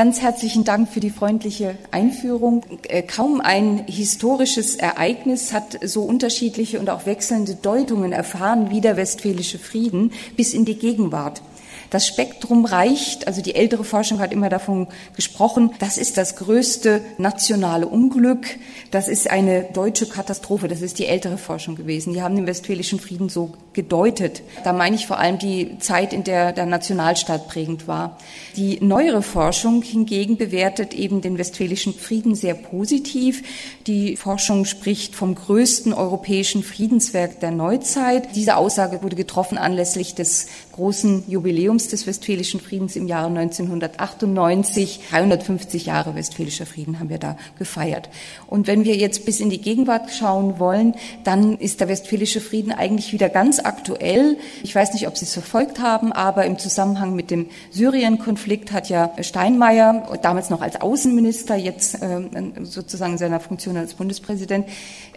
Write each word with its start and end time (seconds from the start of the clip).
Ganz 0.00 0.22
herzlichen 0.22 0.64
Dank 0.64 0.88
für 0.88 1.00
die 1.00 1.10
freundliche 1.10 1.76
Einführung. 1.90 2.62
Äh, 2.88 3.02
kaum 3.02 3.42
ein 3.42 3.84
historisches 3.86 4.76
Ereignis 4.76 5.52
hat 5.52 5.78
so 5.82 6.04
unterschiedliche 6.04 6.80
und 6.80 6.88
auch 6.88 7.04
wechselnde 7.04 7.54
Deutungen 7.54 8.12
erfahren 8.12 8.70
wie 8.70 8.80
der 8.80 8.96
Westfälische 8.96 9.58
Frieden 9.58 10.14
bis 10.38 10.54
in 10.54 10.64
die 10.64 10.76
Gegenwart. 10.78 11.42
Das 11.90 12.06
Spektrum 12.06 12.64
reicht, 12.64 13.26
also 13.26 13.42
die 13.42 13.56
ältere 13.56 13.82
Forschung 13.82 14.20
hat 14.20 14.32
immer 14.32 14.48
davon 14.48 14.86
gesprochen, 15.16 15.72
das 15.80 15.98
ist 15.98 16.16
das 16.16 16.36
größte 16.36 17.02
nationale 17.18 17.88
Unglück, 17.88 18.46
das 18.92 19.08
ist 19.08 19.28
eine 19.28 19.64
deutsche 19.64 20.06
Katastrophe, 20.06 20.68
das 20.68 20.82
ist 20.82 21.00
die 21.00 21.06
ältere 21.06 21.36
Forschung 21.36 21.74
gewesen. 21.74 22.12
Die 22.12 22.22
haben 22.22 22.36
den 22.36 22.46
Westfälischen 22.46 23.00
Frieden 23.00 23.28
so 23.28 23.52
gedeutet. 23.72 24.42
Da 24.64 24.72
meine 24.72 24.96
ich 24.96 25.06
vor 25.06 25.18
allem 25.18 25.38
die 25.38 25.78
Zeit, 25.78 26.12
in 26.12 26.24
der 26.24 26.52
der 26.52 26.66
Nationalstaat 26.66 27.48
prägend 27.48 27.88
war. 27.88 28.16
Die 28.56 28.78
neuere 28.80 29.22
Forschung 29.22 29.82
hingegen 29.82 30.36
bewertet 30.36 30.94
eben 30.94 31.20
den 31.20 31.38
Westfälischen 31.38 31.94
Frieden 31.94 32.34
sehr 32.34 32.54
positiv. 32.54 33.42
Die 33.86 34.16
Forschung 34.16 34.64
spricht 34.64 35.14
vom 35.14 35.34
größten 35.34 35.92
europäischen 35.92 36.62
Friedenswerk 36.62 37.40
der 37.40 37.50
Neuzeit. 37.50 38.36
Diese 38.36 38.56
Aussage 38.56 39.02
wurde 39.02 39.16
getroffen 39.16 39.58
anlässlich 39.58 40.14
des 40.14 40.46
großen 40.80 41.24
Jubiläums 41.28 41.88
des 41.88 42.06
Westfälischen 42.06 42.58
Friedens 42.58 42.96
im 42.96 43.06
Jahre 43.06 43.26
1998. 43.26 45.00
350 45.10 45.84
Jahre 45.84 46.14
Westfälischer 46.14 46.64
Frieden 46.64 46.98
haben 46.98 47.10
wir 47.10 47.18
da 47.18 47.36
gefeiert. 47.58 48.08
Und 48.46 48.66
wenn 48.66 48.86
wir 48.86 48.96
jetzt 48.96 49.26
bis 49.26 49.40
in 49.40 49.50
die 49.50 49.60
Gegenwart 49.60 50.10
schauen 50.10 50.58
wollen, 50.58 50.94
dann 51.22 51.58
ist 51.58 51.80
der 51.80 51.88
Westfälische 51.88 52.40
Frieden 52.40 52.72
eigentlich 52.72 53.12
wieder 53.12 53.28
ganz 53.28 53.58
aktuell. 53.58 54.38
Ich 54.62 54.74
weiß 54.74 54.94
nicht, 54.94 55.06
ob 55.06 55.18
Sie 55.18 55.26
es 55.26 55.34
verfolgt 55.34 55.80
haben, 55.80 56.12
aber 56.12 56.46
im 56.46 56.58
Zusammenhang 56.58 57.14
mit 57.14 57.30
dem 57.30 57.50
Syrien-Konflikt 57.72 58.72
hat 58.72 58.88
ja 58.88 59.12
Steinmeier, 59.20 60.08
damals 60.22 60.48
noch 60.48 60.62
als 60.62 60.80
Außenminister, 60.80 61.56
jetzt 61.56 61.98
ähm, 62.00 62.64
sozusagen 62.64 63.12
in 63.12 63.18
seiner 63.18 63.40
Funktion 63.40 63.76
als 63.76 63.92
Bundespräsident, 63.92 64.66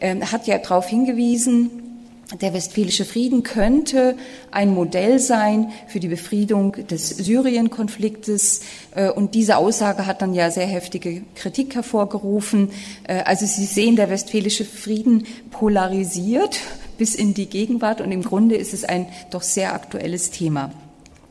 ähm, 0.02 0.30
hat 0.30 0.45
ja 0.45 0.58
darauf 0.58 0.89
hingewiesen, 0.89 1.92
der 2.42 2.53
Westfälische 2.53 3.06
Frieden 3.06 3.44
könnte 3.44 4.16
ein 4.52 4.73
Modell 4.73 5.20
sein 5.20 5.72
für 5.88 6.00
die 6.00 6.08
Befriedung 6.08 6.73
des 6.88 7.09
Syrien-Konfliktes. 7.09 8.62
Äh, 8.95 9.09
und 9.09 9.36
diese 9.36 9.58
Aussage 9.58 10.06
hat 10.06 10.22
dann 10.22 10.34
ja 10.34 10.50
sehr 10.52 10.67
heftige 10.67 11.22
Kritik 11.36 11.75
hervorgerufen. 11.75 12.72
Äh, 13.08 13.23
also 13.23 13.45
Sie 13.45 13.66
sehen, 13.66 13.95
der 13.95 14.09
Westfälische 14.09 14.66
Frieden 14.66 15.25
polarisiert 15.52 16.59
bis 16.98 17.16
in 17.16 17.34
die 17.34 17.48
Gegenwart 17.48 18.02
und 18.02 18.12
im 18.12 18.23
Grunde 18.23 18.56
ist 18.56 18.73
es 18.73 18.84
ein 18.84 19.08
doch 19.31 19.42
sehr 19.42 19.73
aktuelles 19.73 20.31
Thema. 20.31 20.72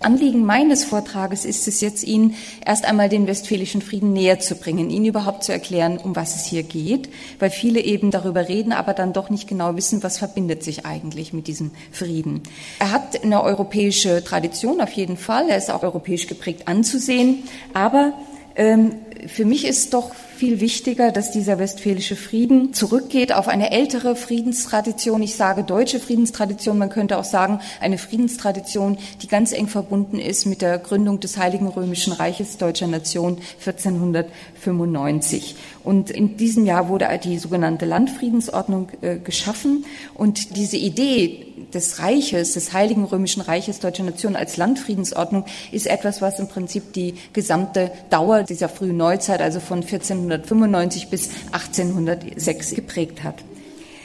Anliegen 0.04 0.44
meines 0.44 0.84
Vortrages 0.84 1.44
ist 1.44 1.68
es 1.68 1.80
jetzt, 1.80 2.04
Ihnen 2.04 2.34
erst 2.64 2.84
einmal 2.84 3.08
den 3.08 3.26
westfälischen 3.26 3.82
Frieden 3.82 4.12
näher 4.12 4.40
zu 4.40 4.54
bringen, 4.54 4.90
Ihnen 4.90 5.06
überhaupt 5.06 5.44
zu 5.44 5.52
erklären, 5.52 5.98
um 5.98 6.16
was 6.16 6.36
es 6.36 6.44
hier 6.46 6.62
geht, 6.62 7.08
weil 7.38 7.50
viele 7.50 7.80
eben 7.80 8.10
darüber 8.10 8.48
reden, 8.48 8.72
aber 8.72 8.94
dann 8.94 9.12
doch 9.12 9.30
nicht 9.30 9.48
genau 9.48 9.76
wissen, 9.76 10.02
was 10.02 10.18
verbindet 10.18 10.62
sich 10.62 10.86
eigentlich 10.86 11.32
mit 11.32 11.46
diesem 11.46 11.70
Frieden. 11.90 12.42
Er 12.78 12.90
hat 12.90 13.22
eine 13.22 13.42
europäische 13.42 14.22
Tradition 14.24 14.80
auf 14.80 14.92
jeden 14.92 15.16
Fall, 15.16 15.48
er 15.48 15.58
ist 15.58 15.70
auch 15.70 15.82
europäisch 15.82 16.26
geprägt 16.26 16.68
anzusehen, 16.68 17.44
aber 17.74 18.12
ähm, 18.56 18.96
für 19.26 19.44
mich 19.44 19.64
ist 19.64 19.94
doch 19.94 20.12
viel 20.42 20.58
wichtiger, 20.60 21.12
dass 21.12 21.30
dieser 21.30 21.60
westfälische 21.60 22.16
Frieden 22.16 22.74
zurückgeht 22.74 23.32
auf 23.32 23.46
eine 23.46 23.70
ältere 23.70 24.16
Friedenstradition. 24.16 25.22
Ich 25.22 25.36
sage 25.36 25.62
deutsche 25.62 26.00
Friedenstradition, 26.00 26.78
man 26.78 26.90
könnte 26.90 27.16
auch 27.18 27.22
sagen 27.22 27.60
eine 27.80 27.96
Friedenstradition, 27.96 28.98
die 29.22 29.28
ganz 29.28 29.52
eng 29.52 29.68
verbunden 29.68 30.18
ist 30.18 30.46
mit 30.46 30.60
der 30.60 30.78
Gründung 30.78 31.20
des 31.20 31.36
Heiligen 31.36 31.68
Römischen 31.68 32.12
Reiches 32.12 32.56
deutscher 32.58 32.88
Nation 32.88 33.38
1495. 33.64 35.54
Und 35.84 36.10
in 36.10 36.36
diesem 36.36 36.66
Jahr 36.66 36.88
wurde 36.88 37.08
die 37.22 37.38
sogenannte 37.38 37.86
Landfriedensordnung 37.86 38.88
äh, 39.00 39.18
geschaffen. 39.18 39.84
Und 40.14 40.56
diese 40.56 40.76
Idee 40.76 41.46
des 41.72 41.98
Reiches, 41.98 42.54
des 42.54 42.72
Heiligen 42.72 43.04
Römischen 43.04 43.42
Reiches 43.42 43.80
deutscher 43.80 44.04
Nation 44.04 44.36
als 44.36 44.56
Landfriedensordnung 44.56 45.44
ist 45.70 45.86
etwas, 45.86 46.22
was 46.22 46.38
im 46.38 46.48
Prinzip 46.48 46.92
die 46.92 47.14
gesamte 47.32 47.90
Dauer 48.10 48.42
dieser 48.42 48.68
frühen 48.68 48.96
Neuzeit, 48.96 49.40
also 49.40 49.60
von 49.60 49.78
1400 49.78 50.31
1895 50.32 51.08
bis 51.08 51.30
1806 51.52 52.74
geprägt 52.74 53.22
hat. 53.22 53.36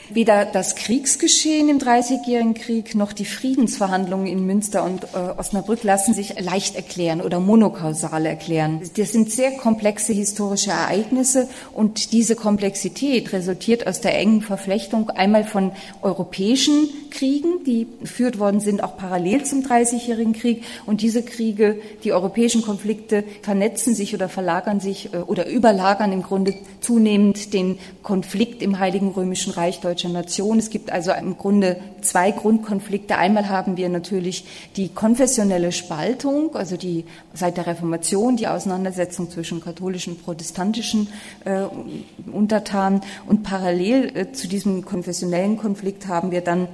Weder 0.09 0.45
das 0.45 0.75
Kriegsgeschehen 0.75 1.69
im 1.69 1.79
Dreißigjährigen 1.79 2.53
Krieg 2.53 2.95
noch 2.95 3.13
die 3.13 3.25
Friedensverhandlungen 3.25 4.27
in 4.27 4.45
Münster 4.45 4.83
und 4.83 5.03
äh, 5.03 5.17
Osnabrück 5.37 5.83
lassen 5.83 6.13
sich 6.13 6.39
leicht 6.39 6.75
erklären 6.75 7.21
oder 7.21 7.39
monokausal 7.39 8.25
erklären. 8.25 8.81
Das 8.95 9.11
sind 9.11 9.31
sehr 9.31 9.51
komplexe 9.51 10.13
historische 10.13 10.71
Ereignisse 10.71 11.49
und 11.73 12.13
diese 12.13 12.35
Komplexität 12.35 13.33
resultiert 13.33 13.85
aus 13.85 14.01
der 14.01 14.17
engen 14.17 14.41
Verflechtung 14.41 15.09
einmal 15.09 15.43
von 15.43 15.71
europäischen 16.01 16.89
Kriegen, 17.09 17.63
die 17.65 17.87
geführt 17.99 18.39
worden 18.39 18.59
sind, 18.59 18.83
auch 18.83 18.97
parallel 18.97 19.43
zum 19.43 19.63
Dreißigjährigen 19.63 20.33
Krieg. 20.33 20.63
Und 20.85 21.01
diese 21.01 21.23
Kriege, 21.23 21.79
die 22.03 22.13
europäischen 22.13 22.61
Konflikte, 22.61 23.23
vernetzen 23.41 23.95
sich 23.95 24.13
oder 24.13 24.29
verlagern 24.29 24.79
sich 24.79 25.13
äh, 25.13 25.17
oder 25.17 25.49
überlagern 25.49 26.11
im 26.11 26.23
Grunde 26.23 26.53
zunehmend 26.79 27.53
den 27.53 27.79
Konflikt 28.03 28.61
im 28.61 28.79
Heiligen 28.79 29.09
Römischen 29.09 29.51
Reich 29.51 29.79
deutscher 29.97 30.09
Nation. 30.09 30.59
Es 30.59 30.69
gibt 30.69 30.91
also 30.91 31.11
im 31.11 31.37
Grunde 31.37 31.77
zwei 32.01 32.29
Grundkonflikte. 32.29 33.17
Einmal 33.17 33.49
haben 33.49 33.77
wir 33.77 33.89
natürlich 33.89 34.45
die 34.75 34.89
konfessionelle 34.89 35.71
Spaltung, 35.71 36.55
also 36.55 36.77
die 36.77 37.05
seit 37.33 37.57
der 37.57 37.65
Reformation 37.65 38.37
die 38.37 38.47
Auseinandersetzung 38.47 39.31
zwischen 39.31 39.59
katholischen 39.59 40.13
und 40.13 40.23
protestantischen 40.23 41.09
äh, 41.45 41.63
Untertanen. 42.31 43.01
Und 43.25 43.41
parallel 43.41 44.15
äh, 44.15 44.31
zu 44.33 44.47
diesem 44.47 44.85
konfessionellen 44.85 45.57
Konflikt 45.57 46.07
haben 46.07 46.29
wir 46.29 46.41
dann 46.41 46.67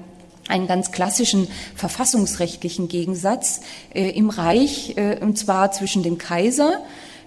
einen 0.50 0.68
ganz 0.68 0.92
klassischen 0.92 1.48
verfassungsrechtlichen 1.76 2.90
Gegensatz 2.90 3.62
äh, 3.94 4.10
im 4.10 4.30
Reich, 4.30 4.98
äh, 4.98 5.18
und 5.22 5.38
zwar 5.38 5.72
zwischen 5.72 6.04
dem 6.04 6.18
Kaiser, 6.18 6.82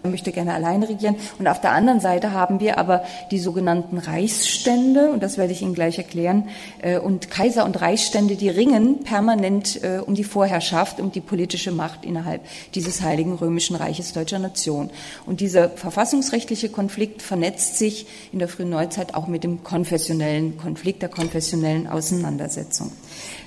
möchte 0.06 0.32
gerne 0.32 0.54
alleine 0.54 0.88
regieren. 0.88 1.16
Und 1.38 1.48
auf 1.48 1.60
der 1.60 1.72
anderen 1.72 2.00
Seite 2.00 2.32
haben 2.32 2.60
wir 2.60 2.78
aber 2.78 3.04
die 3.30 3.38
sogenannten 3.38 3.98
Reichsstände, 3.98 5.10
und 5.10 5.22
das 5.22 5.38
werde 5.38 5.52
ich 5.52 5.62
Ihnen 5.62 5.74
gleich 5.74 5.98
erklären, 5.98 6.48
äh, 6.82 6.98
und 6.98 7.30
Kaiser 7.30 7.64
und 7.64 7.80
Reichsstände, 7.80 8.36
die 8.36 8.48
ringen 8.48 9.00
permanent 9.04 9.82
äh, 9.82 9.98
um 9.98 10.14
die 10.14 10.24
Vorherrschaft, 10.24 11.00
um 11.00 11.12
die 11.12 11.20
politische 11.20 11.72
Macht 11.72 12.04
innerhalb 12.04 12.42
dieses 12.74 13.02
Heiligen 13.02 13.34
Römischen 13.34 13.76
Reiches 13.76 14.12
deutscher 14.12 14.38
Nation. 14.38 14.90
Und 15.26 15.40
dieser 15.40 15.68
verfassungsrechtliche 15.68 16.68
Konflikt 16.68 17.22
vernetzt 17.22 17.78
sich 17.78 18.06
in 18.32 18.38
der 18.38 18.48
frühen 18.48 18.70
Neuzeit 18.70 19.14
auch 19.14 19.26
mit 19.26 19.44
dem 19.44 19.62
konfessionellen 19.64 20.56
Konflikt, 20.56 21.02
der 21.02 21.08
konfessionellen 21.08 21.86
Auseinandersetzung. 21.86 22.92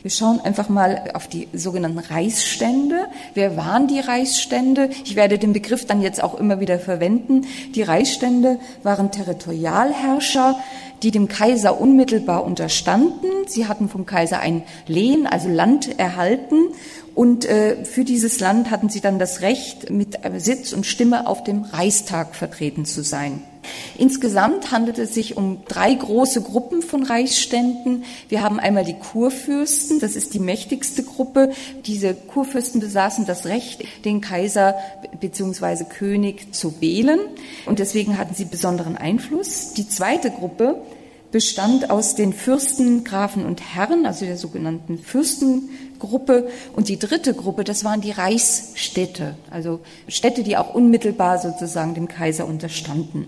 Wir 0.01 0.11
schauen 0.11 0.39
einfach 0.39 0.69
mal 0.69 1.11
auf 1.13 1.27
die 1.27 1.47
sogenannten 1.53 1.99
Reichsstände. 1.99 3.07
Wer 3.33 3.57
waren 3.57 3.87
die 3.87 3.99
Reichsstände? 3.99 4.89
Ich 5.03 5.15
werde 5.15 5.37
den 5.37 5.53
Begriff 5.53 5.85
dann 5.85 6.01
jetzt 6.01 6.23
auch 6.23 6.39
immer 6.39 6.59
wieder 6.59 6.79
verwenden. 6.79 7.45
Die 7.75 7.81
Reichsstände 7.81 8.59
waren 8.83 9.11
Territorialherrscher, 9.11 10.57
die 11.03 11.11
dem 11.11 11.27
Kaiser 11.27 11.79
unmittelbar 11.79 12.45
unterstanden. 12.45 13.29
Sie 13.47 13.67
hatten 13.67 13.89
vom 13.89 14.05
Kaiser 14.05 14.39
ein 14.39 14.63
Lehen, 14.87 15.27
also 15.27 15.49
Land 15.49 15.99
erhalten. 15.99 16.69
Und 17.15 17.45
äh, 17.45 17.83
für 17.83 18.05
dieses 18.05 18.39
Land 18.39 18.71
hatten 18.71 18.89
sie 18.89 19.01
dann 19.01 19.19
das 19.19 19.41
Recht, 19.41 19.89
mit 19.89 20.17
Sitz 20.37 20.71
und 20.71 20.85
Stimme 20.85 21.27
auf 21.27 21.43
dem 21.43 21.63
Reichstag 21.63 22.35
vertreten 22.35 22.85
zu 22.85 23.03
sein. 23.03 23.41
Insgesamt 23.97 24.71
handelt 24.71 24.97
es 24.97 25.13
sich 25.13 25.37
um 25.37 25.61
drei 25.67 25.93
große 25.93 26.41
Gruppen 26.41 26.81
von 26.81 27.03
Reichsständen. 27.03 28.03
Wir 28.27 28.41
haben 28.41 28.59
einmal 28.59 28.85
die 28.85 28.97
Kurfürsten, 28.97 29.99
das 29.99 30.15
ist 30.15 30.33
die 30.33 30.39
mächtigste 30.39 31.03
Gruppe. 31.03 31.51
Diese 31.85 32.13
Kurfürsten 32.13 32.79
besaßen 32.79 33.25
das 33.25 33.45
Recht, 33.45 33.83
den 34.05 34.21
Kaiser 34.21 34.75
bzw. 35.19 35.85
König 35.85 36.53
zu 36.53 36.81
wählen 36.81 37.19
und 37.65 37.79
deswegen 37.79 38.17
hatten 38.17 38.35
sie 38.35 38.45
besonderen 38.45 38.97
Einfluss. 38.97 39.73
Die 39.73 39.87
zweite 39.87 40.31
Gruppe 40.31 40.81
bestand 41.31 41.89
aus 41.89 42.15
den 42.15 42.33
Fürsten, 42.33 43.03
Grafen 43.03 43.45
und 43.45 43.61
Herren, 43.61 44.05
also 44.05 44.25
der 44.25 44.37
sogenannten 44.37 44.97
Fürstengruppe. 44.97 46.49
Und 46.75 46.89
die 46.89 46.97
dritte 46.97 47.33
Gruppe, 47.33 47.63
das 47.63 47.83
waren 47.83 48.01
die 48.01 48.11
Reichsstädte, 48.11 49.35
also 49.51 49.79
Städte, 50.07 50.43
die 50.43 50.57
auch 50.57 50.73
unmittelbar 50.73 51.37
sozusagen 51.37 51.93
dem 51.93 52.07
Kaiser 52.07 52.47
unterstanden. 52.47 53.27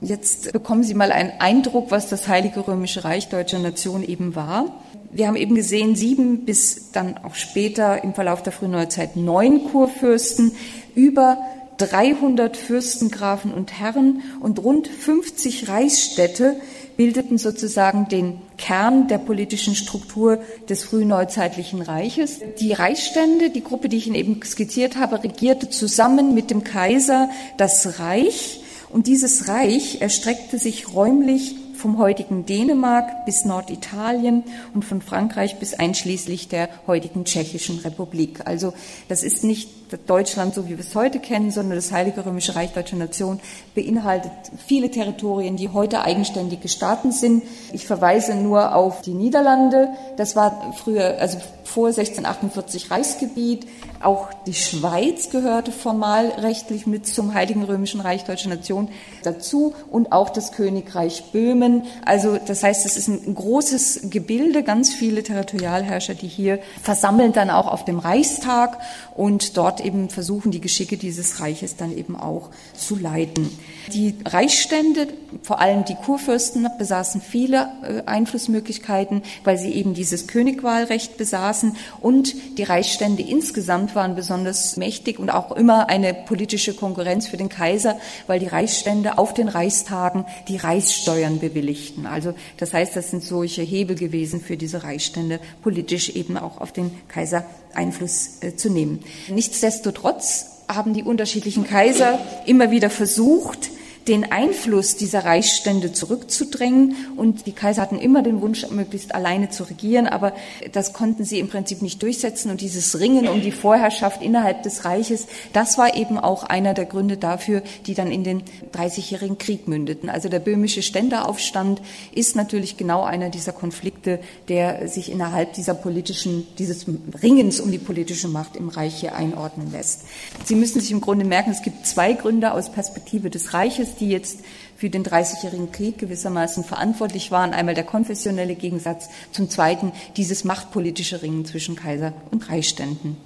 Jetzt 0.00 0.52
bekommen 0.52 0.84
Sie 0.84 0.94
mal 0.94 1.10
einen 1.10 1.32
Eindruck, 1.40 1.90
was 1.90 2.08
das 2.08 2.28
Heilige 2.28 2.66
Römische 2.66 3.02
Reich 3.02 3.28
deutscher 3.28 3.58
Nation 3.58 4.04
eben 4.04 4.36
war. 4.36 4.80
Wir 5.10 5.26
haben 5.26 5.36
eben 5.36 5.56
gesehen, 5.56 5.96
sieben 5.96 6.44
bis 6.44 6.92
dann 6.92 7.18
auch 7.18 7.34
später 7.34 8.04
im 8.04 8.14
Verlauf 8.14 8.42
der 8.42 8.52
frühen 8.52 8.70
Neuzeit 8.70 9.16
neun 9.16 9.64
Kurfürsten, 9.64 10.52
über 10.94 11.38
300 11.78 12.56
Fürstengrafen 12.56 13.52
und 13.52 13.78
Herren 13.80 14.22
und 14.40 14.62
rund 14.62 14.86
50 14.86 15.68
Reichsstädte, 15.68 16.56
bildeten 16.96 17.38
sozusagen 17.38 18.08
den 18.08 18.40
Kern 18.56 19.08
der 19.08 19.18
politischen 19.18 19.74
Struktur 19.76 20.40
des 20.68 20.84
frühneuzeitlichen 20.84 21.80
Reiches. 21.82 22.40
Die 22.60 22.72
Reichsstände, 22.72 23.50
die 23.50 23.62
Gruppe, 23.62 23.88
die 23.88 23.96
ich 23.96 24.08
Ihnen 24.08 24.16
eben 24.16 24.40
skizziert 24.42 24.96
habe, 24.96 25.22
regierte 25.22 25.70
zusammen 25.70 26.34
mit 26.34 26.50
dem 26.50 26.64
Kaiser 26.64 27.30
das 27.56 28.00
Reich. 28.00 28.62
Und 28.90 29.06
dieses 29.06 29.48
Reich 29.48 30.00
erstreckte 30.00 30.58
sich 30.58 30.94
räumlich 30.94 31.56
vom 31.78 31.98
heutigen 31.98 32.44
Dänemark 32.44 33.24
bis 33.24 33.44
Norditalien 33.44 34.44
und 34.74 34.84
von 34.84 35.00
Frankreich 35.00 35.58
bis 35.58 35.74
einschließlich 35.74 36.48
der 36.48 36.68
heutigen 36.86 37.24
Tschechischen 37.24 37.78
Republik. 37.78 38.40
Also 38.46 38.74
das 39.08 39.22
ist 39.22 39.44
nicht 39.44 39.78
Deutschland, 40.06 40.54
so 40.54 40.66
wie 40.66 40.70
wir 40.70 40.80
es 40.80 40.94
heute 40.94 41.18
kennen, 41.18 41.50
sondern 41.50 41.76
das 41.76 41.92
Heilige 41.92 42.26
Römische 42.26 42.54
Reich 42.54 42.72
Deutsche 42.72 42.96
Nation 42.96 43.40
beinhaltet 43.74 44.32
viele 44.66 44.90
Territorien, 44.90 45.56
die 45.56 45.70
heute 45.70 46.02
eigenständige 46.02 46.68
Staaten 46.68 47.12
sind. 47.12 47.42
Ich 47.72 47.86
verweise 47.86 48.34
nur 48.34 48.74
auf 48.74 49.00
die 49.00 49.14
Niederlande. 49.14 49.88
Das 50.16 50.36
war 50.36 50.74
früher, 50.76 51.18
also 51.18 51.38
vor 51.64 51.88
1648 51.88 52.90
Reichsgebiet. 52.90 53.66
Auch 54.02 54.28
die 54.46 54.54
Schweiz 54.54 55.30
gehörte 55.30 55.72
formal 55.72 56.26
rechtlich 56.38 56.86
mit 56.86 57.06
zum 57.06 57.34
Heiligen 57.34 57.62
Römischen 57.62 58.00
Reich 58.00 58.24
Deutsche 58.24 58.48
Nation 58.48 58.88
dazu 59.22 59.74
und 59.90 60.12
auch 60.12 60.30
das 60.30 60.52
Königreich 60.52 61.24
Böhmen. 61.32 61.67
Also 62.04 62.38
das 62.44 62.62
heißt, 62.62 62.86
es 62.86 62.96
ist 62.96 63.08
ein 63.08 63.34
großes 63.34 64.10
Gebilde, 64.10 64.62
ganz 64.62 64.92
viele 64.92 65.22
Territorialherrscher, 65.22 66.14
die 66.14 66.28
hier 66.28 66.58
versammeln 66.82 67.32
dann 67.32 67.50
auch 67.50 67.66
auf 67.66 67.84
dem 67.84 67.98
Reichstag 67.98 68.78
und 69.14 69.56
dort 69.56 69.80
eben 69.80 70.10
versuchen, 70.10 70.50
die 70.50 70.60
Geschicke 70.60 70.96
dieses 70.96 71.40
Reiches 71.40 71.76
dann 71.76 71.96
eben 71.96 72.16
auch 72.16 72.50
zu 72.74 72.96
leiten. 72.96 73.50
Die 73.92 74.14
Reichsstände, 74.24 75.08
vor 75.42 75.60
allem 75.60 75.84
die 75.84 75.94
Kurfürsten, 75.94 76.68
besaßen 76.78 77.20
viele 77.20 77.68
äh, 77.82 78.02
Einflussmöglichkeiten, 78.06 79.22
weil 79.44 79.58
sie 79.58 79.72
eben 79.72 79.94
dieses 79.94 80.26
Königwahlrecht 80.26 81.16
besaßen. 81.16 81.76
Und 82.00 82.34
die 82.58 82.62
Reichsstände 82.62 83.22
insgesamt 83.22 83.94
waren 83.94 84.14
besonders 84.14 84.76
mächtig 84.76 85.18
und 85.18 85.30
auch 85.30 85.52
immer 85.52 85.88
eine 85.88 86.14
politische 86.14 86.74
Konkurrenz 86.74 87.26
für 87.26 87.36
den 87.36 87.48
Kaiser, 87.48 87.98
weil 88.26 88.38
die 88.38 88.46
Reichsstände 88.46 89.18
auf 89.18 89.34
den 89.34 89.48
Reichstagen 89.48 90.24
die 90.48 90.56
Reichssteuern 90.56 91.40
bewilligten. 91.58 92.06
Also 92.06 92.34
das 92.56 92.72
heißt, 92.72 92.94
das 92.96 93.10
sind 93.10 93.22
solche 93.22 93.62
Hebel 93.62 93.96
gewesen 93.96 94.40
für 94.40 94.56
diese 94.56 94.84
Reichsstände, 94.84 95.40
politisch 95.62 96.10
eben 96.10 96.36
auch 96.36 96.60
auf 96.60 96.72
den 96.72 96.90
Kaiser 97.08 97.44
Einfluss 97.74 98.38
äh, 98.40 98.56
zu 98.56 98.70
nehmen. 98.70 99.00
Nichtsdestotrotz 99.28 100.46
haben 100.68 100.94
die 100.94 101.02
unterschiedlichen 101.02 101.66
Kaiser 101.66 102.18
immer 102.46 102.70
wieder 102.70 102.90
versucht, 102.90 103.70
den 104.08 104.32
Einfluss 104.32 104.96
dieser 104.96 105.24
Reichsstände 105.24 105.92
zurückzudrängen. 105.92 106.96
Und 107.16 107.46
die 107.46 107.52
Kaiser 107.52 107.82
hatten 107.82 107.98
immer 107.98 108.22
den 108.22 108.40
Wunsch, 108.40 108.68
möglichst 108.70 109.14
alleine 109.14 109.50
zu 109.50 109.64
regieren, 109.64 110.06
aber 110.06 110.32
das 110.72 110.92
konnten 110.92 111.24
sie 111.24 111.38
im 111.38 111.48
Prinzip 111.48 111.82
nicht 111.82 112.02
durchsetzen. 112.02 112.50
Und 112.50 112.60
dieses 112.60 112.98
Ringen 112.98 113.28
um 113.28 113.42
die 113.42 113.52
Vorherrschaft 113.52 114.22
innerhalb 114.22 114.62
des 114.62 114.84
Reiches, 114.84 115.26
das 115.52 115.78
war 115.78 115.94
eben 115.94 116.18
auch 116.18 116.42
einer 116.44 116.74
der 116.74 116.86
Gründe 116.86 117.18
dafür, 117.18 117.62
die 117.86 117.94
dann 117.94 118.10
in 118.10 118.24
den 118.24 118.42
Dreißigjährigen 118.72 119.38
Krieg 119.38 119.68
mündeten. 119.68 120.08
Also 120.08 120.28
der 120.28 120.40
böhmische 120.40 120.82
Ständeraufstand 120.82 121.82
ist 122.12 122.34
natürlich 122.34 122.76
genau 122.76 123.02
einer 123.02 123.28
dieser 123.28 123.52
Konflikte, 123.52 124.20
der 124.48 124.88
sich 124.88 125.12
innerhalb 125.12 125.52
dieser 125.52 125.74
politischen, 125.74 126.46
dieses 126.58 126.86
Ringens 127.22 127.60
um 127.60 127.70
die 127.70 127.78
politische 127.78 128.28
Macht 128.28 128.56
im 128.56 128.70
Reich 128.70 128.94
hier 129.00 129.14
einordnen 129.14 129.70
lässt. 129.70 130.02
Sie 130.44 130.54
müssen 130.54 130.80
sich 130.80 130.90
im 130.90 131.02
Grunde 131.02 131.26
merken, 131.26 131.50
es 131.50 131.62
gibt 131.62 131.86
zwei 131.86 132.14
Gründe 132.14 132.52
aus 132.52 132.72
Perspektive 132.72 133.28
des 133.28 133.52
Reiches, 133.52 133.96
die 134.00 134.08
jetzt 134.08 134.40
für 134.76 134.90
den 134.90 135.02
Dreißigjährigen 135.02 135.72
Krieg 135.72 135.98
gewissermaßen 135.98 136.64
verantwortlich 136.64 137.30
waren. 137.30 137.52
Einmal 137.52 137.74
der 137.74 137.84
konfessionelle 137.84 138.54
Gegensatz, 138.54 139.08
zum 139.32 139.50
Zweiten 139.50 139.92
dieses 140.16 140.44
machtpolitische 140.44 141.22
Ringen 141.22 141.44
zwischen 141.44 141.76
Kaiser 141.76 142.12
und 142.30 142.48
Reichsständen. 142.48 143.16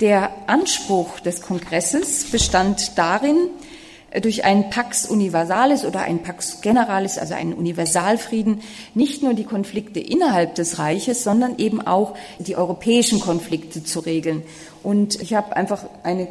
Der 0.00 0.30
Anspruch 0.46 1.20
des 1.20 1.42
Kongresses 1.42 2.30
bestand 2.30 2.96
darin, 2.96 3.36
durch 4.22 4.44
ein 4.44 4.70
Pax 4.70 5.06
Universalis 5.06 5.84
oder 5.84 6.00
ein 6.00 6.22
Pax 6.22 6.62
Generalis, 6.62 7.18
also 7.18 7.34
einen 7.34 7.52
Universalfrieden, 7.52 8.62
nicht 8.94 9.22
nur 9.22 9.34
die 9.34 9.44
Konflikte 9.44 10.00
innerhalb 10.00 10.56
des 10.56 10.78
Reiches, 10.78 11.22
sondern 11.22 11.58
eben 11.58 11.86
auch 11.86 12.14
die 12.38 12.56
europäischen 12.56 13.20
Konflikte 13.20 13.84
zu 13.84 14.00
regeln. 14.00 14.42
Und 14.82 15.20
ich 15.22 15.34
habe 15.34 15.54
einfach 15.56 15.84
eine 16.02 16.26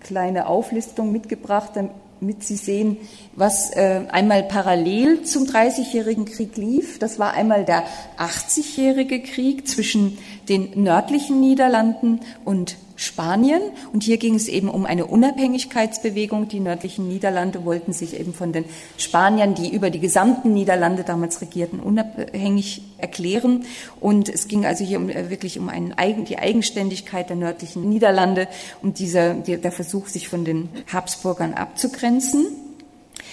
kleine 0.00 0.46
Auflistung 0.46 1.12
mitgebracht, 1.12 1.72
damit 1.74 2.42
Sie 2.42 2.56
sehen, 2.56 2.96
was 3.34 3.70
äh, 3.76 4.02
einmal 4.10 4.42
parallel 4.44 5.22
zum 5.22 5.46
Dreißigjährigen 5.46 6.24
Krieg 6.24 6.56
lief. 6.56 6.98
Das 6.98 7.18
war 7.18 7.32
einmal 7.32 7.64
der 7.64 7.84
80-jährige 8.18 9.22
Krieg 9.22 9.68
zwischen 9.68 10.18
den 10.48 10.82
nördlichen 10.82 11.40
Niederlanden 11.40 12.20
und 12.44 12.76
Spanien. 12.96 13.60
Und 13.92 14.02
hier 14.02 14.16
ging 14.16 14.34
es 14.34 14.48
eben 14.48 14.68
um 14.68 14.86
eine 14.86 15.06
Unabhängigkeitsbewegung. 15.06 16.48
Die 16.48 16.60
nördlichen 16.60 17.08
Niederlande 17.08 17.64
wollten 17.64 17.92
sich 17.92 18.18
eben 18.18 18.32
von 18.32 18.52
den 18.52 18.64
Spaniern, 18.96 19.54
die 19.54 19.72
über 19.72 19.90
die 19.90 20.00
gesamten 20.00 20.54
Niederlande 20.54 21.04
damals 21.04 21.40
regierten, 21.40 21.80
unabhängig 21.80 22.82
erklären. 22.98 23.64
Und 24.00 24.28
es 24.28 24.48
ging 24.48 24.64
also 24.64 24.84
hier 24.84 24.98
um, 24.98 25.10
äh, 25.10 25.30
wirklich 25.30 25.58
um 25.58 25.68
einen, 25.68 25.94
die 26.26 26.38
Eigenständigkeit 26.38 27.28
der 27.28 27.36
nördlichen 27.36 27.88
Niederlande 27.88 28.48
und 28.82 28.98
dieser, 28.98 29.34
der 29.34 29.72
Versuch, 29.72 30.06
sich 30.06 30.28
von 30.28 30.44
den 30.44 30.70
Habsburgern 30.90 31.54
abzugrenzen. 31.54 32.46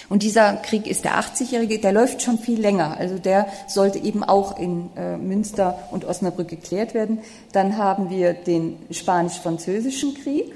Und 0.08 0.22
dieser 0.22 0.54
Krieg 0.56 0.86
ist 0.86 1.04
der 1.04 1.18
80-jährige, 1.18 1.78
der 1.78 1.92
läuft 1.92 2.22
schon 2.22 2.38
viel 2.38 2.60
länger. 2.60 2.96
Also 2.98 3.18
der 3.18 3.46
sollte 3.66 3.98
eben 3.98 4.22
auch 4.22 4.58
in 4.58 4.90
äh, 4.96 5.16
Münster 5.16 5.78
und 5.90 6.04
Osnabrück 6.04 6.48
geklärt 6.48 6.94
werden. 6.94 7.18
Dann 7.52 7.76
haben 7.76 8.10
wir 8.10 8.34
den 8.34 8.76
Spanisch-Französischen 8.90 10.14
Krieg 10.14 10.52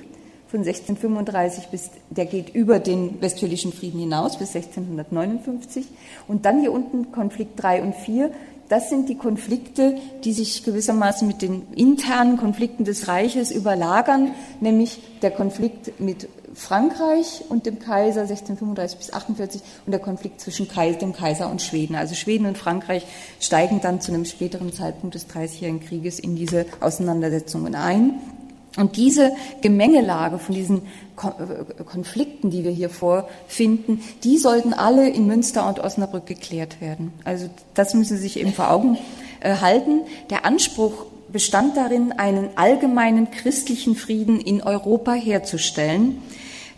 von 0.49 0.61
1635 0.61 1.69
bis, 1.69 1.91
der 2.11 2.27
geht 2.27 2.55
über 2.55 2.79
den 2.79 3.21
Westfälischen 3.21 3.73
Frieden 3.73 4.01
hinaus 4.01 4.39
bis 4.39 4.55
1659. 4.55 5.87
Und 6.27 6.45
dann 6.47 6.61
hier 6.61 6.73
unten 6.73 7.13
Konflikt 7.13 7.63
3 7.63 7.83
und 7.83 7.95
4. 7.95 8.31
Das 8.69 8.91
sind 8.91 9.09
die 9.09 9.15
Konflikte, 9.15 9.97
die 10.25 10.33
sich 10.33 10.63
gewissermaßen 10.63 11.27
mit 11.27 11.41
den 11.41 11.67
internen 11.75 12.37
Konflikten 12.37 12.85
des 12.85 13.09
Reiches 13.09 13.51
überlagern, 13.51 14.33
nämlich 14.61 15.01
der 15.23 15.31
Konflikt 15.31 16.01
mit 16.01 16.29
Frankreich 16.59 17.45
und 17.49 17.67
dem 17.67 17.79
Kaiser 17.79 18.23
1635 18.23 18.99
bis 18.99 19.13
48 19.13 19.63
und 19.87 19.93
der 19.93 20.01
Konflikt 20.01 20.41
zwischen 20.41 20.69
dem 20.69 21.13
Kaiser 21.13 21.49
und 21.51 21.63
Schweden. 21.63 21.95
Also 21.95 22.15
Schweden 22.15 22.47
und 22.47 22.59
Frankreich 22.59 23.07
steigen 23.41 23.81
dann 23.81 24.01
zu 24.01 24.13
einem 24.13 24.25
späteren 24.25 24.73
Zeitpunkt 24.73 25.15
des 25.15 25.29
Dreißigjährigen 25.29 25.81
Krieges 25.81 26.19
in 26.19 26.35
diese 26.35 26.67
Auseinandersetzungen 26.81 27.77
ein. 27.77 28.15
Und 28.77 28.97
diese 28.97 29.33
Gemengelage 29.61 30.39
von 30.39 30.55
diesen 30.55 30.83
äh, 31.17 31.83
Konflikten, 31.85 32.51
die 32.51 32.65
wir 32.65 32.71
hier 32.71 32.91
vorfinden, 32.91 34.03
die 34.25 34.37
sollten 34.37 34.73
alle 34.73 35.09
in 35.09 35.27
Münster 35.27 35.69
und 35.69 35.81
Osnabrück 35.81 36.27
geklärt 36.27 36.81
werden. 36.81 37.13
Also 37.25 37.49
das 37.75 37.95
müssen 37.95 38.17
Sie 38.17 38.23
sich 38.23 38.39
eben 38.39 38.53
vor 38.53 38.71
Augen 38.71 38.99
äh, 39.41 39.57
halten. 39.57 40.03
Der 40.31 40.45
Anspruch 40.45 41.07
bestand 41.33 41.77
darin, 41.77 42.13
einen 42.13 42.51
allgemeinen 42.57 43.31
christlichen 43.31 43.95
Frieden 43.97 44.41
in 44.41 44.63
Europa 44.63 45.13
herzustellen. 45.13 46.23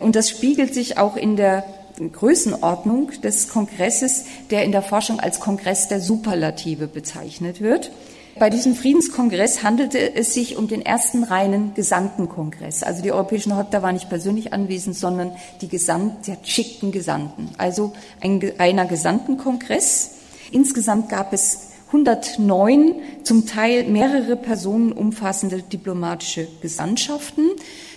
Und 0.01 0.15
das 0.15 0.29
spiegelt 0.29 0.73
sich 0.73 0.97
auch 0.97 1.15
in 1.15 1.35
der 1.35 1.63
Größenordnung 2.11 3.11
des 3.21 3.49
Kongresses, 3.49 4.25
der 4.49 4.63
in 4.63 4.71
der 4.71 4.81
Forschung 4.81 5.19
als 5.19 5.39
Kongress 5.39 5.87
der 5.87 5.99
Superlative 5.99 6.87
bezeichnet 6.87 7.61
wird. 7.61 7.91
Bei 8.39 8.49
diesem 8.49 8.75
Friedenskongress 8.75 9.61
handelte 9.61 10.15
es 10.15 10.33
sich 10.33 10.55
um 10.55 10.67
den 10.67 10.81
ersten 10.81 11.23
reinen 11.23 11.73
Gesandtenkongress. 11.73 12.81
Also 12.81 13.01
die 13.01 13.11
europäischen 13.11 13.55
Häupter 13.55 13.83
waren 13.83 13.93
nicht 13.93 14.09
persönlich 14.09 14.53
anwesend, 14.53 14.95
sondern 14.95 15.33
die 15.59 15.67
Gesandten, 15.67 16.37
die 16.43 16.49
schickten 16.49 16.91
Gesandten. 16.91 17.49
Also 17.57 17.91
ein 18.21 18.41
reiner 18.57 18.85
Gesandtenkongress. 18.85 20.11
Insgesamt 20.51 21.09
gab 21.09 21.33
es 21.33 21.71
109 21.87 22.95
zum 23.23 23.45
Teil 23.45 23.83
mehrere 23.83 24.37
Personen 24.37 24.93
umfassende 24.93 25.61
diplomatische 25.61 26.47
Gesandtschaften. 26.61 27.49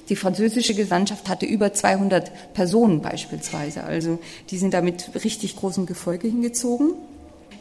Die 0.09 0.17
französische 0.17 0.75
Gesandtschaft 0.75 1.29
hatte 1.29 1.47
über 1.47 1.73
200 1.73 2.55
Personen 2.55 3.01
beispielsweise. 3.01 3.85
Also 3.85 4.19
die 4.51 4.59
sind 4.59 4.75
da 4.75 4.81
mit 4.81 5.11
richtig 5.25 5.57
großem 5.57 5.87
Gefolge 5.87 6.29
hingezogen. 6.29 6.95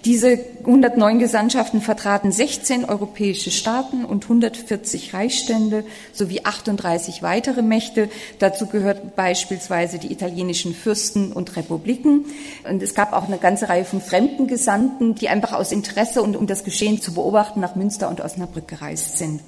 Diese 0.06 0.38
109 0.66 1.20
Gesandtschaften 1.20 1.80
vertraten 1.80 2.34
16 2.34 2.84
europäische 2.84 3.52
Staaten 3.52 4.04
und 4.04 4.26
140 4.26 5.14
Reichsstände 5.14 5.86
sowie 6.12 6.44
38 6.44 7.24
weitere 7.24 7.62
Mächte. 7.62 8.10
Dazu 8.40 8.66
gehört 8.66 9.16
beispielsweise 9.16 10.00
die 10.00 10.12
italienischen 10.12 10.76
Fürsten 10.76 11.32
und 11.32 11.56
Republiken. 11.56 12.26
Und 12.70 12.84
es 12.84 12.96
gab 12.96 13.14
auch 13.14 13.28
eine 13.28 13.38
ganze 13.38 13.70
Reihe 13.70 13.86
von 13.86 14.02
fremden 14.02 14.48
Gesandten, 14.48 15.16
die 15.16 15.30
einfach 15.30 15.54
aus 15.54 15.72
Interesse 15.72 16.22
und 16.22 16.36
um 16.36 16.48
das 16.48 16.66
Geschehen 16.66 17.00
zu 17.00 17.14
beobachten 17.14 17.62
nach 17.62 17.76
Münster 17.76 18.10
und 18.10 18.20
Osnabrück 18.20 18.68
gereist 18.68 19.18
sind. 19.18 19.40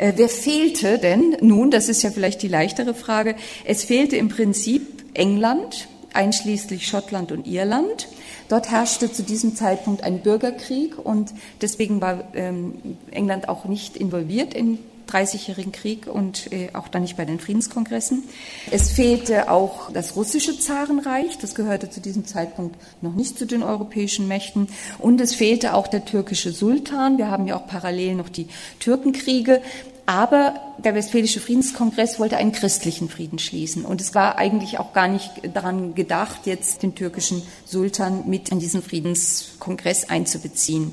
Äh, 0.00 0.14
wer 0.16 0.28
fehlte 0.28 0.98
denn 0.98 1.36
nun? 1.40 1.70
Das 1.70 1.88
ist 1.88 2.02
ja 2.02 2.10
vielleicht 2.10 2.42
die 2.42 2.48
leichtere 2.48 2.94
Frage. 2.94 3.34
Es 3.64 3.84
fehlte 3.84 4.16
im 4.16 4.30
Prinzip 4.30 5.04
England, 5.12 5.88
einschließlich 6.12 6.88
Schottland 6.88 7.30
und 7.32 7.46
Irland 7.46 8.08
Dort 8.50 8.68
herrschte 8.68 9.12
zu 9.12 9.22
diesem 9.22 9.54
Zeitpunkt 9.54 10.02
ein 10.02 10.22
Bürgerkrieg 10.22 10.98
und 10.98 11.32
deswegen 11.60 12.00
war 12.00 12.24
ähm, 12.34 12.96
England 13.12 13.48
auch 13.48 13.64
nicht 13.64 13.96
involviert 13.96 14.54
in 14.54 14.80
30-jährigen 15.10 15.72
Krieg 15.72 16.06
und 16.06 16.52
äh, 16.52 16.70
auch 16.72 16.88
dann 16.88 17.02
nicht 17.02 17.16
bei 17.16 17.24
den 17.24 17.40
Friedenskongressen. 17.40 18.24
Es 18.70 18.92
fehlte 18.92 19.50
auch 19.50 19.90
das 19.92 20.16
russische 20.16 20.58
Zarenreich, 20.58 21.38
das 21.38 21.54
gehörte 21.54 21.90
zu 21.90 22.00
diesem 22.00 22.26
Zeitpunkt 22.26 22.76
noch 23.00 23.14
nicht 23.14 23.38
zu 23.38 23.46
den 23.46 23.62
europäischen 23.62 24.28
Mächten. 24.28 24.68
Und 24.98 25.20
es 25.20 25.34
fehlte 25.34 25.74
auch 25.74 25.88
der 25.88 26.04
türkische 26.04 26.52
Sultan. 26.52 27.18
Wir 27.18 27.30
haben 27.30 27.46
ja 27.46 27.56
auch 27.56 27.66
parallel 27.66 28.14
noch 28.14 28.28
die 28.28 28.48
Türkenkriege. 28.78 29.62
Aber 30.10 30.54
der 30.78 30.96
Westfälische 30.96 31.38
Friedenskongress 31.38 32.18
wollte 32.18 32.36
einen 32.36 32.50
christlichen 32.50 33.08
Frieden 33.08 33.38
schließen. 33.38 33.84
Und 33.84 34.00
es 34.00 34.12
war 34.12 34.38
eigentlich 34.38 34.80
auch 34.80 34.92
gar 34.92 35.06
nicht 35.06 35.30
daran 35.54 35.94
gedacht, 35.94 36.46
jetzt 36.46 36.82
den 36.82 36.96
türkischen 36.96 37.42
Sultan 37.64 38.24
mit 38.26 38.48
in 38.48 38.58
diesen 38.58 38.82
Friedenskongress 38.82 40.10
einzubeziehen. 40.10 40.90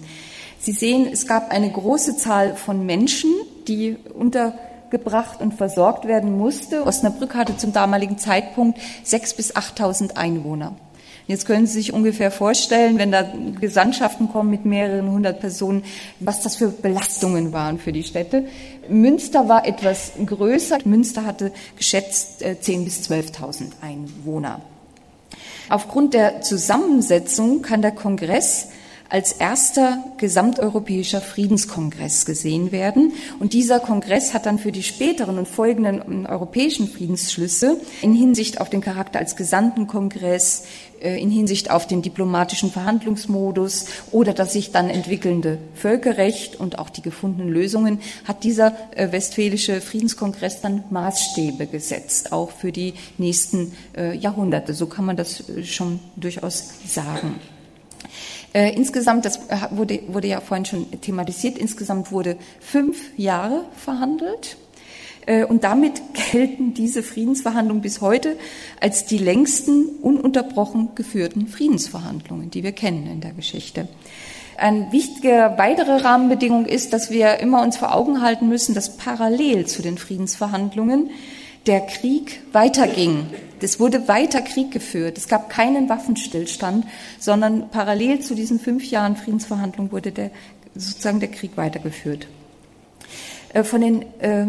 Sie 0.60 0.72
sehen, 0.72 1.08
es 1.12 1.26
gab 1.26 1.50
eine 1.50 1.72
große 1.72 2.18
Zahl 2.18 2.56
von 2.56 2.86
Menschen, 2.86 3.32
die 3.68 3.98
untergebracht 4.14 5.42
und 5.42 5.54
versorgt 5.54 6.08
werden 6.08 6.38
musste. 6.38 6.86
Osnabrück 6.86 7.36
hatte 7.36 7.58
zum 7.58 7.74
damaligen 7.74 8.18
Zeitpunkt 8.18 8.80
sechs 9.04 9.34
bis 9.34 9.56
achttausend 9.56 10.18
Einwohner. 10.18 10.76
Jetzt 11.28 11.46
können 11.46 11.68
Sie 11.68 11.74
sich 11.74 11.92
ungefähr 11.92 12.32
vorstellen, 12.32 12.98
wenn 12.98 13.12
da 13.12 13.30
Gesandtschaften 13.60 14.32
kommen 14.32 14.50
mit 14.50 14.64
mehreren 14.64 15.12
hundert 15.12 15.42
Personen, 15.42 15.84
was 16.22 16.42
das 16.42 16.56
für 16.56 16.70
Belastungen 16.70 17.52
waren 17.52 17.80
für 17.80 17.92
die 17.92 18.04
Städte. 18.04 18.46
Münster 18.88 19.50
war 19.50 19.68
etwas 19.68 20.14
größer. 20.26 20.78
Münster 20.86 21.26
hatte 21.26 21.52
geschätzt 21.76 22.44
10.000 22.44 22.72
äh, 22.72 22.84
bis 22.86 23.10
12.000 23.10 23.64
Einwohner. 23.82 24.62
Aufgrund 25.68 26.14
der 26.14 26.42
Zusammensetzung 26.42 27.62
kann 27.62 27.82
der 27.82 27.92
Kongress 27.92 28.70
als 29.10 29.34
erster 29.34 30.04
gesamteuropäischer 30.18 31.22
Friedenskongress 31.22 32.26
gesehen 32.26 32.72
werden. 32.72 33.14
Und 33.40 33.54
dieser 33.54 33.80
Kongress 33.80 34.34
hat 34.34 34.46
dann 34.46 34.60
für 34.60 34.72
die 34.72 34.84
späteren 34.84 35.38
und 35.38 35.48
folgenden 35.48 36.26
europäischen 36.26 36.88
Friedensschlüsse 36.88 37.80
in 38.02 38.14
Hinsicht 38.14 38.60
auf 38.62 38.70
den 38.70 38.82
Charakter 38.82 39.20
als 39.20 39.36
Gesandtenkongress, 39.36 40.64
äh, 41.02 41.22
in 41.22 41.30
Hinsicht 41.30 41.72
auf 41.72 41.88
den 41.88 42.02
diplomatischen 42.02 42.72
Verhandlungsmodus 42.72 43.86
oder 44.12 44.34
das 44.34 44.54
sich 44.54 44.72
dann 44.72 44.90
entwickelnde 44.90 45.60
Völkerrecht 45.76 46.60
und 46.60 46.80
auch 46.80 46.90
die 46.90 47.02
gefundenen 47.02 47.50
Lösungen, 47.50 48.00
hat 48.26 48.44
dieser 48.44 48.76
äh, 48.96 49.12
westfälische 49.12 49.82
Friedenskongress 49.82 50.62
dann 50.62 50.84
Maßstäbe 50.90 51.68
gesetzt, 51.68 52.32
auch 52.32 52.52
für 52.52 52.72
die 52.72 52.94
nächsten 53.18 53.74
äh, 53.96 54.16
Jahrhunderte. 54.18 54.74
So 54.74 54.88
kann 54.88 55.06
man 55.06 55.16
das 55.16 55.44
schon 55.64 56.00
durchaus 56.16 56.72
sagen. 56.86 57.36
Äh, 58.54 58.76
insgesamt, 58.76 59.26
das 59.26 59.40
wurde, 59.72 60.02
wurde 60.08 60.28
ja 60.28 60.42
vorhin 60.42 60.66
schon 60.66 61.02
thematisiert, 61.02 61.58
insgesamt 61.58 62.12
wurde 62.12 62.38
fünf 62.60 62.98
Jahre 63.18 63.66
verhandelt. 63.76 64.58
Äh, 65.26 65.46
und 65.46 65.64
damit 65.64 66.02
gelten 66.32 66.74
diese 66.74 67.04
Friedensverhandlungen 67.04 67.82
bis 67.82 68.02
heute 68.02 68.38
als 68.80 69.06
die 69.06 69.20
längsten 69.20 69.86
ununterbrochen 70.02 70.96
geführten 70.96 71.48
Friedensverhandlungen, 71.48 72.50
die 72.50 72.64
wir 72.64 72.72
kennen 72.72 73.08
in 73.08 73.22
der 73.22 73.34
Geschichte. 73.34 73.88
Eine 74.58 74.92
wichtige 74.92 75.54
weitere 75.58 75.98
Rahmenbedingung 75.98 76.66
ist, 76.66 76.92
dass 76.92 77.12
wir 77.12 77.40
immer 77.40 77.62
uns 77.62 77.78
vor 77.78 77.94
Augen 77.94 78.24
halten 78.24 78.50
müssen, 78.50 78.74
dass 78.74 78.98
parallel 78.98 79.68
zu 79.68 79.84
den 79.84 80.00
Friedensverhandlungen 80.00 81.12
der 81.68 81.82
Krieg 81.82 82.42
weiterging. 82.54 83.28
Es 83.60 83.80
wurde 83.80 84.08
weiter 84.08 84.42
Krieg 84.42 84.72
geführt. 84.72 85.18
Es 85.18 85.28
gab 85.28 85.50
keinen 85.50 85.90
Waffenstillstand, 85.90 86.86
sondern 87.20 87.70
parallel 87.70 88.20
zu 88.20 88.36
diesen 88.36 88.60
fünf 88.60 88.90
Jahren 88.90 89.16
Friedensverhandlungen 89.16 89.92
wurde 89.92 90.12
der, 90.12 90.32
sozusagen 90.76 91.20
der 91.20 91.30
Krieg 91.30 91.58
weitergeführt. 91.58 92.28
Äh, 93.54 93.64
von 93.64 93.82
den 93.82 94.02
äh, 94.20 94.46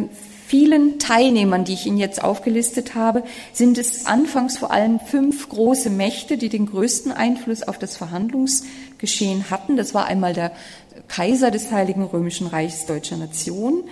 vielen 0.47 0.99
Teilnehmern, 0.99 1.65
die 1.65 1.75
ich 1.75 1.87
Ihnen 1.87 1.99
jetzt 1.99 2.23
aufgelistet 2.23 2.95
habe, 2.95 3.23
sind 3.53 3.79
es 3.79 4.07
anfangs 4.07 4.59
vor 4.59 4.71
allem 4.71 5.01
fünf 5.01 5.49
große 5.49 5.91
Mächte, 5.91 6.39
die 6.39 6.49
den 6.49 6.67
größten 6.67 7.13
Einfluss 7.13 7.63
auf 7.63 7.79
das 7.79 7.97
Verhandlungsgeschehen 7.97 9.51
hatten. 9.51 9.77
Das 9.77 9.95
war 9.95 10.07
einmal 10.07 10.35
der 10.35 10.53
Kaiser 11.09 11.51
des 11.51 11.73
Heiligen 11.73 12.05
Römischen 12.05 12.47
Reichs 12.47 12.87
deutscher 12.87 13.17
Nation, 13.17 13.85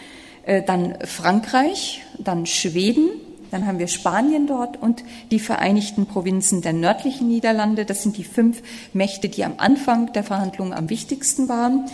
dann 0.46 0.96
Frankreich, 1.04 2.02
dann 2.18 2.46
Schweden, 2.46 3.10
dann 3.50 3.66
haben 3.66 3.78
wir 3.78 3.88
Spanien 3.88 4.46
dort 4.46 4.80
und 4.80 5.04
die 5.30 5.40
Vereinigten 5.40 6.06
Provinzen 6.06 6.62
der 6.62 6.72
nördlichen 6.72 7.28
Niederlande. 7.28 7.84
Das 7.84 8.02
sind 8.02 8.16
die 8.16 8.24
fünf 8.24 8.62
Mächte, 8.92 9.28
die 9.28 9.44
am 9.44 9.54
Anfang 9.58 10.12
der 10.12 10.24
Verhandlungen 10.24 10.72
am 10.72 10.90
wichtigsten 10.90 11.48
waren. 11.48 11.86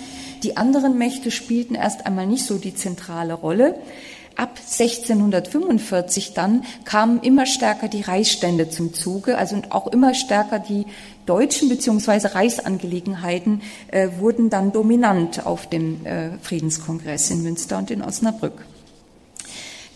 Die 0.42 0.56
anderen 0.56 0.98
Mächte 0.98 1.30
spielten 1.30 1.74
erst 1.74 2.06
einmal 2.06 2.26
nicht 2.26 2.44
so 2.44 2.58
die 2.58 2.74
zentrale 2.74 3.34
Rolle. 3.34 3.76
Ab 4.34 4.58
1645 4.58 6.32
dann 6.32 6.64
kamen 6.84 7.20
immer 7.20 7.44
stärker 7.44 7.88
die 7.88 8.00
Reichsstände 8.00 8.70
zum 8.70 8.94
Zuge, 8.94 9.36
also 9.36 9.60
auch 9.68 9.88
immer 9.88 10.14
stärker 10.14 10.58
die 10.58 10.86
deutschen 11.26 11.68
beziehungsweise 11.68 12.34
Reichsangelegenheiten 12.34 13.62
äh, 13.88 14.08
wurden 14.18 14.50
dann 14.50 14.72
dominant 14.72 15.46
auf 15.46 15.68
dem 15.68 16.04
äh, 16.04 16.30
Friedenskongress 16.42 17.30
in 17.30 17.42
Münster 17.42 17.78
und 17.78 17.90
in 17.90 18.02
Osnabrück. 18.02 18.64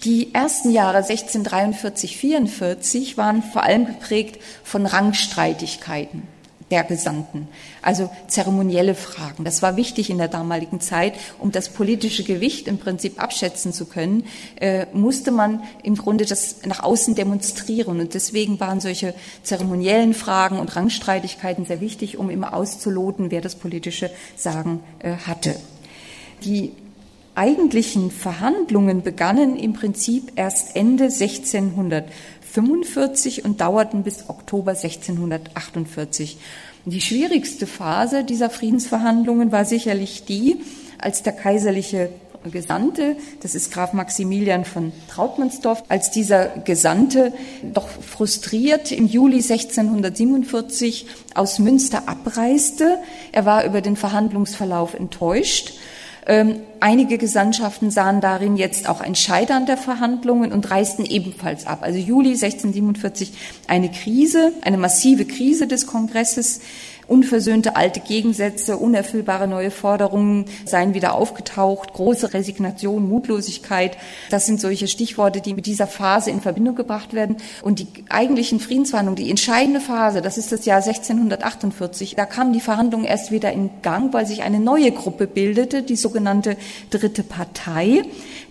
Die 0.04 0.32
ersten 0.34 0.70
Jahre 0.70 0.98
1643, 0.98 2.16
44 2.16 3.16
waren 3.16 3.42
vor 3.42 3.64
allem 3.64 3.86
geprägt 3.86 4.40
von 4.62 4.86
Rangstreitigkeiten 4.86 6.22
der 6.70 6.84
Gesandten, 6.84 7.48
also 7.86 8.10
zeremonielle 8.26 8.96
Fragen. 8.96 9.44
Das 9.44 9.62
war 9.62 9.76
wichtig 9.76 10.10
in 10.10 10.18
der 10.18 10.26
damaligen 10.26 10.80
Zeit, 10.80 11.14
um 11.38 11.52
das 11.52 11.68
politische 11.68 12.24
Gewicht 12.24 12.66
im 12.66 12.78
Prinzip 12.78 13.22
abschätzen 13.22 13.72
zu 13.72 13.86
können, 13.86 14.24
äh, 14.60 14.86
musste 14.92 15.30
man 15.30 15.62
im 15.84 15.94
Grunde 15.94 16.26
das 16.26 16.66
nach 16.66 16.82
außen 16.82 17.14
demonstrieren. 17.14 18.00
Und 18.00 18.14
deswegen 18.14 18.58
waren 18.58 18.80
solche 18.80 19.14
zeremoniellen 19.44 20.14
Fragen 20.14 20.58
und 20.58 20.74
Rangstreitigkeiten 20.74 21.64
sehr 21.64 21.80
wichtig, 21.80 22.18
um 22.18 22.28
immer 22.28 22.54
auszuloten, 22.54 23.30
wer 23.30 23.40
das 23.40 23.54
politische 23.54 24.10
Sagen 24.34 24.80
äh, 24.98 25.12
hatte. 25.12 25.54
Die 26.42 26.72
eigentlichen 27.36 28.10
Verhandlungen 28.10 29.02
begannen 29.02 29.56
im 29.56 29.74
Prinzip 29.74 30.32
erst 30.34 30.74
Ende 30.74 31.04
1600 31.04 32.06
45 32.56 33.44
und 33.44 33.60
dauerten 33.60 34.02
bis 34.02 34.30
Oktober 34.30 34.70
1648. 34.70 36.38
Die 36.88 37.00
schwierigste 37.00 37.66
Phase 37.66 38.22
dieser 38.22 38.48
Friedensverhandlungen 38.48 39.50
war 39.50 39.64
sicherlich 39.64 40.24
die, 40.24 40.60
als 40.98 41.24
der 41.24 41.32
kaiserliche 41.32 42.10
Gesandte, 42.52 43.16
das 43.40 43.56
ist 43.56 43.72
Graf 43.72 43.92
Maximilian 43.92 44.64
von 44.64 44.92
Trautmannsdorf, 45.08 45.82
als 45.88 46.12
dieser 46.12 46.46
Gesandte 46.46 47.32
doch 47.74 47.88
frustriert 47.88 48.92
im 48.92 49.08
Juli 49.08 49.38
1647 49.38 51.06
aus 51.34 51.58
Münster 51.58 52.08
abreiste. 52.08 52.98
Er 53.32 53.44
war 53.44 53.64
über 53.64 53.80
den 53.80 53.96
Verhandlungsverlauf 53.96 54.94
enttäuscht 54.94 55.72
ähm, 56.26 56.56
einige 56.80 57.18
Gesandtschaften 57.18 57.90
sahen 57.90 58.20
darin 58.20 58.56
jetzt 58.56 58.88
auch 58.88 59.00
ein 59.00 59.14
Scheitern 59.14 59.66
der 59.66 59.76
Verhandlungen 59.76 60.52
und 60.52 60.70
reisten 60.70 61.04
ebenfalls 61.04 61.66
ab. 61.66 61.80
Also 61.82 61.98
Juli 61.98 62.30
1647 62.30 63.32
eine 63.68 63.90
Krise, 63.90 64.52
eine 64.62 64.76
massive 64.76 65.24
Krise 65.24 65.66
des 65.68 65.86
Kongresses 65.86 66.60
Unversöhnte 67.08 67.76
alte 67.76 68.00
Gegensätze, 68.00 68.76
unerfüllbare 68.76 69.46
neue 69.46 69.70
Forderungen 69.70 70.46
seien 70.64 70.94
wieder 70.94 71.14
aufgetaucht, 71.14 71.92
große 71.92 72.34
Resignation, 72.34 73.08
Mutlosigkeit. 73.08 73.96
Das 74.30 74.46
sind 74.46 74.60
solche 74.60 74.88
Stichworte, 74.88 75.40
die 75.40 75.54
mit 75.54 75.66
dieser 75.66 75.86
Phase 75.86 76.30
in 76.30 76.40
Verbindung 76.40 76.74
gebracht 76.74 77.14
werden. 77.14 77.36
Und 77.62 77.78
die 77.78 77.86
eigentlichen 78.08 78.58
Friedensverhandlungen, 78.58 79.22
die 79.22 79.30
entscheidende 79.30 79.80
Phase, 79.80 80.20
das 80.20 80.36
ist 80.36 80.50
das 80.50 80.64
Jahr 80.64 80.82
1648, 80.82 82.16
da 82.16 82.26
kamen 82.26 82.52
die 82.52 82.60
Verhandlungen 82.60 83.04
erst 83.04 83.30
wieder 83.30 83.52
in 83.52 83.70
Gang, 83.82 84.12
weil 84.12 84.26
sich 84.26 84.42
eine 84.42 84.58
neue 84.58 84.90
Gruppe 84.90 85.26
bildete, 85.26 85.82
die 85.82 85.96
sogenannte 85.96 86.56
Dritte 86.90 87.22
Partei. 87.22 88.02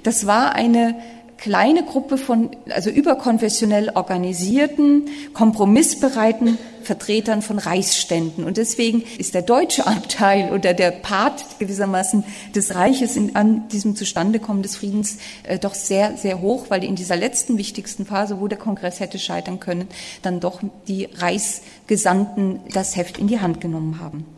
Das 0.04 0.26
war 0.28 0.54
eine 0.54 0.96
kleine 1.38 1.84
Gruppe 1.84 2.18
von, 2.18 2.52
also 2.70 2.90
überkonfessionell 2.90 3.92
organisierten, 3.94 5.10
kompromissbereiten 5.34 6.58
Vertretern 6.84 7.42
von 7.42 7.60
Reichsständen. 7.60 8.44
Und 8.44 8.58
deswegen 8.58 9.04
ist 9.18 9.34
der 9.34 9.42
deutsche 9.42 9.86
Anteil 9.88 10.52
oder 10.52 10.74
der 10.74 10.92
Part 10.92 11.60
gewissermaßen 11.60 12.24
des 12.54 12.76
Reiches 12.76 13.16
in, 13.16 13.36
an 13.36 13.68
diesem 13.70 13.96
Zustandekommen 13.96 14.64
des 14.64 14.78
Friedens 14.78 15.18
äh, 15.44 15.60
doch 15.60 15.74
sehr, 15.74 16.16
sehr 16.18 16.42
hoch, 16.42 16.66
weil 16.70 16.84
in 16.84 16.96
dieser 16.96 17.16
letzten 17.16 17.58
wichtigsten 17.58 18.06
Phase, 18.06 18.40
wo 18.40 18.48
der 18.48 18.58
Kongress 18.58 19.00
hätte 19.00 19.20
scheitern 19.20 19.60
können, 19.60 19.88
dann 20.22 20.40
doch 20.40 20.62
die 20.88 21.10
Reichsgesandten 21.16 22.60
das 22.74 22.96
Heft 22.96 23.18
in 23.18 23.28
die 23.28 23.40
Hand 23.40 23.62
genommen 23.62 24.00
haben. 24.00 24.35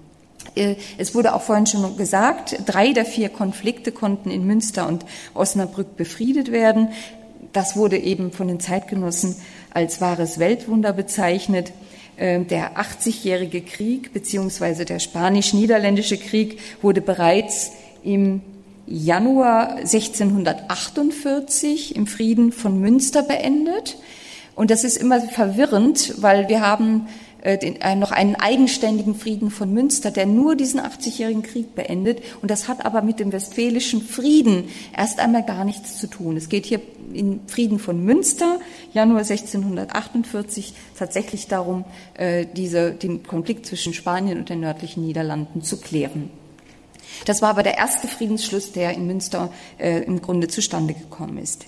Äh, 0.57 0.75
es 0.97 1.15
wurde 1.15 1.33
auch 1.33 1.41
vorhin 1.41 1.67
schon 1.67 1.97
gesagt, 1.97 2.57
drei 2.65 2.93
der 2.93 3.05
vier 3.05 3.29
Konflikte 3.29 3.91
konnten 3.91 4.31
in 4.31 4.45
Münster 4.45 4.87
und 4.87 5.05
Osnabrück 5.33 5.95
befriedet 5.95 6.51
werden. 6.51 6.89
Das 7.53 7.75
wurde 7.75 7.97
eben 7.97 8.31
von 8.31 8.47
den 8.47 8.59
Zeitgenossen 8.59 9.35
als 9.73 10.01
wahres 10.01 10.39
Weltwunder 10.39 10.93
bezeichnet. 10.93 11.71
äh, 12.17 12.43
der 12.43 12.77
80-jährige 12.77 13.61
Krieg 13.61 14.13
beziehungsweise 14.13 14.85
der 14.85 14.99
spanisch-niederländische 14.99 16.17
Krieg 16.17 16.59
wurde 16.81 17.01
bereits 17.01 17.71
im 18.03 18.41
Januar 18.87 19.77
1648 19.77 21.95
im 21.95 22.07
Frieden 22.07 22.51
von 22.51 22.79
Münster 22.79 23.21
beendet. 23.21 23.97
Und 24.55 24.71
das 24.71 24.83
ist 24.83 24.97
immer 24.97 25.21
verwirrend, 25.21 26.15
weil 26.17 26.49
wir 26.49 26.61
haben 26.61 27.07
den, 27.43 27.79
äh, 27.81 27.95
noch 27.95 28.11
einen 28.11 28.35
eigenständigen 28.35 29.15
Frieden 29.15 29.51
von 29.51 29.73
Münster, 29.73 30.11
der 30.11 30.25
nur 30.25 30.55
diesen 30.55 30.79
80-jährigen 30.79 31.43
Krieg 31.43 31.75
beendet. 31.75 32.21
Und 32.41 32.49
das 32.49 32.67
hat 32.67 32.85
aber 32.85 33.01
mit 33.01 33.19
dem 33.19 33.31
westfälischen 33.31 34.01
Frieden 34.01 34.65
erst 34.95 35.19
einmal 35.19 35.43
gar 35.43 35.63
nichts 35.63 35.97
zu 35.97 36.07
tun. 36.07 36.35
Es 36.37 36.49
geht 36.49 36.65
hier 36.65 36.81
im 37.13 37.41
Frieden 37.47 37.79
von 37.79 38.03
Münster, 38.03 38.59
Januar 38.93 39.19
1648, 39.19 40.73
tatsächlich 40.97 41.47
darum, 41.47 41.85
äh, 42.15 42.45
diese, 42.55 42.91
den 42.91 43.23
Konflikt 43.23 43.65
zwischen 43.65 43.93
Spanien 43.93 44.39
und 44.39 44.49
den 44.49 44.59
nördlichen 44.59 45.05
Niederlanden 45.05 45.61
zu 45.61 45.77
klären. 45.77 46.29
Das 47.25 47.41
war 47.41 47.49
aber 47.49 47.63
der 47.63 47.77
erste 47.77 48.07
Friedensschluss, 48.07 48.71
der 48.71 48.93
in 48.93 49.07
Münster 49.07 49.51
äh, 49.77 50.03
im 50.03 50.21
Grunde 50.21 50.47
zustande 50.47 50.93
gekommen 50.93 51.37
ist. 51.37 51.65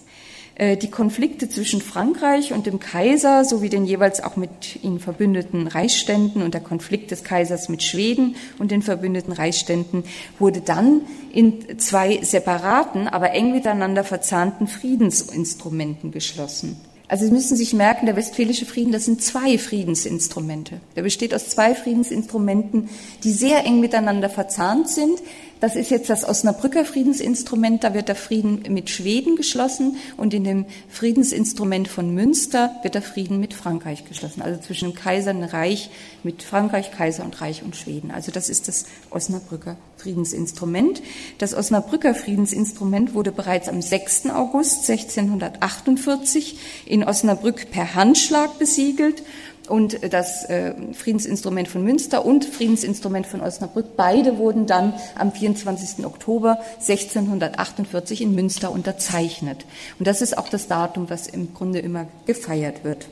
Äh, 0.59 0.75
die 0.75 0.91
Konflikte 0.91 1.49
zwischen 1.49 1.81
Frankreich 1.81 2.51
und 2.51 2.65
dem 2.65 2.79
Kaiser 2.79 3.45
sowie 3.45 3.69
den 3.69 3.85
jeweils 3.85 4.21
auch 4.21 4.35
mit 4.35 4.83
ihnen 4.83 4.99
verbündeten 4.99 5.67
Reichsständen 5.67 6.41
und 6.41 6.53
der 6.53 6.61
Konflikt 6.61 7.11
des 7.11 7.23
Kaisers 7.23 7.69
mit 7.69 7.81
Schweden 7.81 8.35
und 8.59 8.69
den 8.69 8.81
verbündeten 8.81 9.31
Reichsständen 9.31 10.03
wurde 10.37 10.59
dann 10.59 11.03
in 11.31 11.79
zwei 11.79 12.19
separaten, 12.21 13.07
aber 13.07 13.31
eng 13.31 13.53
miteinander 13.53 14.03
verzahnten 14.03 14.67
Friedensinstrumenten 14.67 16.11
geschlossen. 16.11 16.75
Also 17.07 17.25
Sie 17.25 17.31
müssen 17.31 17.57
sich 17.57 17.73
merken, 17.73 18.05
der 18.05 18.15
Westfälische 18.15 18.67
Frieden, 18.67 18.91
das 18.91 19.05
sind 19.05 19.23
zwei 19.23 19.57
Friedensinstrumente. 19.57 20.79
Der 20.95 21.01
besteht 21.01 21.33
aus 21.33 21.49
zwei 21.49 21.73
Friedensinstrumenten, 21.73 22.89
die 23.23 23.31
sehr 23.31 23.65
eng 23.65 23.79
miteinander 23.79 24.29
verzahnt 24.29 24.89
sind, 24.89 25.19
das 25.59 25.75
ist 25.75 25.91
jetzt 25.91 26.09
das 26.09 26.23
Osnabrücker 26.23 26.85
Friedensinstrument. 26.85 27.83
Da 27.83 27.93
wird 27.93 28.07
der 28.07 28.15
Frieden 28.15 28.63
mit 28.73 28.89
Schweden 28.89 29.35
geschlossen 29.35 29.97
und 30.15 30.33
in 30.33 30.43
dem 30.43 30.65
Friedensinstrument 30.87 31.87
von 31.87 32.13
Münster 32.13 32.75
wird 32.81 32.95
der 32.95 33.01
Frieden 33.01 33.39
mit 33.39 33.53
Frankreich 33.53 34.05
geschlossen. 34.05 34.41
Also 34.41 34.61
zwischen 34.61 34.95
Kaiser 34.95 35.31
und 35.31 35.43
Reich 35.43 35.89
mit 36.23 36.43
Frankreich, 36.43 36.91
Kaiser 36.91 37.25
und 37.25 37.41
Reich 37.41 37.63
und 37.63 37.75
Schweden. 37.75 38.11
Also 38.11 38.31
das 38.31 38.49
ist 38.49 38.67
das 38.67 38.85
Osnabrücker 39.09 39.75
Friedensinstrument. 39.97 41.01
Das 41.39 41.53
Osnabrücker 41.53 42.15
Friedensinstrument 42.15 43.13
wurde 43.13 43.33
bereits 43.33 43.67
am 43.67 43.81
6. 43.81 44.27
August 44.27 44.89
1648 44.89 46.57
in 46.85 47.03
Osnabrück 47.03 47.69
per 47.69 47.95
Handschlag 47.95 48.57
besiegelt 48.59 49.23
und 49.69 50.13
das 50.13 50.45
äh, 50.45 50.73
Friedensinstrument 50.93 51.67
von 51.67 51.83
Münster 51.83 52.25
und 52.25 52.45
Friedensinstrument 52.45 53.27
von 53.27 53.41
Osnabrück. 53.41 53.95
Beide 53.95 54.37
wurden 54.37 54.65
dann 54.65 54.93
am 55.15 55.31
24. 55.31 56.05
Oktober 56.05 56.59
1648 56.79 58.21
in 58.21 58.35
Münster 58.35 58.71
unterzeichnet. 58.71 59.65
Und 59.97 60.07
das 60.07 60.21
ist 60.21 60.37
auch 60.37 60.49
das 60.49 60.67
Datum, 60.67 61.09
was 61.09 61.27
im 61.27 61.53
Grunde 61.53 61.79
immer 61.79 62.07
gefeiert 62.25 62.83
wird. 62.83 63.07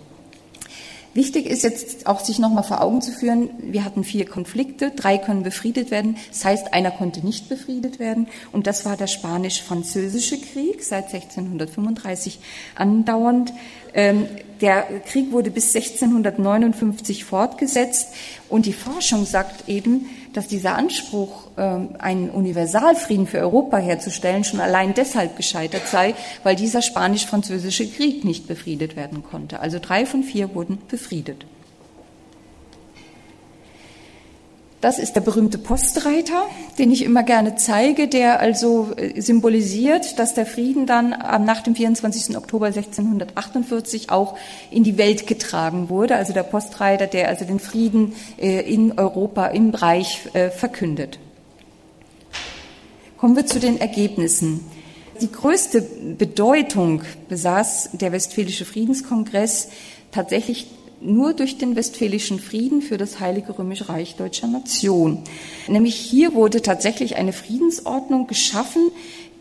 Wichtig 1.18 1.48
ist 1.48 1.64
jetzt 1.64 2.06
auch, 2.06 2.20
sich 2.20 2.38
nochmal 2.38 2.62
vor 2.62 2.80
Augen 2.80 3.02
zu 3.02 3.12
führen, 3.12 3.50
wir 3.58 3.84
hatten 3.84 4.04
vier 4.04 4.28
Konflikte, 4.28 4.92
drei 4.92 5.18
können 5.18 5.42
befriedet 5.42 5.90
werden. 5.90 6.16
Das 6.30 6.46
heißt, 6.46 6.76
einer 6.76 6.92
konnte 6.92 7.26
nicht 7.26 7.50
befriedet 7.50 7.98
werden. 7.98 8.28
Und 8.52 8.68
das 8.68 8.86
war 8.86 8.98
der 8.98 9.08
Spanisch-Französische 9.08 10.40
Krieg, 10.40 10.84
seit 10.84 11.06
1635 11.12 12.38
andauernd. 12.76 13.52
Ähm, 13.96 14.28
der 14.62 14.84
Krieg 15.08 15.32
wurde 15.32 15.50
bis 15.50 15.76
1659 15.76 17.26
fortgesetzt. 17.26 18.10
Und 18.48 18.68
die 18.68 18.74
Forschung 18.74 19.26
sagt 19.26 19.68
eben, 19.68 20.06
dass 20.38 20.48
dieser 20.48 20.76
Anspruch, 20.76 21.48
ähm, 21.58 21.96
einen 21.98 22.30
Universalfrieden 22.30 23.26
für 23.26 23.40
Europa 23.40 23.78
herzustellen, 23.78 24.44
schon 24.44 24.60
allein 24.60 24.94
deshalb 24.94 25.36
gescheitert 25.36 25.88
sei, 25.88 26.14
weil 26.44 26.56
dieser 26.56 26.84
spanisch-französische 26.84 27.88
Krieg 27.88 28.24
nicht 28.24 28.48
befriedet 28.48 28.96
werden 28.96 29.24
konnte. 29.24 29.60
Also 29.62 29.80
drei 29.82 30.06
von 30.06 30.22
vier 30.22 30.54
wurden 30.54 30.78
befriedet. 30.90 31.48
Das 34.88 35.00
ist 35.00 35.18
der 35.18 35.22
berühmte 35.22 35.58
Postreiter, 35.58 36.46
den 36.80 36.94
ich 36.94 37.04
immer 37.04 37.24
gerne 37.24 37.58
zeige, 37.58 38.08
der 38.08 38.40
also 38.40 38.94
äh, 38.96 39.20
symbolisiert, 39.20 40.18
dass 40.18 40.34
der 40.34 40.46
Frieden 40.46 40.86
dann 40.86 41.10
nach 41.10 41.62
dem 41.62 41.76
24. 41.76 42.38
Oktober 42.38 42.68
1648 42.68 44.10
auch 44.10 44.38
in 44.72 44.86
die 44.86 44.98
Welt 44.98 45.28
getragen 45.28 45.90
wurde. 45.90 46.16
Also 46.16 46.32
der 46.32 46.44
Postreiter, 46.44 47.06
der 47.06 47.28
also 47.28 47.44
den 47.44 47.60
Frieden 47.60 48.14
äh, 48.38 48.62
in 48.62 48.98
Europa 48.98 49.48
im 49.48 49.72
Reich 49.72 50.22
äh, 50.32 50.52
verkündet. 50.52 51.20
Kommen 53.18 53.36
wir 53.36 53.46
zu 53.46 53.60
den 53.60 53.82
Ergebnissen. 53.82 54.62
Die 55.20 55.30
größte 55.30 55.82
Bedeutung 56.18 57.02
besaß 57.28 57.90
der 57.92 58.14
Westfälische 58.14 58.64
Friedenskongress 58.64 59.68
tatsächlich 60.14 60.68
nur 61.02 61.34
durch 61.34 61.58
den 61.58 61.76
Westfälischen 61.76 62.40
Frieden 62.40 62.82
für 62.82 62.98
das 62.98 63.20
Heilige 63.20 63.58
Römische 63.58 63.90
Reich 63.90 64.16
deutscher 64.16 64.48
Nation. 64.48 65.20
Nämlich 65.68 65.96
hier 65.96 66.34
wurde 66.34 66.62
tatsächlich 66.62 67.16
eine 67.16 67.34
Friedensordnung 67.34 68.28
geschaffen, 68.28 68.92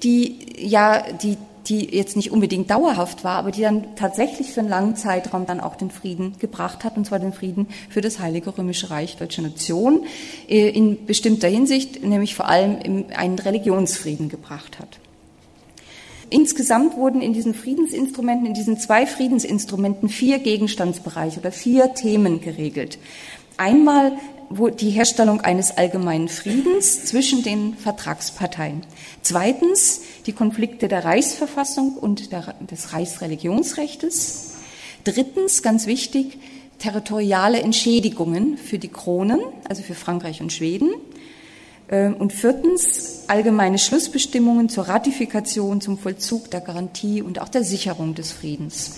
die 0.03 0.37
ja 0.59 1.03
die 1.13 1.37
die 1.69 1.97
jetzt 1.97 2.17
nicht 2.17 2.31
unbedingt 2.31 2.71
dauerhaft 2.71 3.25
war, 3.25 3.39
aber 3.39 3.51
die 3.51 3.63
dann 3.63 3.97
tatsächlich 3.97 4.53
für 4.53 4.61
einen 4.61 4.69
langen 4.69 4.97
Zeitraum 4.97 5.47
dann 5.47 5.61
auch 5.61 5.77
den 5.77 5.91
Frieden 5.91 6.35
gebracht 6.39 6.85
hat, 6.85 6.97
und 6.97 7.07
zwar 7.07 7.19
den 7.19 7.33
Frieden 7.33 7.67
für 7.89 8.01
das 8.01 8.19
Heilige 8.19 8.57
Römische 8.57 8.91
Reich 8.91 9.17
deutscher 9.17 9.43
Nation, 9.43 10.05
äh, 10.49 10.69
in 10.69 11.07
bestimmter 11.07 11.49
Hinsicht, 11.49 12.05
nämlich 12.05 12.35
vor 12.35 12.49
allem 12.49 13.07
einen 13.17 13.39
Religionsfrieden 13.39 14.29
gebracht 14.29 14.79
hat. 14.79 15.01
Insgesamt 16.31 16.97
wurden 16.97 17.23
in 17.23 17.33
diesen 17.33 17.55
Friedensinstrumenten, 17.55 18.47
in 18.47 18.55
diesen 18.55 18.79
zwei 18.79 19.07
Friedensinstrumenten 19.07 20.09
vier 20.09 20.39
Gegenstandsbereiche 20.39 21.41
oder 21.41 21.53
vier 21.53 21.95
Themen 21.95 22.41
geregelt. 22.41 22.99
Einmal 23.57 24.13
die 24.81 24.91
Herstellung 24.91 25.41
eines 25.41 25.77
allgemeinen 25.77 26.29
Friedens 26.29 27.05
zwischen 27.05 27.43
den 27.43 27.75
Vertragsparteien. 27.75 28.83
Zweitens 29.23 30.03
die 30.27 30.33
Konflikte 30.33 30.89
der 30.89 31.05
Reichsverfassung 31.05 31.95
und 31.95 32.33
der, 32.33 32.55
des 32.61 32.93
Reichsreligionsrechtes. 32.93 34.55
Drittens, 35.05 35.63
ganz 35.63 35.87
wichtig, 35.87 36.39
territoriale 36.79 37.61
Entschädigungen 37.61 38.59
für 38.59 38.79
die 38.79 38.89
Kronen, 38.89 39.41
also 39.69 39.83
für 39.83 39.95
Frankreich 39.95 40.41
und 40.41 40.53
Schweden. 40.53 40.91
Ähm, 41.89 42.15
und 42.15 42.33
viertens 42.33 43.25
allgemeine 43.29 43.79
Schlussbestimmungen 43.79 44.69
zur 44.69 44.89
Ratifikation, 44.89 45.81
zum 45.81 45.99
Vollzug 45.99 46.51
der 46.51 46.61
Garantie 46.61 47.23
und 47.23 47.41
auch 47.41 47.49
der 47.49 47.65
Sicherung 47.65 48.15
des 48.15 48.33
Friedens. 48.33 48.93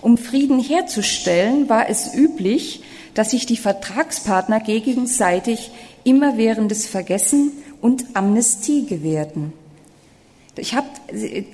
Um 0.00 0.18
Frieden 0.18 0.60
herzustellen, 0.60 1.68
war 1.68 1.88
es 1.88 2.14
üblich, 2.14 2.82
dass 3.14 3.30
sich 3.30 3.46
die 3.46 3.56
Vertragspartner 3.56 4.60
gegenseitig 4.60 5.70
immerwährendes 6.04 6.86
Vergessen 6.86 7.52
und 7.80 8.04
Amnestie 8.14 8.86
gewährten. 8.86 9.52
Ich 10.58 10.74
habe 10.74 10.86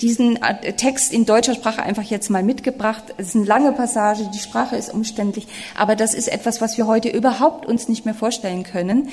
diesen 0.00 0.38
Text 0.76 1.12
in 1.12 1.24
deutscher 1.24 1.54
Sprache 1.54 1.82
einfach 1.82 2.04
jetzt 2.04 2.30
mal 2.30 2.42
mitgebracht. 2.42 3.14
Es 3.16 3.28
ist 3.28 3.36
eine 3.36 3.46
lange 3.46 3.72
Passage, 3.72 4.30
die 4.32 4.38
Sprache 4.38 4.76
ist 4.76 4.92
umständlich, 4.92 5.48
aber 5.76 5.96
das 5.96 6.14
ist 6.14 6.28
etwas, 6.28 6.60
was 6.60 6.78
wir 6.78 6.86
heute 6.86 7.08
überhaupt 7.08 7.66
uns 7.66 7.88
nicht 7.88 8.04
mehr 8.04 8.14
vorstellen 8.14 8.62
können. 8.62 9.08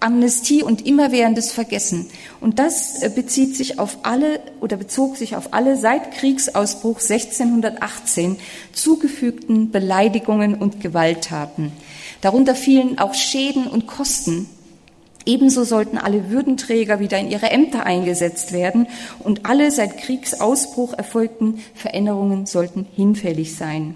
Amnestie 0.00 0.62
und 0.62 0.86
immerwährendes 0.86 1.52
Vergessen. 1.52 2.06
Und 2.40 2.58
das 2.58 3.02
äh, 3.02 3.10
bezieht 3.14 3.56
sich 3.56 3.78
auf 3.78 3.98
alle 4.02 4.40
oder 4.60 4.76
bezog 4.76 5.16
sich 5.16 5.36
auf 5.36 5.52
alle 5.52 5.76
seit 5.76 6.12
Kriegsausbruch 6.12 7.00
1618 7.00 8.36
zugefügten 8.72 9.70
Beleidigungen 9.70 10.54
und 10.54 10.80
Gewalttaten. 10.80 11.72
Darunter 12.20 12.54
fielen 12.54 12.98
auch 12.98 13.14
Schäden 13.14 13.66
und 13.66 13.86
Kosten. 13.86 14.48
Ebenso 15.26 15.64
sollten 15.64 15.98
alle 15.98 16.30
Würdenträger 16.30 17.00
wieder 17.00 17.18
in 17.18 17.30
ihre 17.30 17.50
Ämter 17.50 17.84
eingesetzt 17.84 18.52
werden 18.52 18.86
und 19.18 19.46
alle 19.46 19.70
seit 19.70 19.98
Kriegsausbruch 19.98 20.94
erfolgten 20.94 21.62
Veränderungen 21.74 22.46
sollten 22.46 22.86
hinfällig 22.94 23.54
sein. 23.54 23.94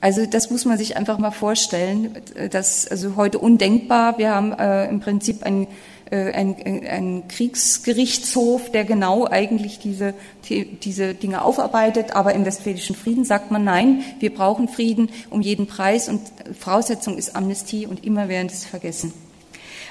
Also 0.00 0.24
das 0.26 0.50
muss 0.50 0.64
man 0.64 0.78
sich 0.78 0.96
einfach 0.96 1.18
mal 1.18 1.30
vorstellen. 1.30 2.16
Das 2.50 2.88
also 2.88 3.16
heute 3.16 3.38
undenkbar. 3.38 4.18
Wir 4.18 4.34
haben 4.34 4.52
äh, 4.52 4.88
im 4.88 5.00
Prinzip 5.00 5.42
ein 5.42 5.66
äh, 6.10 6.32
ein, 6.32 6.56
ein 6.86 7.28
Kriegsgerichtshof, 7.28 8.70
der 8.72 8.84
genau 8.84 9.26
eigentlich 9.26 9.78
diese, 9.78 10.14
diese 10.48 11.14
Dinge 11.14 11.42
aufarbeitet. 11.42 12.16
Aber 12.16 12.34
im 12.34 12.44
Westfälischen 12.44 12.96
Frieden 12.96 13.24
sagt 13.24 13.52
man, 13.52 13.62
nein, 13.62 14.02
wir 14.18 14.34
brauchen 14.34 14.66
Frieden 14.66 15.10
um 15.30 15.40
jeden 15.40 15.68
Preis 15.68 16.08
und 16.08 16.20
Voraussetzung 16.58 17.16
ist 17.16 17.36
Amnestie 17.36 17.86
und 17.86 18.04
immerwährendes 18.04 18.64
Vergessen. 18.64 19.12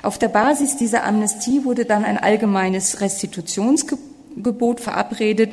Auf 0.03 0.17
der 0.17 0.27
Basis 0.27 0.75
dieser 0.75 1.05
Amnestie 1.05 1.63
wurde 1.63 1.85
dann 1.85 2.03
ein 2.03 2.17
allgemeines 2.17 2.99
Restitutionsgebot 2.99 4.81
verabredet, 4.81 5.51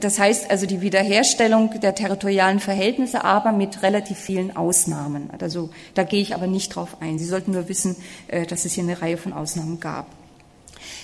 das 0.00 0.18
heißt 0.18 0.50
also 0.50 0.66
die 0.66 0.80
Wiederherstellung 0.80 1.78
der 1.80 1.94
territorialen 1.94 2.58
Verhältnisse, 2.58 3.22
aber 3.22 3.52
mit 3.52 3.82
relativ 3.84 4.18
vielen 4.18 4.56
Ausnahmen. 4.56 5.30
Also 5.40 5.70
da 5.94 6.02
gehe 6.02 6.20
ich 6.20 6.34
aber 6.34 6.48
nicht 6.48 6.74
drauf 6.74 6.96
ein. 7.00 7.20
Sie 7.20 7.24
sollten 7.24 7.52
nur 7.52 7.68
wissen, 7.68 7.94
äh, 8.26 8.46
dass 8.46 8.64
es 8.64 8.72
hier 8.72 8.82
eine 8.82 9.00
Reihe 9.00 9.16
von 9.16 9.32
Ausnahmen 9.32 9.78
gab. 9.78 10.08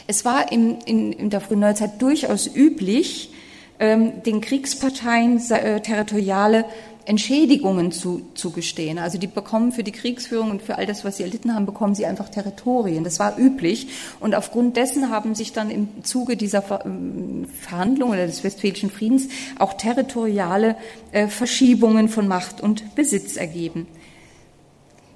Es 0.09 0.25
war 0.25 0.51
in, 0.51 0.81
in, 0.81 1.13
in 1.13 1.31
der 1.31 1.41
frühen 1.41 1.61
Neuzeit 1.61 2.03
durchaus 2.03 2.53
üblich, 2.53 3.33
ähm, 3.79 4.23
den 4.25 4.41
Kriegsparteien 4.41 5.41
äh, 5.51 5.81
territoriale 5.81 6.65
Entschädigungen 7.11 7.91
zu, 7.91 8.23
zugestehen. 8.35 8.97
Also 8.99 9.19
die 9.19 9.27
bekommen 9.27 9.73
für 9.73 9.83
die 9.83 9.91
Kriegsführung 9.91 10.53
und 10.53 10.63
für 10.63 10.79
all 10.79 10.87
das, 10.87 11.05
was 11.05 11.17
sie 11.17 11.25
erlitten 11.25 11.53
haben, 11.53 11.67
bekommen 11.67 11.97
sie 11.97 12.07
einfach 12.07 12.29
Territorien. 12.29 13.03
Das 13.03 13.19
war 13.19 13.37
üblich. 13.37 13.89
Und 14.21 14.37
aufgrund 14.37 14.77
dessen 14.77 15.11
haben 15.11 15.35
sich 15.35 15.53
dann 15.53 15.73
im 15.73 16.05
Zuge 16.05 16.37
dieser 16.37 16.85
ähm, 16.87 17.47
Verhandlungen 17.61 18.13
oder 18.13 18.27
des 18.27 18.45
Westfälischen 18.45 18.91
Friedens 18.91 19.27
auch 19.59 19.75
territoriale 19.75 20.77
äh, 21.11 21.27
Verschiebungen 21.27 22.09
von 22.09 22.29
Macht 22.29 22.61
und 22.61 22.95
Besitz 22.95 23.37
ergeben. 23.37 23.89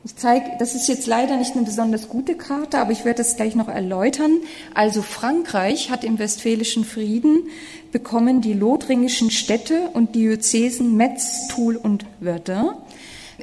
Ich 0.07 0.17
zeige, 0.17 0.51
das 0.59 0.75
ist 0.75 0.87
jetzt 0.87 1.07
leider 1.07 1.39
nicht 1.39 1.57
eine 1.57 1.65
besonders 1.65 2.11
gute 2.11 2.35
Karte, 2.35 2.79
aber 2.79 2.93
ich 2.93 3.07
werde 3.07 3.23
das 3.23 3.37
gleich 3.37 3.55
noch 3.55 3.69
erläutern. 3.69 4.33
Also 4.75 5.01
Frankreich 5.01 5.91
hat 5.91 6.05
im 6.05 6.19
Westfälischen 6.19 6.85
Frieden 6.85 7.49
bekommen 7.91 8.43
die 8.43 8.53
lothringischen 8.53 9.31
Städte 9.31 9.89
und 9.95 10.15
Diözesen 10.15 10.99
Metz, 10.99 11.49
Toul 11.49 11.77
und 11.77 12.05
Verdun. 12.21 12.75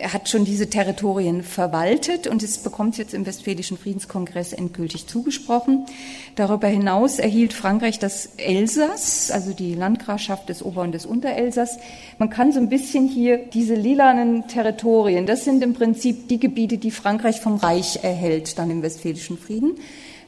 Er 0.02 0.14
hat 0.14 0.30
schon 0.30 0.46
diese 0.46 0.68
Territorien 0.68 1.44
verwaltet 1.44 2.26
und 2.26 2.42
es 2.42 2.58
bekommt 2.58 2.98
jetzt 2.98 3.14
im 3.14 3.28
Westfälischen 3.28 3.78
Friedenskongress 3.78 4.52
endgültig 4.52 5.06
zugesprochen. 5.06 5.86
Darüber 6.34 6.68
hinaus 6.68 7.20
erhielt 7.20 7.54
Frankreich 7.54 8.00
das 8.00 8.32
Elsass, 8.38 9.30
also 9.30 9.54
die 9.54 9.76
Landgrafschaft 9.76 10.50
des 10.50 10.66
Ober- 10.66 10.82
und 10.82 10.94
des 10.94 11.06
Unterelsass. 11.06 11.78
Man 12.18 12.32
kann 12.32 12.52
so 12.52 12.60
ein 12.60 12.68
bisschen 12.68 13.08
hier 13.08 13.38
diese 13.38 13.76
lilanen 13.76 14.48
Territorien, 14.48 15.28
das 15.28 15.46
sind 15.46 15.64
im 15.64 15.76
Prinzip 15.76 16.28
die 16.30 16.40
Gebiete, 16.40 16.80
die 16.80 16.90
Frankreich 16.90 17.40
vom 17.40 17.58
Reich 17.58 18.04
erhält, 18.04 18.58
dann 18.58 18.72
im 18.72 18.82
Westfälischen 18.82 19.38
Frieden. 19.38 19.76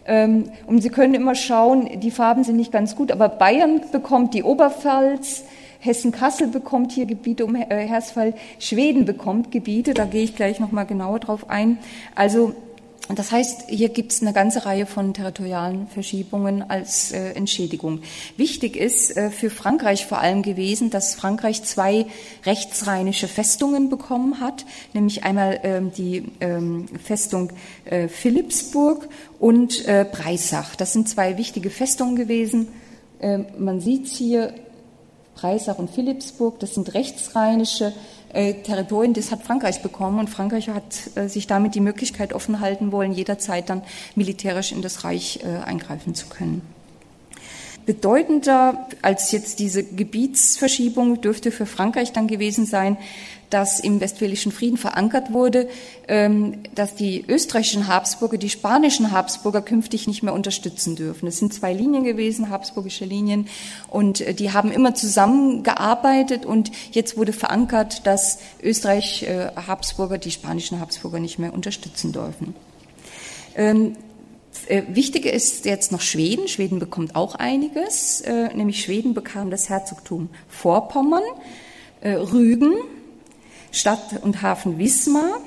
Ähm, 0.06 0.52
und 0.68 0.84
Sie 0.84 0.90
können 0.90 1.16
immer 1.16 1.34
schauen, 1.34 2.00
die 2.00 2.12
Farben 2.12 2.44
sind 2.44 2.58
nicht 2.58 2.72
ganz 2.72 2.96
gut, 2.96 3.12
aber 3.12 3.28
Bayern 3.28 3.82
bekommt 3.92 4.36
die 4.36 4.44
Oberpfalz, 4.44 5.46
Hessen-Kassel 5.84 6.48
bekommt 6.48 6.92
hier 6.92 7.06
Gebiete 7.06 7.46
um 7.46 7.56
äh, 7.56 7.66
Hersfall, 7.88 8.34
Schweden 8.60 9.06
bekommt 9.06 9.52
Gebiete, 9.52 9.94
da 9.94 10.06
gehe 10.06 10.24
ich 10.24 10.36
gleich 10.36 10.60
nochmal 10.60 10.86
genauer 10.86 11.20
drauf 11.20 11.50
ein. 11.50 11.78
Also 12.16 12.54
das 13.10 13.34
heißt, 13.34 13.66
hier 13.68 13.90
gibt 13.90 14.14
es 14.14 14.22
eine 14.22 14.32
ganze 14.32 14.66
Reihe 14.66 14.86
von 14.86 15.14
territorialen 15.14 15.88
Verschiebungen 15.88 16.70
als 16.70 17.12
äh, 17.12 17.32
Entschädigung. 17.34 18.00
Wichtig 18.38 18.78
ist 18.78 19.18
äh, 19.18 19.30
für 19.30 19.50
Frankreich 19.50 20.06
vor 20.06 20.20
allem 20.20 20.42
gewesen, 20.42 20.90
dass 20.90 21.14
Frankreich 21.14 21.64
zwei 21.64 22.06
rechtsrheinische 22.46 23.28
Festungen 23.28 23.90
bekommen 23.90 24.40
hat, 24.40 24.66
nämlich 24.94 25.26
einmal 25.26 25.60
ähm, 25.64 25.92
die 25.92 26.32
ähm, 26.40 26.86
Festung 27.04 27.52
äh, 27.84 28.08
Philippsburg 28.08 29.10
und 29.38 29.86
äh, 29.86 30.06
Breisach. 30.10 30.78
Das 30.78 30.94
sind 30.94 31.10
zwei 31.10 31.38
wichtige 31.38 31.70
Festungen 31.70 32.16
gewesen. 32.16 32.70
Ähm, 33.20 33.48
man 33.58 33.82
sieht 33.82 34.08
hier 34.08 34.54
Breisach 35.36 35.78
und 35.78 35.90
Philippsburg, 35.90 36.60
das 36.60 36.76
sind 36.76 36.94
rechtsrheinische 36.94 37.94
äh, 38.34 38.56
Territorien, 38.56 39.14
das 39.14 39.32
hat 39.32 39.44
Frankreich 39.44 39.82
bekommen 39.82 40.20
und 40.20 40.30
Frankreich 40.30 40.70
hat 40.70 40.84
äh, 41.16 41.28
sich 41.28 41.48
damit 41.48 41.76
die 41.76 41.82
Möglichkeit 41.82 42.34
offen 42.34 42.60
halten 42.60 42.92
wollen, 42.92 43.12
jederzeit 43.12 43.70
dann 43.70 43.84
militärisch 44.16 44.72
in 44.72 44.82
das 44.82 45.04
Reich 45.04 45.40
äh, 45.44 45.64
eingreifen 45.64 46.16
zu 46.16 46.28
können. 46.28 46.62
Bedeutender 47.86 48.88
als 49.02 49.32
jetzt 49.32 49.60
diese 49.60 49.84
Gebietsverschiebung 49.84 51.20
dürfte 51.20 51.52
für 51.52 51.66
Frankreich 51.66 52.14
dann 52.14 52.28
gewesen 52.28 52.66
sein, 52.66 52.98
dass 53.54 53.80
im 53.80 54.02
Westfälischen 54.02 54.52
Frieden 54.52 54.78
verankert 54.78 55.32
wurde, 55.32 55.70
ähm, 56.08 56.64
dass 56.74 56.96
die 56.96 57.24
österreichischen 57.28 57.88
Habsburger 57.88 58.40
die 58.40 58.50
spanischen 58.50 59.12
Habsburger 59.12 59.62
künftig 59.62 60.08
nicht 60.08 60.24
mehr 60.24 60.34
unterstützen 60.34 60.96
dürfen. 60.96 61.28
Es 61.28 61.38
sind 61.38 61.54
zwei 61.54 61.72
Linien 61.72 62.04
gewesen, 62.04 62.50
habsburgische 62.50 63.06
Linien, 63.06 63.48
und 63.90 64.22
äh, 64.22 64.34
die 64.34 64.54
haben 64.54 64.72
immer 64.72 64.96
zusammengearbeitet 64.96 66.48
und 66.48 66.72
jetzt 66.94 67.16
wurde 67.16 67.32
verankert, 67.32 68.08
dass 68.08 68.40
Österreich 68.64 69.22
äh, 69.24 69.52
Habsburger 69.56 70.18
die 70.18 70.32
spanischen 70.32 70.80
Habsburger 70.80 71.20
nicht 71.20 71.38
mehr 71.38 71.54
unterstützen 71.54 72.12
dürfen. 72.12 72.56
Ähm, 73.56 73.96
äh, 74.68 74.82
wichtig 74.88 75.28
ist 75.28 75.66
jetzt 75.66 75.92
noch 75.92 76.02
Schweden. 76.02 76.48
Schweden 76.48 76.80
bekommt 76.80 77.16
auch 77.16 77.36
einiges, 77.36 78.24
nämlich 78.56 78.82
Schweden 78.82 79.14
bekam 79.14 79.52
das 79.52 79.70
Herzogtum 79.70 80.30
Vorpommern, 80.48 81.24
Rügen, 82.04 82.74
Stadt 83.74 84.22
und 84.22 84.42
Hafen 84.42 84.78
Wismar 84.78 85.40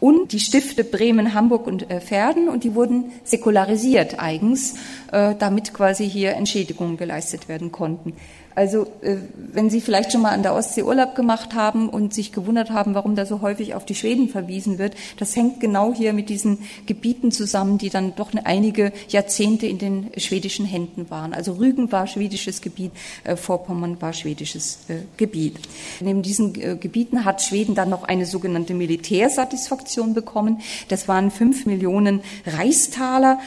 und 0.00 0.32
die 0.32 0.40
Stifte 0.40 0.82
Bremen, 0.82 1.32
Hamburg 1.32 1.66
und 1.68 1.88
äh, 1.88 2.00
Verden 2.00 2.48
und 2.48 2.64
die 2.64 2.74
wurden 2.74 3.12
säkularisiert 3.22 4.18
eigens, 4.18 4.74
äh, 5.12 5.36
damit 5.38 5.72
quasi 5.72 6.10
hier 6.10 6.32
Entschädigungen 6.32 6.96
geleistet 6.96 7.48
werden 7.48 7.70
konnten. 7.70 8.14
Also 8.54 8.86
äh, 9.02 9.16
wenn 9.34 9.70
Sie 9.70 9.80
vielleicht 9.80 10.12
schon 10.12 10.22
mal 10.22 10.30
an 10.32 10.42
der 10.42 10.54
Ostsee 10.54 10.82
Urlaub 10.82 11.14
gemacht 11.14 11.54
haben 11.54 11.88
und 11.88 12.12
sich 12.12 12.32
gewundert 12.32 12.70
haben, 12.70 12.94
warum 12.94 13.16
da 13.16 13.26
so 13.26 13.40
häufig 13.40 13.74
auf 13.74 13.84
die 13.84 13.94
Schweden 13.94 14.28
verwiesen 14.28 14.78
wird, 14.78 14.94
das 15.18 15.34
hängt 15.36 15.60
genau 15.60 15.94
hier 15.94 16.12
mit 16.12 16.28
diesen 16.28 16.58
Gebieten 16.86 17.32
zusammen, 17.32 17.78
die 17.78 17.90
dann 17.90 18.14
doch 18.16 18.32
einige 18.44 18.92
Jahrzehnte 19.08 19.66
in 19.66 19.78
den 19.78 20.10
schwedischen 20.16 20.66
Händen 20.66 21.10
waren. 21.10 21.32
Also 21.34 21.52
Rügen 21.54 21.92
war 21.92 22.06
schwedisches 22.06 22.60
Gebiet, 22.60 22.92
äh, 23.24 23.36
Vorpommern 23.36 24.00
war 24.00 24.12
schwedisches 24.12 24.80
äh, 24.88 24.96
Gebiet. 25.16 25.58
Neben 26.00 26.22
diesen 26.22 26.52
Gebieten 26.52 27.24
hat 27.24 27.42
Schweden 27.42 27.74
dann 27.74 27.88
noch 27.88 28.04
eine 28.04 28.26
sogenannte 28.26 28.74
Militärsatisfaktion 28.74 30.14
bekommen. 30.14 30.60
Das 30.88 31.08
waren 31.08 31.30
fünf 31.30 31.66
Millionen 31.66 32.20
Reichstaler, 32.46 33.38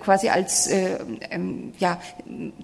quasi 0.00 0.28
als 0.28 0.68
ähm, 0.70 1.72
ja 1.78 2.00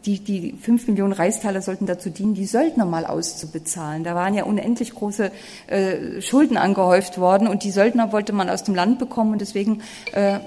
die 0.04 0.20
die 0.20 0.54
fünf 0.60 0.86
Millionen 0.88 1.12
Reichstaler 1.12 1.62
sollten 1.66 1.84
dazu 1.84 2.08
dienen, 2.08 2.34
die 2.34 2.46
Söldner 2.46 2.86
mal 2.86 3.04
auszubezahlen. 3.04 4.04
Da 4.04 4.14
waren 4.14 4.32
ja 4.32 4.44
unendlich 4.44 4.94
große 4.94 5.30
äh, 5.66 6.22
Schulden 6.22 6.56
angehäuft 6.56 7.18
worden 7.18 7.46
und 7.46 7.62
die 7.62 7.70
Söldner 7.70 8.12
wollte 8.12 8.32
man 8.32 8.48
aus 8.48 8.64
dem 8.64 8.74
Land 8.74 8.98
bekommen 8.98 9.32
und 9.32 9.40
deswegen 9.40 9.82
äh, 10.12 10.38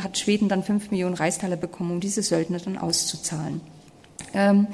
hat 0.00 0.18
Schweden 0.18 0.48
dann 0.48 0.62
fünf 0.62 0.90
Millionen 0.90 1.14
Reichstaler 1.14 1.56
bekommen, 1.56 1.92
um 1.92 2.00
diese 2.00 2.22
Söldner 2.22 2.58
dann 2.58 2.76
auszuzahlen. 2.76 3.62
Ähm, 4.34 4.66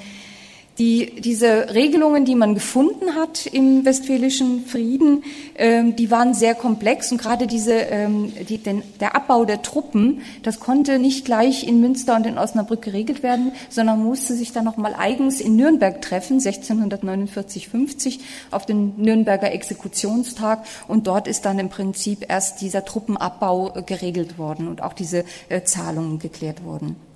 die, 0.79 1.21
diese 1.21 1.75
Regelungen, 1.75 2.25
die 2.25 2.37
man 2.37 2.55
gefunden 2.55 3.17
hat 3.17 3.47
im 3.47 3.85
Westfälischen 3.85 4.65
Frieden, 4.65 5.25
ähm, 5.57 5.97
die 5.97 6.11
waren 6.11 6.35
sehr 6.35 6.55
komplex 6.55 7.11
und 7.11 7.21
gerade 7.21 7.49
diese, 7.49 7.73
ähm, 7.73 8.33
die, 8.49 8.59
den, 8.59 8.83
der 9.01 9.17
Abbau 9.17 9.45
der 9.45 9.63
Truppen, 9.63 10.23
das 10.45 10.61
konnte 10.61 11.01
nicht 11.01 11.25
gleich 11.25 11.67
in 11.67 11.81
Münster 11.81 12.15
und 12.15 12.27
in 12.27 12.39
Osnabrück 12.39 12.83
geregelt 12.83 13.25
werden, 13.25 13.53
sondern 13.69 14.05
musste 14.05 14.35
sich 14.35 14.53
dann 14.53 14.65
nochmal 14.65 14.95
eigens 14.97 15.41
in 15.41 15.57
Nürnberg 15.57 16.01
treffen, 16.01 16.39
1649-50 16.39 18.21
auf 18.53 18.65
den 18.65 18.95
Nürnberger 18.99 19.51
Exekutionstag 19.51 20.65
und 20.87 21.09
dort 21.09 21.27
ist 21.27 21.45
dann 21.45 21.59
im 21.59 21.71
Prinzip 21.71 22.25
erst 22.29 22.61
dieser 22.61 22.85
Truppenabbau 22.85 23.75
äh, 23.75 23.83
geregelt 23.83 24.39
worden 24.39 24.69
und 24.69 24.83
auch 24.83 24.93
diese 24.93 25.25
äh, 25.49 25.63
Zahlungen 25.65 26.21
geklärt 26.21 26.65
worden. 26.65 27.08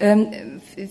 Ähm, 0.00 0.28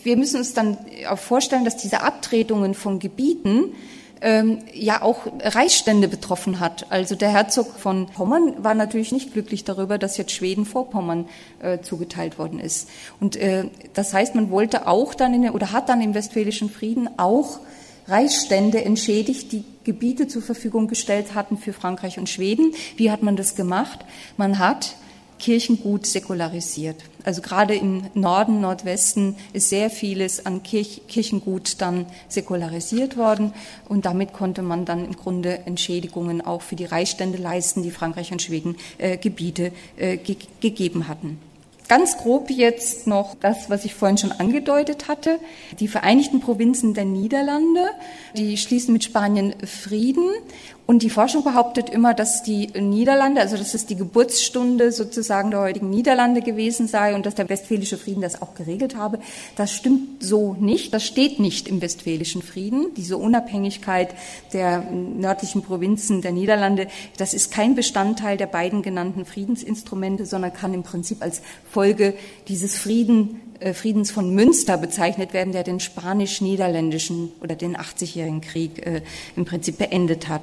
wir 0.04 0.18
müssen 0.18 0.38
uns 0.38 0.54
dann 0.54 0.78
auch 1.10 1.20
vorstellen, 1.20 1.66
dass 1.66 1.78
diese 1.78 2.02
Abtretungen 2.02 2.74
von 2.74 3.00
Gebieten 3.00 3.74
ähm, 4.22 4.60
ja 4.74 5.02
auch 5.02 5.28
Reichsstände 5.42 6.08
betroffen 6.08 6.60
hat. 6.60 6.92
Also 6.92 7.16
der 7.16 7.30
Herzog 7.30 7.78
von 7.78 8.08
Pommern 8.08 8.64
war 8.64 8.74
natürlich 8.74 9.12
nicht 9.12 9.34
glücklich 9.34 9.64
darüber, 9.64 9.98
dass 9.98 10.18
jetzt 10.18 10.32
Schweden 10.32 10.66
vor 10.66 10.90
Pommern 10.90 11.28
äh, 11.62 11.80
zugeteilt 11.82 12.40
worden 12.40 12.60
ist. 12.60 12.90
Und 13.20 13.36
äh, 13.36 13.66
das 13.94 14.14
heißt, 14.14 14.36
man 14.36 14.50
wollte 14.50 14.88
auch 14.88 15.14
dann 15.14 15.34
in, 15.34 15.50
oder 15.50 15.72
hat 15.72 15.90
dann 15.90 16.02
im 16.02 16.14
Westfälischen 16.14 16.70
Frieden 16.70 17.10
auch 17.18 17.60
Reichsstände 18.08 18.84
entschädigt, 18.84 19.52
die 19.52 19.66
Gebiete 19.84 20.28
zur 20.28 20.42
Verfügung 20.42 20.88
gestellt 20.88 21.36
hatten 21.36 21.58
für 21.58 21.74
Frankreich 21.74 22.18
und 22.18 22.30
Schweden. 22.30 22.74
Wie 22.96 23.12
hat 23.12 23.22
man 23.22 23.36
das 23.36 23.56
gemacht? 23.56 24.00
Man 24.38 24.60
hat 24.60 24.96
Kirchengut 25.40 26.06
säkularisiert. 26.06 26.98
Also 27.24 27.42
gerade 27.42 27.76
im 27.76 28.04
Norden, 28.14 28.62
Nordwesten 28.62 29.36
ist 29.54 29.70
sehr 29.70 29.90
vieles 29.90 30.46
an 30.46 30.64
Kirch, 30.64 31.02
Kirchengut 31.08 31.82
dann 31.82 32.06
säkularisiert 32.30 33.18
worden 33.18 33.54
und 33.90 34.06
damit 34.06 34.34
konnte 34.34 34.62
man 34.62 34.86
dann 34.86 35.06
im 35.06 35.16
Grunde 35.16 35.60
Entschädigungen 35.66 36.42
auch 36.42 36.62
für 36.62 36.76
die 36.76 36.86
Reichsstände 36.86 37.38
leisten, 37.38 37.84
die 37.84 37.92
Frankreich 37.92 38.32
und 38.32 38.42
Schweden 38.42 38.78
äh, 38.98 39.18
Gebiete 39.18 39.72
äh, 39.98 40.18
ge 40.18 40.38
gegeben 40.62 41.08
hatten. 41.08 41.40
Ganz 41.88 42.18
grob 42.18 42.50
jetzt 42.50 43.08
noch 43.08 43.36
das, 43.36 43.70
was 43.70 43.86
ich 43.86 43.96
vorhin 43.96 44.18
schon 44.18 44.34
angedeutet 44.34 45.08
hatte. 45.08 45.40
Die 45.80 45.88
Vereinigten 45.88 46.42
Provinzen 46.42 46.94
der 46.94 47.06
Niederlande, 47.06 47.86
die 48.36 48.58
schließen 48.58 48.92
mit 48.92 49.06
Spanien 49.06 49.56
Frieden 49.66 50.30
und 50.88 51.04
die 51.04 51.10
Forschung 51.10 51.44
behauptet 51.44 51.90
immer, 51.90 52.14
dass 52.14 52.44
die 52.44 52.68
Niederlande, 52.68 53.42
also 53.42 53.58
dass 53.58 53.74
es 53.74 53.86
die 53.86 53.98
Geburtsstunde 53.98 54.94
sozusagen 54.94 55.52
der 55.52 55.60
heutigen 55.60 55.90
Niederlande 55.90 56.42
gewesen 56.42 56.88
sei 56.88 57.14
und 57.14 57.26
dass 57.26 57.36
der 57.36 57.50
Westfälische 57.50 57.98
Frieden 57.98 58.22
das 58.22 58.42
auch 58.42 58.56
geregelt 58.56 58.96
habe. 58.96 59.20
Das 59.58 59.74
stimmt 59.74 60.24
so 60.24 60.56
nicht. 60.58 60.94
Das 60.94 61.04
steht 61.04 61.42
nicht 61.42 61.68
im 61.68 61.82
Westfälischen 61.82 62.42
Frieden. 62.42 62.94
Diese 62.96 63.18
Unabhängigkeit 63.18 64.16
der 64.54 64.80
nördlichen 64.80 65.62
Provinzen 65.62 66.22
der 66.22 66.32
Niederlande, 66.32 66.88
das 67.18 67.34
ist 67.34 67.52
kein 67.52 67.76
Bestandteil 67.76 68.38
der 68.38 68.48
beiden 68.48 68.82
genannten 68.82 69.26
Friedensinstrumente, 69.26 70.26
sondern 70.26 70.54
kann 70.54 70.74
im 70.74 70.84
Prinzip 70.84 71.22
als 71.22 71.42
Folge 71.78 72.16
dieses 72.48 72.76
Frieden 72.76 73.40
äh, 73.60 73.72
Friedens 73.72 74.10
von 74.10 74.34
Münster 74.34 74.80
bezeichnet 74.80 75.32
werden, 75.32 75.54
der 75.54 75.62
den 75.62 75.80
spanisch-niederländischen 75.80 77.32
oder 77.40 77.56
den 77.56 77.78
80-jährigen 77.78 78.42
Krieg 78.42 78.84
äh, 78.84 79.02
im 79.36 79.46
Prinzip 79.46 79.78
beendet 79.78 80.28
hat. 80.28 80.42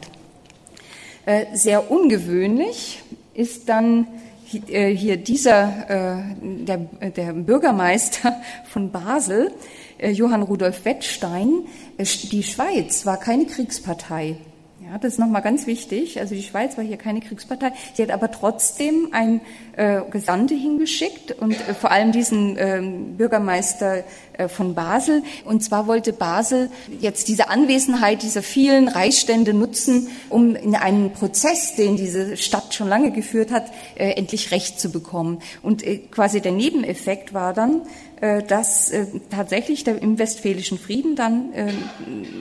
Äh, 1.27 1.47
sehr 1.53 1.91
ungewöhnlich 1.91 3.03
ist 3.35 3.69
dann 3.69 4.07
hier 4.47 5.17
dieser, 5.17 6.37
der, 6.41 6.77
der 6.77 7.33
Bürgermeister 7.33 8.37
von 8.71 8.93
Basel, 8.93 9.51
Johann 10.01 10.43
Rudolf 10.43 10.85
Wettstein. 10.85 11.65
Die 11.99 12.43
Schweiz 12.45 13.05
war 13.05 13.17
keine 13.17 13.47
Kriegspartei. 13.47 14.37
Ja, 14.95 15.01
das 15.01 15.15
ist 15.15 15.19
nochmal 15.19 15.43
ganz 15.43 15.67
wichtig. 15.67 16.21
Also 16.21 16.37
die 16.37 16.45
Schweiz 16.45 16.77
war 16.77 16.85
hier 16.85 16.97
keine 16.97 17.21
Kriegspartei. 17.21 17.73
Sie 17.95 18.03
hat 18.05 18.13
aber 18.13 18.31
trotzdem 18.31 19.09
ein 19.11 19.41
äh, 19.77 20.03
Gesandte 20.09 20.55
hingeschickt 20.55 21.33
und 21.33 21.55
äh, 21.69 21.75
vor 21.75 21.91
allem 21.91 22.13
diesen 22.13 22.57
äh, 22.57 22.81
Bürgermeister 23.17 24.05
äh, 24.35 24.47
von 24.47 24.77
Basel. 24.77 25.25
Und 25.45 25.65
zwar 25.65 25.89
wollte 25.89 26.13
Basel 26.13 26.71
jetzt 27.01 27.27
diese 27.27 27.49
Anwesenheit 27.49 28.23
dieser 28.23 28.45
vielen 28.45 28.87
Reichsstände 28.87 29.53
nutzen, 29.53 30.11
um 30.29 30.55
in 30.55 30.77
einen 30.77 31.13
Prozess, 31.13 31.75
den 31.75 31.97
diese 31.97 32.37
Stadt 32.37 32.73
schon 32.73 32.89
lange 32.89 33.11
geführt 33.11 33.51
hat, 33.51 33.73
äh, 33.97 34.11
endlich 34.11 34.53
Recht 34.53 34.79
zu 34.79 34.93
bekommen. 34.93 35.41
Und 35.61 35.83
äh, 35.83 35.99
quasi 35.99 36.41
der 36.41 36.53
Nebeneffekt 36.53 37.35
war 37.35 37.53
dann, 37.53 37.83
dass 38.47 38.91
äh, 38.91 39.07
tatsächlich 39.31 39.87
im 39.87 40.19
Westfälischen 40.19 40.79
Frieden 40.79 41.17
dann 41.17 41.53
äh, 41.53 41.73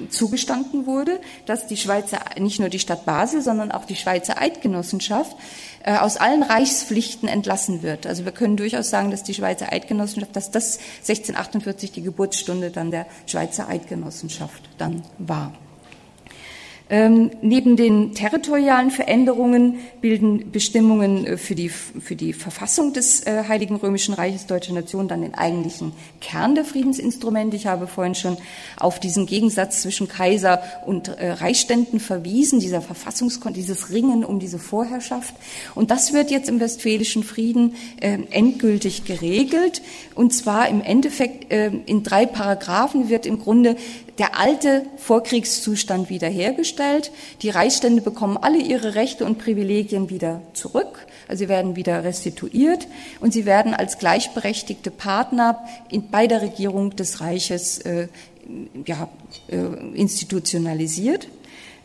zugestanden 0.09 0.85
wurde, 0.85 1.19
dass 1.45 1.67
die 1.67 1.77
Schweizer, 1.77 2.19
nicht 2.39 2.59
nur 2.59 2.69
die 2.69 2.79
Stadt 2.79 3.05
Basel, 3.05 3.41
sondern 3.41 3.71
auch 3.71 3.85
die 3.85 3.95
Schweizer 3.95 4.41
Eidgenossenschaft 4.41 5.35
aus 5.85 6.15
allen 6.15 6.43
Reichspflichten 6.43 7.27
entlassen 7.27 7.83
wird. 7.83 8.07
Also 8.07 8.23
wir 8.23 8.31
können 8.31 8.55
durchaus 8.55 8.89
sagen, 8.89 9.11
dass 9.11 9.23
die 9.23 9.33
Schweizer 9.33 9.73
Eidgenossenschaft, 9.73 10.33
dass 10.33 10.49
das 10.49 10.79
1648 10.99 11.91
die 11.91 12.03
Geburtsstunde 12.03 12.71
dann 12.71 12.89
der 12.89 13.05
Schweizer 13.25 13.67
Eidgenossenschaft 13.67 14.61
dann 14.77 15.03
war. 15.17 15.51
Ähm, 16.89 17.31
neben 17.41 17.77
den 17.77 18.13
territorialen 18.13 18.91
Veränderungen 18.91 19.79
bilden 20.01 20.51
Bestimmungen 20.51 21.25
äh, 21.25 21.37
für 21.37 21.55
die, 21.55 21.69
für 21.69 22.17
die 22.17 22.33
Verfassung 22.33 22.91
des 22.91 23.25
äh, 23.25 23.45
Heiligen 23.47 23.77
Römischen 23.77 24.13
Reiches 24.13 24.47
Deutscher 24.47 24.73
Nation 24.73 25.07
dann 25.07 25.21
den 25.21 25.33
eigentlichen 25.33 25.93
Kern 26.19 26.55
der 26.55 26.65
Friedensinstrumente. 26.65 27.55
Ich 27.55 27.67
habe 27.67 27.87
vorhin 27.87 28.15
schon 28.15 28.35
auf 28.77 28.99
diesen 28.99 29.27
Gegensatz 29.27 29.81
zwischen 29.81 30.09
Kaiser 30.09 30.61
und 30.85 31.07
äh, 31.07 31.31
Reichsständen 31.31 32.01
verwiesen, 32.01 32.59
dieser 32.59 32.81
Verfassungskon 32.81 33.53
dieses 33.53 33.89
Ringen 33.89 34.25
um 34.25 34.39
diese 34.39 34.59
Vorherrschaft. 34.59 35.33
Und 35.75 35.89
das 35.89 36.11
wird 36.11 36.31
jetzt 36.31 36.49
im 36.49 36.59
Westfälischen 36.59 37.23
Frieden 37.23 37.75
äh, 38.01 38.17
endgültig 38.29 39.05
geregelt. 39.05 39.81
Und 40.15 40.33
zwar 40.33 40.67
im 40.67 40.81
Endeffekt 40.81 41.49
äh, 41.49 41.71
in 41.85 42.03
drei 42.03 42.25
Paragraphen 42.25 43.07
wird 43.07 43.25
im 43.25 43.39
Grunde 43.39 43.77
der 44.19 44.37
alte 44.37 44.85
Vorkriegszustand 44.97 46.11
wiederhergestellt. 46.11 46.72
Die 47.41 47.49
Reichsstände 47.49 48.01
bekommen 48.01 48.37
alle 48.37 48.57
ihre 48.57 48.95
Rechte 48.95 49.25
und 49.25 49.37
Privilegien 49.37 50.09
wieder 50.09 50.41
zurück. 50.53 51.05
Also 51.27 51.43
sie 51.43 51.49
werden 51.49 51.75
wieder 51.75 52.03
restituiert 52.03 52.87
und 53.19 53.33
sie 53.33 53.45
werden 53.45 53.73
als 53.73 53.97
gleichberechtigte 53.97 54.91
Partner 54.91 55.63
in, 55.89 56.09
bei 56.09 56.27
der 56.27 56.41
Regierung 56.41 56.95
des 56.95 57.21
Reiches 57.21 57.79
äh, 57.79 58.07
ja, 58.85 59.07
äh, 59.47 59.57
institutionalisiert. 59.95 61.27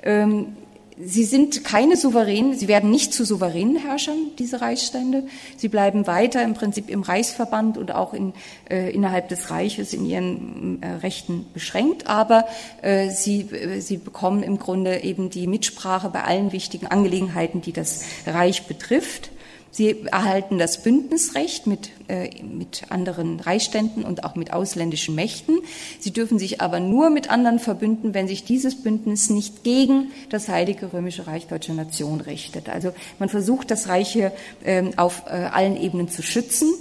Ähm, 0.03 0.57
Sie 1.01 1.25
sind 1.25 1.65
keine 1.65 1.97
souveränen, 1.97 2.57
sie 2.57 2.67
werden 2.67 2.91
nicht 2.91 3.13
zu 3.13 3.25
souveränen 3.25 3.77
Herrschern, 3.77 4.33
diese 4.39 4.61
Reichsstände. 4.61 5.25
Sie 5.57 5.69
bleiben 5.69 6.07
weiter 6.07 6.43
im 6.43 6.55
Prinzip 6.55 6.91
im 6.91 7.03
Reichsverband 7.03 7.79
und 7.79 7.95
auch 7.95 8.15
in, 8.15 8.33
äh, 8.69 8.91
innerhalb 8.91 9.29
des 9.29 9.51
Reiches 9.51 9.93
in 9.93 10.05
ihren 10.05 10.83
äh, 10.83 10.89
Rechten 10.95 11.47
beschränkt, 11.55 12.09
aber 12.09 12.47
äh, 12.83 13.11
sie, 13.11 13.43
äh, 13.43 13.81
sie 13.81 13.99
bekommen 13.99 14.43
im 14.43 14.59
Grunde 14.59 15.05
eben 15.05 15.31
die 15.31 15.47
Mitsprache 15.47 16.09
bei 16.09 16.25
allen 16.25 16.53
wichtigen 16.53 16.89
Angelegenheiten, 16.89 17.61
die 17.61 17.73
das 17.73 18.05
Reich 18.27 18.67
betrifft. 18.67 19.31
Sie 19.71 20.07
erhalten 20.07 20.59
das 20.59 20.83
Bündnisrecht 20.83 21.67
mit, 21.67 21.91
äh, 22.09 22.31
mit 22.43 22.85
anderen 22.89 23.39
Reichsständen 23.39 24.05
und 24.05 24.25
auch 24.25 24.35
mit 24.35 24.53
ausländischen 24.53 25.15
Mächten. 25.15 25.59
Sie 26.01 26.11
dürfen 26.11 26.39
sich 26.39 26.61
aber 26.61 26.81
nur 26.81 27.11
mit 27.11 27.31
anderen 27.31 27.59
verbünden, 27.59 28.15
wenn 28.15 28.29
sich 28.29 28.45
dieses 28.45 28.83
Bündnis 28.83 29.31
nicht 29.31 29.65
gegen 29.65 30.11
das 30.31 30.49
Heilige 30.49 30.93
Römische 30.93 31.27
Reich 31.27 31.47
Deutscher 31.47 31.75
Nation 31.75 32.21
richtet. 32.21 32.69
Also 32.69 32.93
man 33.19 33.29
versucht, 33.29 33.71
das 33.71 33.89
Reich 33.89 34.11
hier 34.11 34.33
äh, 34.65 34.85
auf 34.97 35.25
äh, 35.27 35.31
allen 35.31 35.81
Ebenen 35.81 36.09
zu 36.09 36.23
schützen. 36.23 36.73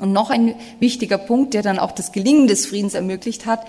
Und 0.00 0.12
noch 0.12 0.30
ein 0.30 0.54
wichtiger 0.78 1.18
Punkt, 1.18 1.52
der 1.52 1.62
dann 1.62 1.78
auch 1.78 1.92
das 1.92 2.12
Gelingen 2.12 2.46
des 2.46 2.64
Friedens 2.64 2.94
ermöglicht 2.94 3.44
hat, 3.44 3.66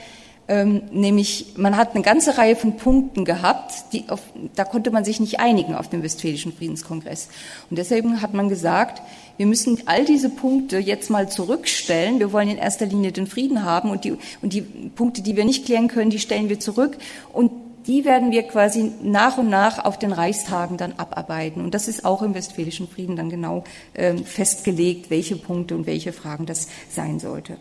ähm, 0.52 0.82
nämlich 0.92 1.54
man 1.56 1.78
hat 1.78 1.96
eine 1.96 2.04
ganze 2.04 2.38
Reihe 2.38 2.58
von 2.58 2.76
Punkten 2.76 3.24
gehabt, 3.24 3.94
die 3.94 4.10
auf, 4.10 4.20
da 4.54 4.66
konnte 4.66 4.92
man 4.92 5.06
sich 5.06 5.22
nicht 5.22 5.40
einigen 5.40 5.76
auf 5.76 5.88
dem 5.88 6.04
Westfälischen 6.04 6.52
Friedenskongress. 6.52 7.30
Und 7.70 7.80
deshalb 7.80 8.06
hat 8.22 8.34
man 8.34 8.50
gesagt, 8.50 9.02
wir 9.38 9.46
müssen 9.46 9.80
all 9.86 10.04
diese 10.04 10.30
Punkte 10.30 10.78
jetzt 10.78 11.10
mal 11.10 11.30
zurückstellen. 11.30 12.20
Wir 12.20 12.34
wollen 12.34 12.50
in 12.50 12.58
erster 12.58 12.86
Linie 12.86 13.14
den 13.14 13.28
Frieden 13.28 13.64
haben 13.64 13.90
und 13.90 14.04
die, 14.04 14.18
und 14.42 14.52
die 14.52 14.62
Punkte, 14.62 15.22
die 15.22 15.38
wir 15.38 15.46
nicht 15.46 15.66
klären 15.66 15.88
können, 15.88 16.10
die 16.10 16.20
stellen 16.20 16.50
wir 16.50 16.60
zurück 16.60 16.98
und 17.32 17.54
die 17.88 18.04
werden 18.04 18.32
wir 18.32 18.44
quasi 18.44 18.92
nach 19.02 19.38
und 19.38 19.50
nach 19.50 19.86
auf 19.86 19.98
den 19.98 20.12
Reichstagen 20.12 20.76
dann 20.76 20.94
abarbeiten. 20.98 21.64
Und 21.64 21.74
das 21.74 21.88
ist 21.88 22.04
auch 22.04 22.22
im 22.24 22.36
Westfälischen 22.36 22.90
Frieden 22.90 23.16
dann 23.16 23.30
genau 23.30 23.64
äh, 23.94 24.18
festgelegt, 24.18 25.10
welche 25.10 25.38
Punkte 25.38 25.76
und 25.76 25.88
welche 25.88 26.12
Fragen 26.12 26.46
das 26.46 26.68
sein 26.90 27.20
sollte 27.20 27.56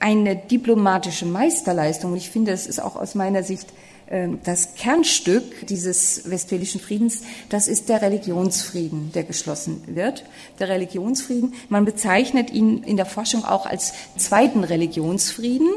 eine 0.00 0.36
diplomatische 0.36 1.26
Meisterleistung. 1.26 2.12
Und 2.12 2.18
ich 2.18 2.30
finde, 2.30 2.52
es 2.52 2.66
ist 2.66 2.80
auch 2.80 2.96
aus 2.96 3.14
meiner 3.14 3.42
Sicht 3.42 3.68
ähm, 4.10 4.38
das 4.44 4.74
Kernstück 4.74 5.66
dieses 5.66 6.30
Westfälischen 6.30 6.80
Friedens, 6.80 7.22
das 7.48 7.68
ist 7.68 7.88
der 7.88 8.00
Religionsfrieden, 8.00 9.12
der 9.12 9.24
geschlossen 9.24 9.82
wird. 9.86 10.24
Der 10.58 10.68
Religionsfrieden, 10.68 11.54
man 11.68 11.84
bezeichnet 11.84 12.50
ihn 12.50 12.82
in 12.84 12.96
der 12.96 13.06
Forschung 13.06 13.44
auch 13.44 13.66
als 13.66 13.92
zweiten 14.16 14.64
Religionsfrieden. 14.64 15.68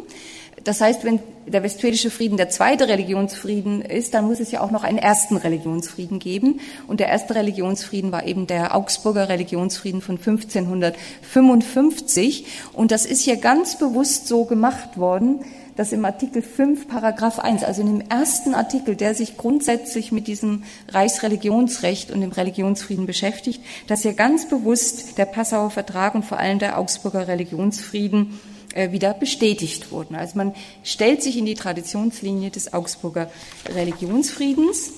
Das 0.64 0.80
heißt, 0.80 1.04
wenn 1.04 1.20
der 1.48 1.64
Westfälische 1.64 2.12
Frieden 2.12 2.38
der 2.38 2.50
zweite 2.50 2.88
Religionsfrieden 2.88 3.82
ist, 3.82 4.14
dann 4.14 4.26
muss 4.26 4.40
es 4.40 4.52
ja 4.52 4.62
auch 4.62 4.70
noch 4.70 4.84
einen 4.84 5.00
ersten 5.00 5.38
Religionsfrieden 5.38 6.20
geben. 6.20 6.60
Und 6.88 7.00
der 7.00 7.08
erste 7.08 7.34
Religionsfrieden 7.34 8.12
war 8.12 8.28
eben 8.28 8.46
der 8.46 8.76
Augsburger 8.76 9.28
Religionsfrieden 9.28 10.02
von 10.02 10.18
1555. 10.18 12.46
Und 12.74 12.92
das 12.92 13.08
ist 13.08 13.22
hier 13.22 13.38
ganz 13.38 13.80
bewusst 13.80 14.28
so 14.28 14.46
gemacht 14.46 14.98
worden, 14.98 15.40
dass 15.76 15.94
im 15.94 16.06
Artikel 16.06 16.44
5, 16.44 16.88
Paragraph 16.88 17.40
1, 17.40 17.64
also 17.64 17.82
in 17.82 17.88
dem 17.88 18.02
ersten 18.08 18.54
Artikel, 18.54 18.96
der 18.96 19.16
sich 19.16 19.38
grundsätzlich 19.38 20.12
mit 20.12 20.28
diesem 20.28 20.62
Reichsreligionsrecht 20.90 22.12
und 22.12 22.22
dem 22.22 22.32
Religionsfrieden 22.32 23.08
beschäftigt, 23.08 23.64
dass 23.88 24.04
hier 24.04 24.14
ganz 24.14 24.48
bewusst 24.48 25.18
der 25.18 25.26
Passauer 25.26 25.72
Vertrag 25.72 26.14
und 26.14 26.24
vor 26.24 26.38
allem 26.38 26.60
der 26.60 26.78
Augsburger 26.78 27.28
Religionsfrieden 27.28 28.40
wieder 28.76 29.14
bestätigt 29.14 29.92
wurden. 29.92 30.16
Also 30.16 30.38
man 30.38 30.54
stellt 30.84 31.22
sich 31.22 31.38
in 31.38 31.46
die 31.46 31.56
Traditionslinie 31.56 32.50
des 32.50 32.74
Augsburger 32.74 33.30
Religionsfriedens. 33.74 34.92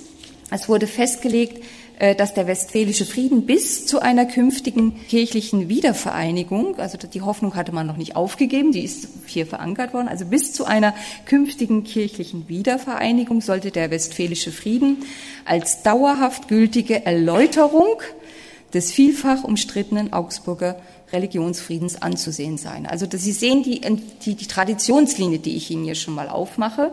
Es 0.51 0.69
wurde 0.69 0.87
festgelegt, 0.87 1.63
äh, 1.99 2.15
dass 2.15 2.33
der 2.33 2.47
Westfälische 2.47 3.05
Frieden 3.05 3.45
bis 3.45 3.85
zu 3.85 4.01
einer 4.01 4.25
künftigen 4.25 4.99
kirchlichen 5.07 5.69
Wiedervereinigung, 5.69 6.79
also 6.79 6.97
die 6.97 7.21
Hoffnung 7.21 7.55
hatte 7.55 7.71
man 7.71 7.85
noch 7.85 7.97
nicht 7.97 8.15
aufgegeben, 8.15 8.71
die 8.71 8.83
ist 8.83 9.07
hier 9.27 9.45
verankert 9.45 9.93
worden, 9.93 10.07
also 10.07 10.25
bis 10.25 10.53
zu 10.53 10.65
einer 10.65 10.95
künftigen 11.25 11.83
kirchlichen 11.83 12.49
Wiedervereinigung 12.49 13.41
sollte 13.41 13.71
der 13.71 13.91
Westfälische 13.91 14.51
Frieden 14.51 14.97
als 15.45 15.83
dauerhaft 15.83 16.47
gültige 16.47 17.05
Erläuterung 17.05 18.01
des 18.73 18.91
vielfach 18.91 19.43
umstrittenen 19.43 20.13
Augsburger 20.13 20.77
Religionsfriedens 21.13 22.01
anzusehen 22.01 22.57
sein. 22.57 22.85
Also 22.85 23.05
Sie 23.09 23.31
sehen 23.31 23.63
die, 23.63 23.81
die, 24.25 24.35
die 24.35 24.47
Traditionslinie, 24.47 25.39
die 25.39 25.55
ich 25.55 25.69
Ihnen 25.71 25.85
hier 25.85 25.95
schon 25.95 26.15
mal 26.15 26.27
aufmache, 26.27 26.91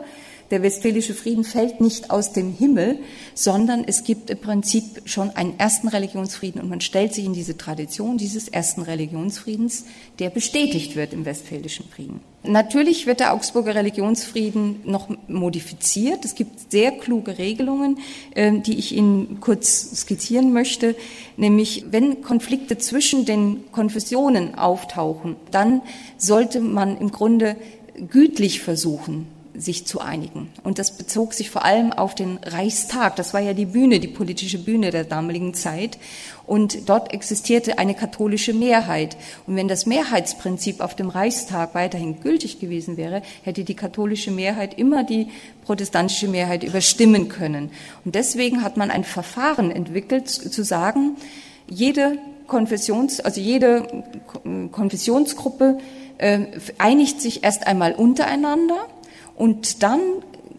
der 0.51 0.63
Westfälische 0.63 1.15
Frieden 1.15 1.45
fällt 1.45 1.81
nicht 1.81 2.11
aus 2.11 2.33
dem 2.33 2.53
Himmel, 2.53 2.99
sondern 3.35 3.85
es 3.87 4.03
gibt 4.03 4.31
im 4.31 4.39
Prinzip 4.39 5.03
schon 5.05 5.31
einen 5.31 5.59
ersten 5.59 5.89
Religionsfrieden 5.89 6.61
und 6.61 6.69
man 6.69 6.81
stellt 6.81 7.15
sich 7.15 7.25
in 7.25 7.33
diese 7.33 7.57
Tradition 7.57 8.19
dieses 8.19 8.49
ersten 8.49 8.83
Religionsfriedens, 8.83 9.85
der 10.19 10.31
bestätigt 10.31 10.97
wird 10.97 11.13
im 11.13 11.25
Westfälischen 11.25 11.87
Frieden. 11.89 12.21
Natürlich 12.43 13.07
wird 13.07 13.21
der 13.21 13.35
Augsburger 13.35 13.75
Religionsfrieden 13.75 14.81
noch 14.85 15.09
modifiziert. 15.29 16.25
Es 16.25 16.35
gibt 16.35 16.73
sehr 16.73 16.93
kluge 16.93 17.37
Regelungen, 17.37 17.99
ähm, 18.35 18.63
die 18.63 18.79
ich 18.79 18.93
Ihnen 18.93 19.41
kurz 19.41 20.01
skizzieren 20.01 20.53
möchte. 20.53 20.97
Nämlich, 21.37 21.85
wenn 21.91 22.23
Konflikte 22.23 22.79
zwischen 22.79 23.27
den 23.27 23.71
Konfessionen 23.73 24.55
auftauchen, 24.55 25.37
dann 25.51 25.83
sollte 26.17 26.61
man 26.61 26.97
im 26.97 27.13
Grunde 27.13 27.57
gütlich 28.09 28.61
versuchen, 28.61 29.27
sich 29.55 29.87
zu 29.87 30.01
einigen. 30.01 30.49
Und 30.63 30.79
das 30.79 30.97
bezog 30.97 31.35
sich 31.35 31.51
vor 31.51 31.65
allem 31.65 31.93
auf 31.93 32.15
den 32.15 32.39
Reichstag. 32.45 33.17
Das 33.17 33.35
war 33.35 33.41
ja 33.41 33.53
die 33.53 33.67
Bühne, 33.67 34.01
die 34.01 34.09
politische 34.09 34.59
Bühne 34.59 34.91
der 34.91 35.05
damaligen 35.05 35.55
Zeit. 35.55 35.99
Und 36.47 36.89
dort 36.89 37.13
existierte 37.13 37.79
eine 37.79 37.95
katholische 37.95 38.55
Mehrheit. 38.55 39.17
Und 39.47 39.57
wenn 39.57 39.69
das 39.69 39.87
Mehrheitsprinzip 39.87 40.81
auf 40.81 40.95
dem 40.95 41.09
Reichstag 41.09 41.75
weiterhin 41.75 42.21
gültig 42.21 42.61
gewesen 42.61 42.97
wäre, 42.97 43.23
hätte 43.43 43.65
die 43.65 43.75
katholische 43.75 44.31
Mehrheit 44.31 44.79
immer 44.79 45.05
die 45.05 45.29
protestantische 45.65 46.29
Mehrheit 46.29 46.65
überstimmen 46.65 47.29
können. 47.29 47.71
Und 48.05 48.15
deswegen 48.15 48.63
hat 48.63 48.77
man 48.77 48.91
ein 48.91 49.05
Verfahren 49.05 49.71
entwickelt, 49.71 50.29
zu 50.29 50.65
sagen, 50.65 51.17
jede 51.69 52.19
Konfessions, 52.47 53.21
also 53.21 53.41
jede 53.41 54.05
Konfessionsgruppe 54.73 55.79
äh, 56.19 56.47
einigt 56.79 57.21
sich 57.21 57.45
erst 57.45 57.67
einmal 57.67 57.95
untereinander 57.95 58.87
und 59.41 59.83
dann 59.83 60.01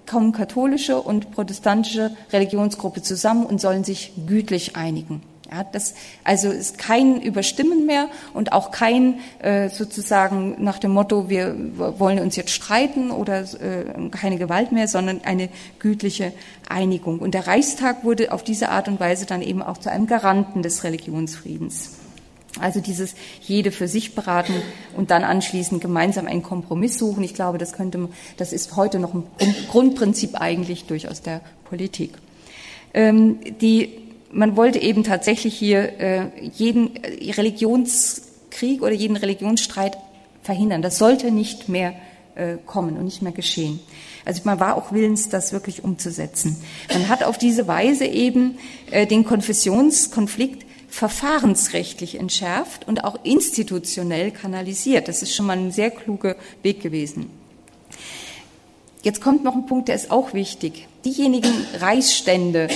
kommen 0.07 0.31
katholische 0.31 0.99
und 0.99 1.31
protestantische 1.31 2.11
Religionsgruppe 2.33 3.03
zusammen 3.03 3.45
und 3.45 3.61
sollen 3.61 3.83
sich 3.83 4.11
gütlich 4.25 4.75
einigen. 4.75 5.21
Ja, 5.51 5.63
das 5.63 5.93
also 6.23 6.49
ist 6.49 6.77
kein 6.77 7.21
Überstimmen 7.21 7.85
mehr 7.85 8.07
und 8.33 8.53
auch 8.53 8.71
kein 8.71 9.19
äh, 9.39 9.69
sozusagen 9.69 10.55
nach 10.63 10.79
dem 10.79 10.91
Motto, 10.91 11.29
wir 11.29 11.55
wollen 11.99 12.19
uns 12.19 12.35
jetzt 12.37 12.51
streiten 12.51 13.11
oder 13.11 13.41
äh, 13.41 14.09
keine 14.09 14.37
Gewalt 14.37 14.71
mehr, 14.71 14.87
sondern 14.87 15.21
eine 15.25 15.49
gütliche 15.77 16.33
Einigung. 16.67 17.19
Und 17.19 17.33
der 17.35 17.45
Reichstag 17.45 18.03
wurde 18.03 18.31
auf 18.31 18.43
diese 18.43 18.69
Art 18.69 18.87
und 18.87 18.99
Weise 18.99 19.27
dann 19.27 19.43
eben 19.43 19.61
auch 19.61 19.77
zu 19.77 19.91
einem 19.91 20.07
Garanten 20.07 20.63
des 20.63 20.83
Religionsfriedens. 20.83 22.00
Also 22.59 22.81
dieses 22.81 23.15
jede 23.41 23.71
für 23.71 23.87
sich 23.87 24.13
beraten 24.13 24.53
und 24.97 25.09
dann 25.09 25.23
anschließend 25.23 25.81
gemeinsam 25.81 26.27
einen 26.27 26.43
Kompromiss 26.43 26.97
suchen. 26.97 27.23
Ich 27.23 27.33
glaube, 27.33 27.57
das 27.57 27.73
könnte, 27.73 28.09
das 28.37 28.51
ist 28.51 28.75
heute 28.75 28.99
noch 28.99 29.13
ein 29.13 29.23
Grundprinzip 29.69 30.35
eigentlich 30.35 30.85
durchaus 30.85 31.21
der 31.21 31.41
Politik. 31.65 32.11
Ähm, 32.93 33.39
die, 33.61 33.97
man 34.31 34.57
wollte 34.57 34.79
eben 34.79 35.03
tatsächlich 35.03 35.55
hier 35.57 35.99
äh, 35.99 36.25
jeden 36.53 36.91
Religionskrieg 36.97 38.81
oder 38.81 38.91
jeden 38.91 39.15
Religionsstreit 39.15 39.97
verhindern. 40.43 40.81
Das 40.81 40.97
sollte 40.97 41.31
nicht 41.31 41.69
mehr 41.69 41.93
äh, 42.35 42.57
kommen 42.65 42.97
und 42.97 43.05
nicht 43.05 43.21
mehr 43.21 43.31
geschehen. 43.31 43.79
Also 44.25 44.41
man 44.43 44.59
war 44.59 44.75
auch 44.75 44.91
willens, 44.91 45.29
das 45.29 45.53
wirklich 45.53 45.83
umzusetzen. 45.83 46.57
Man 46.91 47.09
hat 47.09 47.23
auf 47.23 47.37
diese 47.37 47.67
Weise 47.67 48.05
eben 48.05 48.57
äh, 48.91 49.07
den 49.07 49.25
Konfessionskonflikt 49.25 50.65
verfahrensrechtlich 50.91 52.19
entschärft 52.19 52.85
und 52.85 53.05
auch 53.05 53.17
institutionell 53.23 54.29
kanalisiert. 54.29 55.07
Das 55.07 55.23
ist 55.23 55.33
schon 55.33 55.45
mal 55.45 55.57
ein 55.57 55.71
sehr 55.71 55.89
kluger 55.89 56.35
Weg 56.63 56.81
gewesen. 56.81 57.29
Jetzt 59.01 59.21
kommt 59.21 59.43
noch 59.43 59.55
ein 59.55 59.65
Punkt, 59.65 59.87
der 59.87 59.95
ist 59.95 60.11
auch 60.11 60.33
wichtig. 60.33 60.87
Diejenigen 61.05 61.53
Reichsstände, 61.79 62.67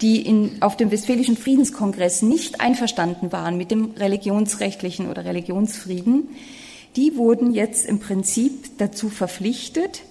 die 0.00 0.22
in, 0.22 0.62
auf 0.62 0.78
dem 0.78 0.90
Westfälischen 0.90 1.36
Friedenskongress 1.36 2.22
nicht 2.22 2.60
einverstanden 2.60 3.32
waren 3.32 3.58
mit 3.58 3.70
dem 3.70 3.92
religionsrechtlichen 3.92 5.08
oder 5.08 5.26
Religionsfrieden, 5.26 6.30
die 6.96 7.16
wurden 7.16 7.52
jetzt 7.52 7.86
im 7.86 8.00
Prinzip 8.00 8.78
dazu 8.78 9.10
verpflichtet, 9.10 10.02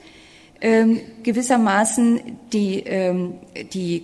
ähm, 0.62 1.02
gewissermaßen 1.24 2.22
die, 2.54 2.82
ähm, 2.82 3.34
die 3.74 4.04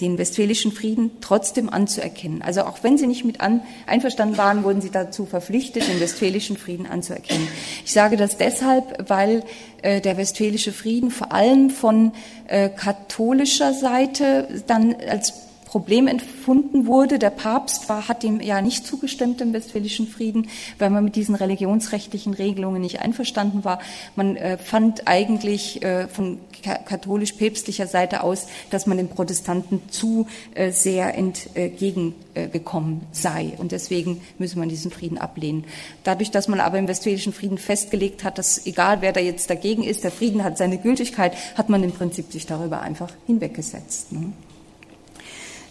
den 0.00 0.18
westfälischen 0.18 0.72
Frieden 0.72 1.10
trotzdem 1.20 1.68
anzuerkennen. 1.68 2.42
Also 2.42 2.62
auch 2.62 2.82
wenn 2.82 2.98
sie 2.98 3.06
nicht 3.06 3.24
mit 3.24 3.40
an, 3.40 3.62
einverstanden 3.86 4.38
waren, 4.38 4.62
wurden 4.62 4.80
sie 4.80 4.90
dazu 4.90 5.26
verpflichtet, 5.26 5.88
den 5.88 6.00
westfälischen 6.00 6.56
Frieden 6.56 6.86
anzuerkennen. 6.86 7.48
Ich 7.84 7.92
sage 7.92 8.16
das 8.16 8.36
deshalb, 8.36 9.08
weil 9.08 9.42
äh, 9.82 10.00
der 10.00 10.16
westfälische 10.16 10.72
Frieden 10.72 11.10
vor 11.10 11.32
allem 11.32 11.70
von 11.70 12.12
äh, 12.46 12.68
katholischer 12.68 13.74
Seite 13.74 14.48
dann 14.66 14.94
als 15.08 15.47
Problem 15.68 16.08
empfunden 16.08 16.86
wurde. 16.86 17.18
Der 17.18 17.28
Papst 17.28 17.90
war, 17.90 18.08
hat 18.08 18.22
dem 18.22 18.40
ja 18.40 18.62
nicht 18.62 18.86
zugestimmt 18.86 19.42
im 19.42 19.52
Westfälischen 19.52 20.08
Frieden, 20.08 20.48
weil 20.78 20.88
man 20.88 21.04
mit 21.04 21.14
diesen 21.14 21.34
religionsrechtlichen 21.34 22.32
Regelungen 22.32 22.80
nicht 22.80 23.00
einverstanden 23.00 23.64
war. 23.64 23.78
Man 24.16 24.36
äh, 24.36 24.56
fand 24.56 25.06
eigentlich 25.06 25.82
äh, 25.82 26.08
von 26.08 26.38
katholisch-päpstlicher 26.62 27.86
Seite 27.86 28.22
aus, 28.22 28.46
dass 28.70 28.86
man 28.86 28.96
den 28.96 29.08
Protestanten 29.08 29.82
zu 29.90 30.26
äh, 30.54 30.72
sehr 30.72 31.14
entgegengekommen 31.14 33.02
sei. 33.12 33.52
Und 33.58 33.72
deswegen 33.72 34.22
müsse 34.38 34.58
man 34.58 34.70
diesen 34.70 34.90
Frieden 34.90 35.18
ablehnen. 35.18 35.64
Dadurch, 36.02 36.30
dass 36.30 36.48
man 36.48 36.60
aber 36.60 36.78
im 36.78 36.88
Westfälischen 36.88 37.34
Frieden 37.34 37.58
festgelegt 37.58 38.24
hat, 38.24 38.38
dass 38.38 38.66
egal 38.66 39.02
wer 39.02 39.12
da 39.12 39.20
jetzt 39.20 39.50
dagegen 39.50 39.84
ist, 39.84 40.02
der 40.02 40.12
Frieden 40.12 40.42
hat 40.44 40.56
seine 40.56 40.78
Gültigkeit, 40.78 41.34
hat 41.56 41.68
man 41.68 41.84
im 41.84 41.92
Prinzip 41.92 42.32
sich 42.32 42.46
darüber 42.46 42.80
einfach 42.80 43.12
hinweggesetzt. 43.26 44.12
Ne? 44.12 44.32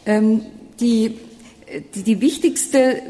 Ähm, 0.08 0.42
die, 0.80 1.20
die, 1.94 2.04
die, 2.04 2.22
wichtigste, 2.22 3.02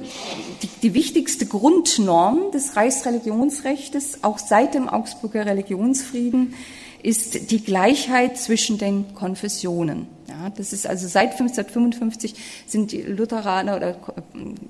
die, 0.64 0.68
die 0.82 0.94
wichtigste 0.96 1.46
Grundnorm 1.46 2.52
des 2.52 2.76
Reichsreligionsrechts, 2.76 4.24
auch 4.24 4.40
seit 4.40 4.74
dem 4.74 4.90
Augsburger 4.90 5.46
Religionsfrieden, 5.46 6.56
ist 7.04 7.52
die 7.52 7.64
Gleichheit 7.64 8.38
zwischen 8.38 8.80
den 8.80 9.14
Konfessionen. 9.14 10.08
Ja, 10.28 10.50
das 10.50 10.74
ist 10.74 10.88
also 10.88 11.08
seit 11.08 11.32
1555 11.34 12.34
sind 12.66 12.92
die 12.92 13.02
Lutheraner 13.04 13.78
oder 13.78 13.96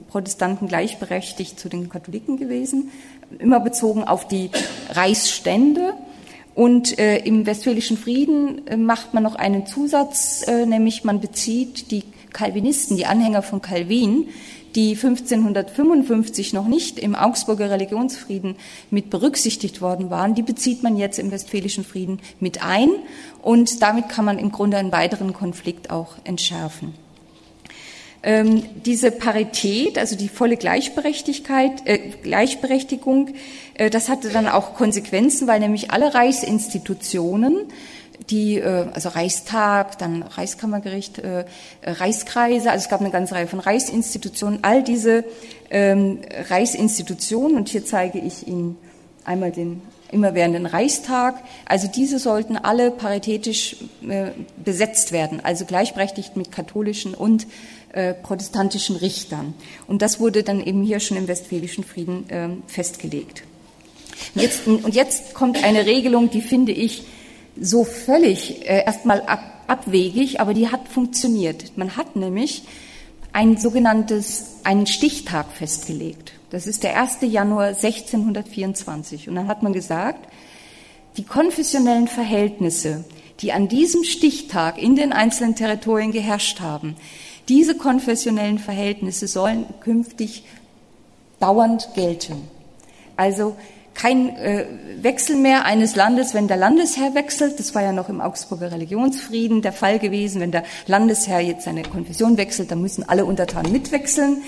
Protestanten 0.10 0.68
gleichberechtigt 0.68 1.58
zu 1.58 1.70
den 1.70 1.88
Katholiken 1.88 2.38
gewesen, 2.38 2.92
immer 3.40 3.62
bezogen 3.62 4.04
auf 4.04 4.28
die 4.28 4.52
Reichsstände. 4.92 5.94
Und 6.56 6.98
äh, 6.98 7.20
im 7.20 7.46
Westfälischen 7.46 7.98
Frieden 7.98 8.68
äh, 8.68 8.78
macht 8.78 9.13
man 9.13 9.22
noch 9.22 9.36
einen 9.36 9.68
Zusatz, 9.68 10.44
äh, 10.48 10.66
nämlich 10.66 11.04
man 11.04 11.22
bezieht 11.22 11.92
die 11.92 12.04
Calvinisten, 12.38 12.97
die 12.97 13.08
Anhänger 13.08 13.41
von 13.41 13.63
Calvin, 13.63 14.30
die 14.76 14.91
1555 14.91 16.54
noch 16.54 16.67
nicht 16.67 17.00
im 17.00 17.15
Augsburger 17.15 17.71
Religionsfrieden 17.71 18.56
mit 18.91 19.10
berücksichtigt 19.10 19.82
worden 19.82 20.12
waren, 20.12 20.36
die 20.36 20.43
bezieht 20.43 20.84
man 20.84 20.97
jetzt 20.97 21.17
im 21.17 21.32
Westfälischen 21.32 21.84
Frieden 21.84 22.19
mit 22.39 22.63
ein 22.63 22.89
und 23.41 23.82
damit 23.82 24.08
kann 24.08 24.23
man 24.23 24.38
im 24.38 24.52
Grunde 24.52 24.78
einen 24.78 24.91
weiteren 24.91 25.34
Konflikt 25.34 25.89
auch 25.89 26.17
entschärfen. 26.26 26.93
Ähm, 28.21 28.63
diese 28.86 29.10
Parität, 29.10 29.97
also 29.97 30.15
die 30.15 30.28
volle 30.28 30.58
Gleichberechtigkeit, 30.58 31.86
äh, 31.86 31.97
Gleichberechtigung, 32.21 33.30
äh, 33.76 33.89
das 33.89 34.10
hatte 34.10 34.30
dann 34.30 34.47
auch 34.47 34.76
Konsequenzen, 34.76 35.47
weil 35.47 35.60
nämlich 35.60 35.89
alle 35.91 36.13
Reichsinstitutionen 36.13 37.65
die, 38.30 38.60
äh, 38.60 38.88
also 38.94 39.10
Reichstag, 39.10 39.98
dann 39.98 40.24
Reichskammergericht, 40.24 41.20
äh, 41.20 41.46
Reichskreise, 41.84 42.72
also 42.72 42.84
es 42.84 42.90
gab 42.90 43.02
eine 43.02 43.12
ganze 43.12 43.36
Reihe 43.36 43.48
von 43.48 43.60
Reichsinstitutionen, 43.60 44.60
all 44.63 44.84
diese 44.84 45.24
ähm, 45.70 46.20
Reichsinstitutionen, 46.50 47.58
und 47.58 47.70
hier 47.70 47.86
zeige 47.86 48.20
ich 48.20 48.48
Ihnen 48.48 48.78
einmal 49.26 49.52
den 49.52 49.82
immerwährenden 50.12 50.66
Reichstag, 50.66 51.44
also 51.66 51.88
diese 51.88 52.20
sollten 52.20 52.58
alle 52.58 52.92
paritätisch 52.92 53.78
äh, 54.08 54.32
besetzt 54.63 55.12
werden, 55.12 55.42
also 55.44 55.66
gleichberechtigt 55.66 56.38
mit 56.38 56.52
katholischen 56.52 57.13
und 57.13 57.46
äh, 57.92 58.13
protestantischen 58.13 58.96
Richtern. 58.96 59.54
Und 59.88 60.02
das 60.02 60.20
wurde 60.20 60.44
dann 60.44 60.63
eben 60.63 60.84
hier 60.84 61.00
schon 61.00 61.18
im 61.18 61.28
Westfälischen 61.28 61.84
Frieden 61.84 62.30
äh, 62.30 62.50
festgelegt. 62.68 63.44
Jetzt, 64.34 64.66
und 64.68 64.96
jetzt 64.96 65.34
kommt 65.34 65.63
eine 65.63 65.86
Regelung, 65.86 66.30
die 66.30 66.42
finde 66.42 66.72
ich 66.72 67.04
so 67.62 67.84
völlig 67.84 68.67
äh, 68.67 68.84
erstmal 68.86 69.22
ab, 69.22 69.41
abwegig, 69.67 70.39
aber 70.39 70.54
die 70.54 70.70
hat 70.70 70.88
funktioniert. 70.88 71.78
Man 71.78 71.98
hat 71.98 72.15
nämlich 72.15 72.63
ein 73.34 73.58
sogenanntes, 73.58 74.58
einen 74.63 74.88
Stichtag 74.88 75.52
festgelegt. 75.52 76.34
Das 76.50 76.65
ist 76.65 76.84
der 76.84 77.00
1. 77.00 77.20
Januar 77.22 77.67
1624. 77.67 79.30
Und 79.30 79.36
dann 79.36 79.48
hat 79.48 79.63
man 79.63 79.74
gesagt, 79.74 80.28
die 81.17 81.24
konfessionellen 81.24 82.08
Verhältnisse, 82.08 83.04
die 83.41 83.52
an 83.52 83.67
diesem 83.67 84.04
Stichtag 84.04 84.82
in 84.82 84.96
den 84.96 85.13
einzelnen 85.13 85.56
Territorien 85.56 86.12
geherrscht 86.12 86.62
haben, 86.62 86.96
diese 87.50 87.76
konfessionellen 87.76 88.60
Verhältnisse 88.60 89.28
sollen 89.28 89.65
künftig 89.82 90.43
dauernd 91.39 91.89
gelten. 91.96 92.48
Also 93.15 93.56
kein 93.98 94.36
äh, 94.38 94.66
Wechsel 95.02 95.36
mehr 95.36 95.66
eines 95.66 95.95
Landes, 95.95 96.36
wenn 96.36 96.48
der 96.48 96.56
Landesherr 96.56 97.16
wechselt. 97.16 97.60
Das 97.60 97.74
war 97.74 97.82
ja 97.82 97.91
noch 97.91 98.10
im 98.10 98.22
Augsburger 98.22 98.72
Religionsfrieden 98.72 99.64
der 99.64 99.74
Fall 99.74 99.98
gewesen. 99.98 100.39
Wenn 100.39 100.52
der 100.52 100.64
Landesherr 100.86 101.39
jetzt 101.39 101.66
seine 101.66 101.82
Konfession 101.82 102.38
wechselt, 102.38 102.70
dann 102.70 102.82
müssen 102.82 103.10
alle 103.10 103.26
Untertanen 103.26 103.72
mitwechseln. 103.72 104.43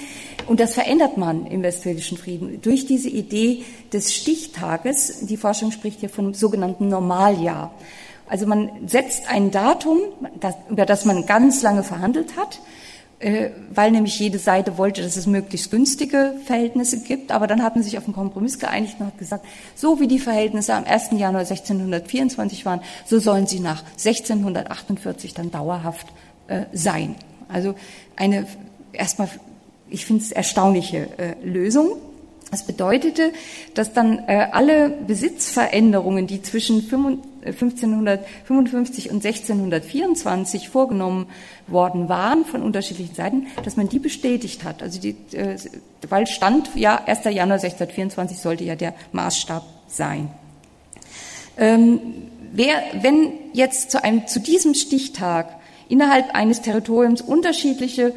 Und 0.45 0.59
das 0.59 0.75
verändert 0.75 1.17
man 1.17 1.47
im 1.47 1.63
Westfälischen 1.63 2.17
Frieden 2.17 2.61
durch 2.61 2.85
diese 2.85 3.09
Idee 3.09 3.65
des 3.91 4.13
Stichtages. 4.13 5.25
Die 5.25 5.37
Forschung 5.37 5.71
spricht 5.71 5.99
hier 5.99 6.09
vom 6.09 6.35
sogenannten 6.35 6.87
Normaljahr. 6.87 7.73
Also 8.29 8.45
man 8.45 8.69
setzt 8.85 9.27
ein 9.29 9.49
Datum, 9.49 9.97
das, 10.39 10.53
über 10.69 10.85
das 10.85 11.05
man 11.05 11.25
ganz 11.25 11.63
lange 11.63 11.81
verhandelt 11.81 12.37
hat, 12.37 12.59
weil 13.73 13.91
nämlich 13.91 14.17
jede 14.17 14.39
Seite 14.39 14.77
wollte, 14.77 15.01
dass 15.01 15.17
es 15.17 15.27
möglichst 15.27 15.71
günstige 15.71 16.35
Verhältnisse 16.45 17.01
gibt. 17.01 17.31
Aber 17.31 17.47
dann 17.47 17.61
hat 17.63 17.75
man 17.75 17.83
sich 17.83 17.97
auf 17.97 18.05
einen 18.05 18.13
Kompromiss 18.13 18.59
geeinigt 18.59 18.95
und 18.99 19.07
hat 19.07 19.17
gesagt, 19.17 19.45
so 19.75 19.99
wie 19.99 20.07
die 20.07 20.19
Verhältnisse 20.19 20.73
am 20.73 20.85
1. 20.85 21.11
Januar 21.11 21.41
1624 21.41 22.65
waren, 22.65 22.79
so 23.05 23.19
sollen 23.19 23.45
sie 23.45 23.59
nach 23.59 23.83
1648 23.97 25.33
dann 25.33 25.51
dauerhaft 25.51 26.07
äh, 26.47 26.63
sein. 26.71 27.15
Also 27.49 27.75
eine 28.15 28.47
erstmal, 28.93 29.29
ich 29.89 30.05
finde 30.05 30.23
es 30.23 30.31
erstaunliche 30.31 31.09
äh, 31.17 31.35
Lösung. 31.43 31.97
Das 32.51 32.65
bedeutete, 32.65 33.31
dass 33.75 33.93
dann 33.93 34.23
äh, 34.27 34.47
alle 34.51 34.89
Besitzveränderungen, 34.89 36.25
die 36.25 36.41
zwischen 36.41 36.77
1555 36.77 39.05
äh, 39.05 39.09
und 39.09 39.23
1624 39.23 40.69
vorgenommen 40.69 41.27
worden 41.67 42.09
waren 42.09 42.45
von 42.45 42.63
unterschiedlichen 42.63 43.13
Seiten, 43.13 43.45
dass 43.63 43.77
man 43.77 43.87
die 43.87 43.99
bestätigt 43.99 44.63
hat. 44.63 44.81
Also 44.81 44.99
die, 44.99 45.15
äh, 45.33 45.57
weil 46.09 46.25
stand, 46.25 46.71
ja, 46.73 46.95
1. 47.05 47.25
Januar 47.25 47.59
1624 47.59 48.39
sollte 48.39 48.63
ja 48.63 48.75
der 48.75 48.95
Maßstab 49.11 49.63
sein. 49.87 50.31
Ähm, 51.55 51.99
wer, 52.51 52.81
wenn 53.01 53.31
jetzt 53.53 53.91
zu, 53.91 54.03
einem, 54.03 54.25
zu 54.25 54.39
diesem 54.39 54.73
Stichtag 54.73 55.55
innerhalb 55.87 56.33
eines 56.33 56.61
Territoriums 56.61 57.21
unterschiedliche 57.21 58.11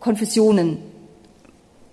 Konfessionen 0.00 0.93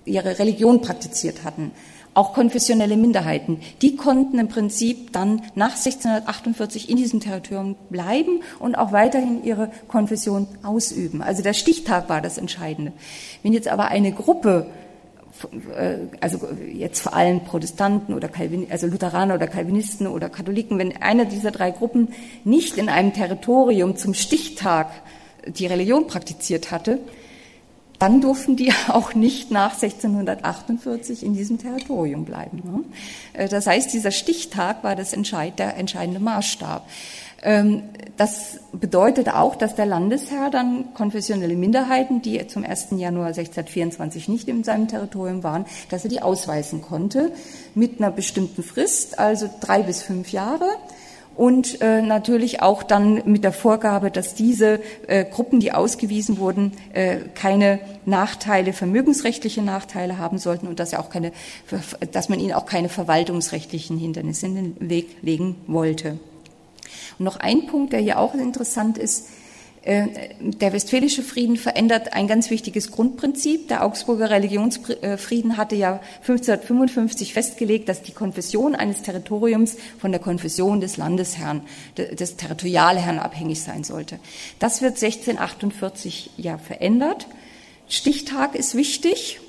ihre 0.05 0.39
Religion 0.39 0.81
praktiziert 0.81 1.43
hatten, 1.43 1.71
auch 2.13 2.33
konfessionelle 2.33 2.97
Minderheiten, 2.97 3.61
die 3.81 3.95
konnten 3.95 4.37
im 4.37 4.49
Prinzip 4.49 5.13
dann 5.13 5.43
nach 5.55 5.77
1648 5.77 6.89
in 6.89 6.97
diesem 6.97 7.21
Territorium 7.21 7.75
bleiben 7.89 8.41
und 8.59 8.75
auch 8.75 8.91
weiterhin 8.91 9.43
ihre 9.45 9.71
Konfession 9.87 10.47
ausüben. 10.61 11.21
Also 11.21 11.41
der 11.41 11.53
Stichtag 11.53 12.09
war 12.09 12.21
das 12.21 12.37
Entscheidende. 12.37 12.91
Wenn 13.43 13.53
jetzt 13.53 13.69
aber 13.69 13.85
eine 13.85 14.11
Gruppe 14.11 14.67
äh, 15.75 15.97
also 16.19 16.49
jetzt 16.73 17.01
vor 17.01 17.13
allem 17.13 17.41
Protestanten 17.45 18.13
oder 18.13 18.27
Calvin, 18.27 18.67
also 18.69 18.87
Lutheraner 18.87 19.35
oder 19.35 19.47
Calvinisten 19.47 20.07
oder 20.07 20.29
Katholiken, 20.29 20.77
wenn 20.77 21.01
einer 21.01 21.25
dieser 21.25 21.51
drei 21.51 21.71
Gruppen 21.71 22.09
nicht 22.43 22.77
in 22.77 22.89
einem 22.89 23.13
Territorium 23.13 23.95
zum 23.95 24.13
Stichtag 24.13 24.91
die 25.47 25.65
Religion 25.65 26.07
praktiziert 26.07 26.71
hatte, 26.71 26.99
dann 28.01 28.19
durften 28.19 28.55
die 28.55 28.73
auch 28.87 29.13
nicht 29.13 29.51
nach 29.51 29.73
1648 29.73 31.23
in 31.23 31.33
diesem 31.33 31.57
Territorium 31.59 32.25
bleiben. 32.25 32.61
Ne? 32.65 32.83
Äh, 33.33 33.47
das 33.47 33.67
heißt, 33.67 33.93
dieser 33.93 34.11
Stichtag 34.11 34.83
war 34.83 34.95
das 34.95 35.13
entscheid, 35.13 35.59
der 35.59 35.77
entscheidende 35.77 36.19
Maßstab. 36.19 36.87
Ähm, 37.43 37.83
das 38.17 38.59
bedeutet 38.71 39.29
auch, 39.29 39.55
dass 39.55 39.75
der 39.75 39.85
Landesherr 39.85 40.49
dann 40.49 40.93
konfessionelle 40.93 41.55
Minderheiten, 41.55 42.21
die 42.21 42.45
zum 42.47 42.63
1. 42.63 42.89
Januar 42.91 43.27
1624 43.27 44.27
nicht 44.27 44.47
in 44.47 44.63
seinem 44.63 44.87
Territorium 44.87 45.43
waren, 45.43 45.65
dass 45.89 46.03
er 46.03 46.09
die 46.09 46.21
ausweisen 46.21 46.81
konnte 46.81 47.31
mit 47.73 47.99
einer 47.99 48.11
bestimmten 48.11 48.63
Frist, 48.63 49.19
also 49.19 49.49
drei 49.59 49.83
bis 49.83 50.03
fünf 50.03 50.31
Jahre 50.31 50.69
und 51.41 51.81
äh, 51.81 52.03
natürlich 52.03 52.61
auch 52.61 52.83
dann 52.83 53.23
mit 53.25 53.43
der 53.43 53.51
Vorgabe, 53.51 54.11
dass 54.11 54.35
diese 54.35 54.79
äh, 55.07 55.25
Gruppen, 55.25 55.59
die 55.59 55.71
ausgewiesen 55.71 56.37
wurden, 56.37 56.73
äh, 56.93 57.17
keine 57.33 57.79
Nachteile, 58.05 58.73
vermögensrechtliche 58.73 59.63
Nachteile 59.63 60.19
haben 60.19 60.37
sollten 60.37 60.67
und 60.67 60.79
dass, 60.79 60.93
er 60.93 60.99
auch 60.99 61.09
keine, 61.09 61.31
dass 62.11 62.29
man 62.29 62.39
ihnen 62.39 62.53
auch 62.53 62.67
keine 62.67 62.89
verwaltungsrechtlichen 62.89 63.97
Hindernisse 63.97 64.45
in 64.45 64.53
den 64.53 64.89
Weg 64.91 65.17
legen 65.23 65.55
wollte. 65.65 66.19
Und 67.17 67.25
noch 67.25 67.37
ein 67.37 67.65
Punkt, 67.65 67.91
der 67.93 68.01
hier 68.01 68.19
auch 68.19 68.35
interessant 68.35 68.99
ist, 68.99 69.29
der 69.83 70.73
Westfälische 70.73 71.23
Frieden 71.23 71.57
verändert 71.57 72.13
ein 72.13 72.27
ganz 72.27 72.51
wichtiges 72.51 72.91
Grundprinzip. 72.91 73.67
Der 73.67 73.83
Augsburger 73.83 74.29
Religionsfrieden 74.29 75.57
hatte 75.57 75.75
ja 75.75 75.99
1555 76.19 77.33
festgelegt, 77.33 77.89
dass 77.89 78.03
die 78.03 78.11
Konfession 78.11 78.75
eines 78.75 79.01
Territoriums 79.01 79.77
von 79.97 80.11
der 80.11 80.21
Konfession 80.21 80.81
des 80.81 80.97
Landesherrn, 80.97 81.63
des 81.97 82.37
Territorialherrn 82.37 83.17
abhängig 83.17 83.61
sein 83.61 83.83
sollte. 83.83 84.19
Das 84.59 84.83
wird 84.83 85.01
1648 85.01 86.29
ja 86.37 86.59
verändert. 86.59 87.25
Stichtag 87.87 88.53
ist 88.53 88.75
wichtig. 88.75 89.39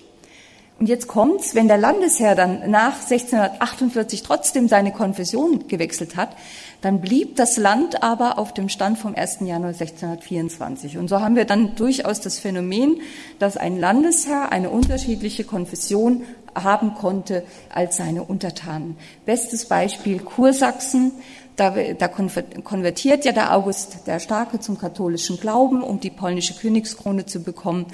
Und 0.78 0.88
jetzt 0.88 1.06
kommt's, 1.06 1.54
wenn 1.54 1.68
der 1.68 1.78
Landesherr 1.78 2.34
dann 2.34 2.70
nach 2.70 3.02
1648 3.02 4.22
trotzdem 4.22 4.66
seine 4.66 4.92
Konfession 4.92 5.68
gewechselt 5.68 6.16
hat, 6.16 6.34
dann 6.82 7.00
blieb 7.00 7.36
das 7.36 7.56
Land 7.56 8.02
aber 8.02 8.38
auf 8.38 8.52
dem 8.52 8.68
Stand 8.68 8.98
vom 8.98 9.14
1. 9.14 9.38
Januar 9.40 9.70
1624. 9.70 10.98
Und 10.98 11.08
so 11.08 11.20
haben 11.20 11.36
wir 11.36 11.44
dann 11.44 11.76
durchaus 11.76 12.20
das 12.20 12.40
Phänomen, 12.40 13.00
dass 13.38 13.56
ein 13.56 13.78
Landesherr 13.78 14.50
eine 14.50 14.68
unterschiedliche 14.68 15.44
Konfession 15.44 16.24
haben 16.54 16.94
konnte 16.94 17.44
als 17.72 17.96
seine 17.96 18.24
Untertanen. 18.24 18.96
Bestes 19.24 19.66
Beispiel 19.66 20.18
Kursachsen. 20.18 21.12
Da, 21.54 21.70
da 21.70 22.08
konvertiert 22.08 23.26
ja 23.26 23.32
der 23.32 23.54
August 23.54 24.06
der 24.06 24.20
Starke 24.20 24.58
zum 24.58 24.78
katholischen 24.78 25.38
Glauben, 25.38 25.82
um 25.82 26.00
die 26.00 26.08
polnische 26.08 26.54
Königskrone 26.54 27.26
zu 27.26 27.42
bekommen. 27.42 27.84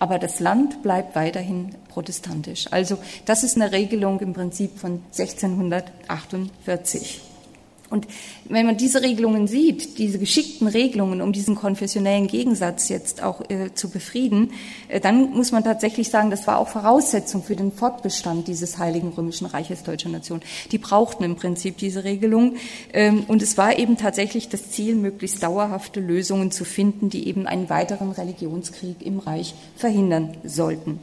Aber 0.00 0.18
das 0.18 0.40
Land 0.40 0.82
bleibt 0.82 1.14
weiterhin 1.14 1.76
protestantisch. 1.88 2.66
Also 2.72 2.98
das 3.24 3.44
ist 3.44 3.54
eine 3.56 3.70
Regelung 3.70 4.18
im 4.20 4.32
Prinzip 4.32 4.78
von 4.78 5.00
1648. 5.16 7.33
Und 7.94 8.08
wenn 8.48 8.66
man 8.66 8.76
diese 8.76 9.02
Regelungen 9.02 9.46
sieht, 9.46 9.98
diese 9.98 10.18
geschickten 10.18 10.66
Regelungen, 10.66 11.20
um 11.20 11.32
diesen 11.32 11.54
konfessionellen 11.54 12.26
Gegensatz 12.26 12.88
jetzt 12.88 13.22
auch 13.22 13.48
äh, 13.48 13.72
zu 13.72 13.88
befrieden, 13.88 14.50
äh, 14.88 14.98
dann 14.98 15.30
muss 15.30 15.52
man 15.52 15.62
tatsächlich 15.62 16.10
sagen, 16.10 16.30
das 16.30 16.48
war 16.48 16.58
auch 16.58 16.66
Voraussetzung 16.66 17.44
für 17.44 17.54
den 17.54 17.70
Fortbestand 17.70 18.48
dieses 18.48 18.78
Heiligen 18.78 19.10
Römischen 19.10 19.46
Reiches 19.46 19.84
deutscher 19.84 20.08
Nation. 20.08 20.42
Die 20.72 20.78
brauchten 20.78 21.22
im 21.22 21.36
Prinzip 21.36 21.78
diese 21.78 22.02
Regelung. 22.02 22.56
Ähm, 22.92 23.22
und 23.28 23.42
es 23.42 23.56
war 23.56 23.78
eben 23.78 23.96
tatsächlich 23.96 24.48
das 24.48 24.72
Ziel, 24.72 24.96
möglichst 24.96 25.40
dauerhafte 25.40 26.00
Lösungen 26.00 26.50
zu 26.50 26.64
finden, 26.64 27.10
die 27.10 27.28
eben 27.28 27.46
einen 27.46 27.70
weiteren 27.70 28.10
Religionskrieg 28.10 29.06
im 29.06 29.20
Reich 29.20 29.54
verhindern 29.76 30.36
sollten. 30.42 30.98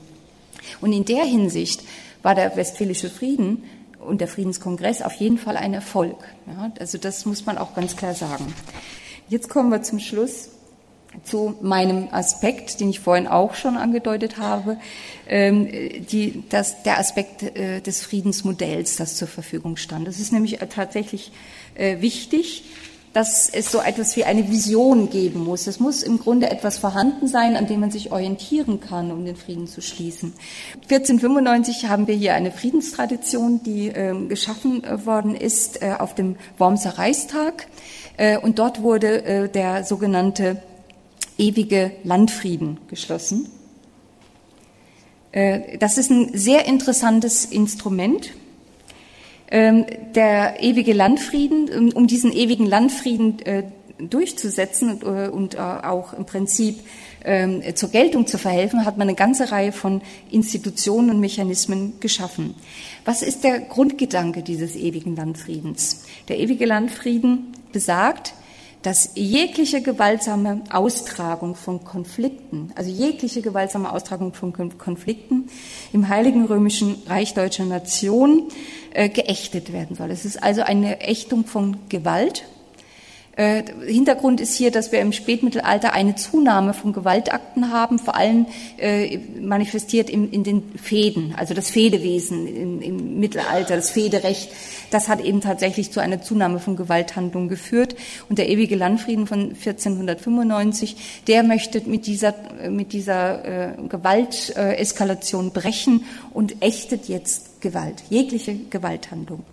Und 0.81 0.91
in 0.91 1.05
der 1.05 1.23
Hinsicht 1.23 1.83
war 2.21 2.35
der 2.35 2.53
Westfälische 2.57 3.09
Frieden 3.09 3.63
und 4.05 4.21
der 4.21 4.27
Friedenskongress 4.27 5.01
auf 5.01 5.13
jeden 5.13 5.37
Fall 5.37 5.57
ein 5.57 5.73
Erfolg. 5.73 6.17
Ja, 6.47 6.71
also 6.79 6.97
das 6.97 7.25
muss 7.25 7.45
man 7.45 7.57
auch 7.57 7.73
ganz 7.75 7.95
klar 7.95 8.13
sagen. 8.13 8.53
Jetzt 9.29 9.49
kommen 9.49 9.69
wir 9.69 9.81
zum 9.81 9.99
Schluss 9.99 10.49
zu 11.23 11.55
meinem 11.61 12.07
Aspekt, 12.11 12.79
den 12.79 12.89
ich 12.89 12.99
vorhin 12.99 13.27
auch 13.27 13.55
schon 13.55 13.75
angedeutet 13.77 14.37
habe, 14.37 14.77
ähm, 15.27 15.67
die, 16.09 16.43
das, 16.49 16.83
der 16.83 16.99
Aspekt 16.99 17.43
äh, 17.43 17.81
des 17.81 18.01
Friedensmodells, 18.01 18.95
das 18.95 19.17
zur 19.17 19.27
Verfügung 19.27 19.77
stand. 19.77 20.07
Das 20.07 20.19
ist 20.19 20.31
nämlich 20.31 20.59
tatsächlich 20.69 21.31
äh, 21.75 22.01
wichtig 22.01 22.63
dass 23.13 23.49
es 23.49 23.71
so 23.71 23.79
etwas 23.81 24.15
wie 24.15 24.23
eine 24.23 24.49
Vision 24.49 25.09
geben 25.09 25.43
muss. 25.43 25.67
Es 25.67 25.79
muss 25.79 26.01
im 26.01 26.19
Grunde 26.19 26.49
etwas 26.49 26.77
vorhanden 26.77 27.27
sein, 27.27 27.55
an 27.55 27.67
dem 27.67 27.81
man 27.81 27.91
sich 27.91 28.11
orientieren 28.11 28.79
kann, 28.79 29.11
um 29.11 29.25
den 29.25 29.35
Frieden 29.35 29.67
zu 29.67 29.81
schließen. 29.81 30.33
1495 30.83 31.89
haben 31.89 32.07
wir 32.07 32.15
hier 32.15 32.35
eine 32.35 32.51
Friedenstradition, 32.51 33.61
die 33.63 33.87
äh, 33.87 34.15
geschaffen 34.27 34.83
worden 35.05 35.35
ist 35.35 35.81
äh, 35.81 35.95
auf 35.99 36.15
dem 36.15 36.37
Wormser 36.57 36.97
Reichstag. 36.97 37.67
Äh, 38.17 38.37
und 38.37 38.59
dort 38.59 38.81
wurde 38.81 39.23
äh, 39.23 39.49
der 39.49 39.83
sogenannte 39.83 40.61
ewige 41.37 41.91
Landfrieden 42.03 42.79
geschlossen. 42.87 43.49
Äh, 45.31 45.77
das 45.79 45.97
ist 45.97 46.11
ein 46.11 46.31
sehr 46.33 46.65
interessantes 46.65 47.45
Instrument 47.45 48.29
ähm, 48.29 48.40
der 49.51 50.63
ewige 50.63 50.93
Landfrieden, 50.93 51.91
um 51.91 52.07
diesen 52.07 52.31
ewigen 52.31 52.65
Landfrieden 52.65 53.39
äh, 53.45 53.63
durchzusetzen 54.09 55.01
und, 55.03 55.55
äh, 55.55 55.57
äh, 55.57 55.83
auch 55.83 56.13
im 56.13 56.25
Prinzip 56.25 56.79
ähm, 57.23 57.61
zur 57.75 57.89
Geltung 57.89 58.25
zu 58.25 58.37
verhelfen, 58.37 58.85
hat 58.85 58.97
man 58.97 59.07
eine 59.07 59.15
ganze 59.15 59.51
Reihe 59.51 59.71
von 59.71 60.01
Institutionen 60.31 61.11
und 61.11 61.19
Mechanismen 61.19 61.99
geschaffen. 61.99 62.55
Was 63.05 63.21
ist 63.21 63.43
der 63.43 63.59
Grundgedanke 63.59 64.41
dieses 64.41 64.75
ewigen 64.75 65.15
Landfriedens? 65.15 66.05
Der 66.29 66.39
ewige 66.39 66.65
Landfrieden 66.65 67.53
besagt, 67.71 68.33
dass 68.81 69.11
jegliche 69.13 69.81
gewaltsame 69.81 70.63
Austragung 70.71 71.53
von 71.53 71.83
Konflikten, 71.83 72.71
also 72.73 72.89
jegliche 72.89 73.43
gewaltsame 73.43 73.91
Austragung 73.91 74.33
von 74.33 74.53
Konflikten 74.53 75.49
im 75.93 76.09
Heiligen 76.09 76.45
Römischen 76.45 76.95
Reich 77.05 77.35
Deutscher 77.35 77.65
Nation 77.65 78.47
äh, 78.93 79.09
geächtet 79.09 79.73
werden 79.73 79.95
soll. 79.95 80.11
Es 80.11 80.25
ist 80.25 80.41
also 80.41 80.61
eine 80.61 81.01
Ächtung 81.01 81.45
von 81.45 81.77
Gewalt 81.89 82.43
äh, 83.37 83.63
Hintergrund 83.87 84.41
ist 84.41 84.55
hier, 84.55 84.71
dass 84.71 84.91
wir 84.91 84.99
im 84.99 85.13
Spätmittelalter 85.13 85.93
eine 85.93 86.15
Zunahme 86.15 86.73
von 86.73 86.91
Gewaltakten 86.91 87.71
haben, 87.71 87.97
vor 87.97 88.15
allem 88.15 88.45
äh, 88.77 89.19
manifestiert 89.39 90.09
in, 90.09 90.29
in 90.31 90.43
den 90.43 90.63
Fäden, 90.75 91.33
also 91.37 91.53
das 91.53 91.69
Fädewesen 91.69 92.45
im, 92.45 92.81
im, 92.81 93.19
Mittelalter, 93.19 93.77
das 93.77 93.91
Fäderecht. 93.91 94.51
Das 94.91 95.07
hat 95.07 95.23
eben 95.23 95.39
tatsächlich 95.39 95.91
zu 95.91 96.01
einer 96.01 96.21
Zunahme 96.21 96.59
von 96.59 96.75
Gewalthandlungen 96.75 97.47
geführt. 97.47 97.95
Und 98.27 98.37
der 98.37 98.49
ewige 98.49 98.75
Landfrieden 98.75 99.25
von 99.27 99.51
1495, 99.51 101.23
der 101.27 101.43
möchte 101.43 101.81
mit 101.85 102.07
dieser, 102.07 102.35
mit 102.69 102.91
dieser 102.91 103.45
äh, 103.45 103.87
Gewalteskalation 103.87 105.51
brechen 105.51 106.03
und 106.33 106.61
ächtet 106.61 107.07
jetzt 107.07 107.50
Gewalt, 107.61 108.03
jegliche 108.09 108.55
Gewalthandlung. 108.69 109.43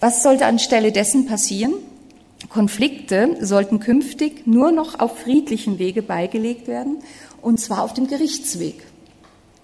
Was 0.00 0.22
sollte 0.22 0.46
anstelle 0.46 0.92
dessen 0.92 1.26
passieren? 1.26 1.74
Konflikte 2.48 3.36
sollten 3.40 3.80
künftig 3.80 4.46
nur 4.46 4.72
noch 4.72 5.00
auf 5.00 5.18
friedlichen 5.18 5.78
Wege 5.78 6.02
beigelegt 6.02 6.68
werden, 6.68 6.98
und 7.40 7.60
zwar 7.60 7.82
auf 7.82 7.94
dem 7.94 8.06
Gerichtsweg. 8.06 8.76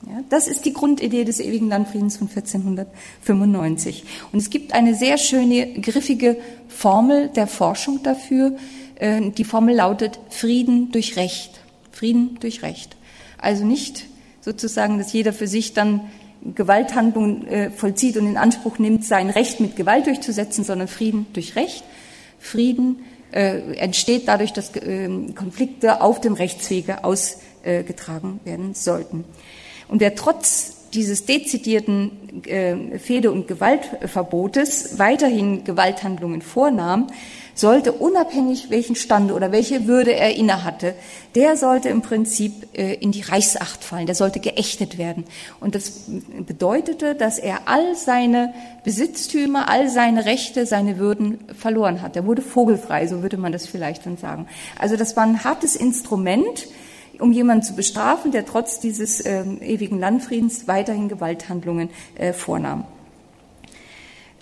Ja, 0.07 0.23
das 0.31 0.49
ist 0.49 0.65
die 0.65 0.73
Grundidee 0.73 1.25
des 1.25 1.41
ewigen 1.41 1.69
Landfriedens 1.69 2.17
von 2.17 2.29
1495. 2.29 4.05
Und 4.33 4.39
es 4.39 4.49
gibt 4.49 4.73
eine 4.73 4.95
sehr 4.95 5.19
schöne, 5.19 5.75
griffige 5.75 6.39
Formel 6.69 7.29
der 7.29 7.47
Forschung 7.47 8.03
dafür. 8.03 8.57
Äh, 8.95 9.31
die 9.31 9.45
Formel 9.45 9.77
lautet 9.77 10.19
Frieden 10.31 10.91
durch 10.91 11.17
Recht. 11.17 11.61
Frieden 11.93 12.39
durch 12.41 12.63
Recht. 12.63 12.97
Also 13.37 13.65
nicht 13.67 14.07
sozusagen, 14.41 14.97
dass 14.97 15.13
jeder 15.13 15.35
für 15.35 15.47
sich 15.47 15.75
dann 15.75 16.01
Gewalthandlungen 16.55 17.47
äh, 17.47 17.71
vollzieht 17.71 18.17
und 18.17 18.27
in 18.27 18.37
Anspruch 18.37 18.79
nimmt, 18.79 19.05
sein 19.05 19.31
Recht 19.31 19.61
mit 19.61 19.77
Gewalt 19.77 20.07
durchzusetzen, 20.07 20.65
sondern 20.65 20.89
Frieden 20.89 21.27
durch 21.33 21.57
Recht. 21.57 21.85
Frieden 22.39 23.05
äh, 23.33 23.77
entsteht 23.77 24.27
dadurch, 24.27 24.53
dass 24.53 24.75
äh, 24.77 25.09
Konflikte 25.35 26.01
auf 26.01 26.21
dem 26.21 26.35
Rechtswege 26.35 27.05
ausgetragen 27.05 28.41
werden 28.45 28.75
sollten. 28.75 29.25
Und 29.89 30.01
wer 30.01 30.15
trotz 30.15 30.89
dieses 30.95 31.25
dezidierten 31.25 32.45
äh, 32.47 32.99
Fehde- 32.99 33.31
und 33.31 33.47
Gewaltverbotes 33.47 34.99
weiterhin 34.99 35.65
Gewalthandlungen 35.65 36.43
vornahm, 36.43 37.09
sollte 37.61 37.93
unabhängig 37.93 38.71
welchen 38.71 38.97
Stand 38.97 39.33
oder 39.33 39.53
welche 39.53 39.87
Würde 39.87 40.15
er 40.15 40.35
innehatte, 40.35 40.95
der 41.35 41.57
sollte 41.57 41.89
im 41.89 42.03
Prinzip 42.03 42.69
äh, 42.77 42.95
in 42.95 43.13
die 43.13 43.21
Reichsacht 43.21 43.85
fallen, 43.85 44.07
der 44.07 44.15
sollte 44.15 44.41
geächtet 44.41 44.99
werden. 44.99 45.25
Und 45.61 45.75
das 45.75 46.07
bedeutete, 46.47 47.15
dass 47.15 47.39
er 47.39 47.61
all 47.67 47.95
seine 47.95 48.55
Besitztümer, 48.83 49.69
all 49.69 49.89
seine 49.89 50.25
Rechte, 50.25 50.65
seine 50.67 50.99
Würden 50.99 51.39
verloren 51.57 52.03
hat. 52.03 52.17
Er 52.17 52.27
wurde 52.27 52.43
vogelfrei, 52.43 53.07
so 53.07 53.23
würde 53.23 53.37
man 53.37 53.53
das 53.53 53.67
vielleicht 53.67 54.07
dann 54.07 54.17
sagen. 54.17 54.47
Also 54.79 54.97
das 54.97 55.17
war 55.17 55.25
ein 55.25 55.45
hartes 55.45 55.77
Instrument, 55.77 56.67
um 57.19 57.33
jemanden 57.33 57.63
zu 57.63 57.75
bestrafen, 57.75 58.33
der 58.33 58.47
trotz 58.47 58.81
dieses 58.81 59.21
äh, 59.21 59.43
ewigen 59.43 60.01
Landfriedens 60.01 60.67
weiterhin 60.67 61.09
Gewalthandlungen 61.09 61.91
äh, 62.17 62.33
vornahm. 62.33 62.85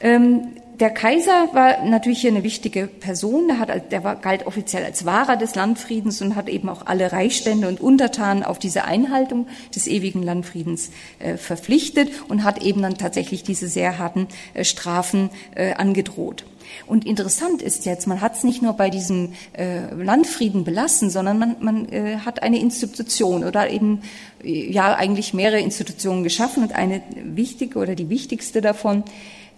Ähm, 0.00 0.52
der 0.80 0.90
Kaiser 0.90 1.48
war 1.52 1.84
natürlich 1.84 2.20
hier 2.20 2.30
eine 2.30 2.44
wichtige 2.44 2.86
Person. 2.86 3.48
Der, 3.48 3.58
hat, 3.58 3.90
der 3.92 4.04
war, 4.04 4.16
galt 4.16 4.46
offiziell 4.46 4.84
als 4.84 5.04
Wahrer 5.04 5.36
des 5.36 5.54
Landfriedens 5.54 6.22
und 6.22 6.36
hat 6.36 6.48
eben 6.48 6.68
auch 6.68 6.86
alle 6.86 7.10
Reichsstände 7.10 7.66
und 7.66 7.80
Untertanen 7.80 8.44
auf 8.44 8.58
diese 8.58 8.84
Einhaltung 8.84 9.48
des 9.74 9.86
ewigen 9.86 10.22
Landfriedens 10.22 10.90
äh, 11.18 11.36
verpflichtet 11.36 12.10
und 12.28 12.44
hat 12.44 12.62
eben 12.62 12.82
dann 12.82 12.96
tatsächlich 12.96 13.42
diese 13.42 13.66
sehr 13.66 13.98
harten 13.98 14.28
äh, 14.54 14.64
Strafen 14.64 15.30
äh, 15.54 15.74
angedroht. 15.74 16.44
Und 16.86 17.06
interessant 17.06 17.62
ist 17.62 17.86
jetzt, 17.86 18.06
man 18.06 18.20
hat 18.20 18.36
es 18.36 18.44
nicht 18.44 18.62
nur 18.62 18.74
bei 18.74 18.90
diesem 18.90 19.32
äh, 19.54 19.92
Landfrieden 19.94 20.64
belassen, 20.64 21.10
sondern 21.10 21.38
man, 21.38 21.56
man 21.60 21.88
äh, 21.88 22.18
hat 22.18 22.42
eine 22.42 22.60
Institution 22.60 23.42
oder 23.42 23.70
eben 23.70 24.02
äh, 24.44 24.70
ja 24.70 24.94
eigentlich 24.94 25.34
mehrere 25.34 25.60
Institutionen 25.60 26.22
geschaffen 26.22 26.62
und 26.62 26.72
eine 26.72 27.02
wichtige 27.24 27.78
oder 27.78 27.94
die 27.94 28.10
wichtigste 28.10 28.60
davon 28.60 29.02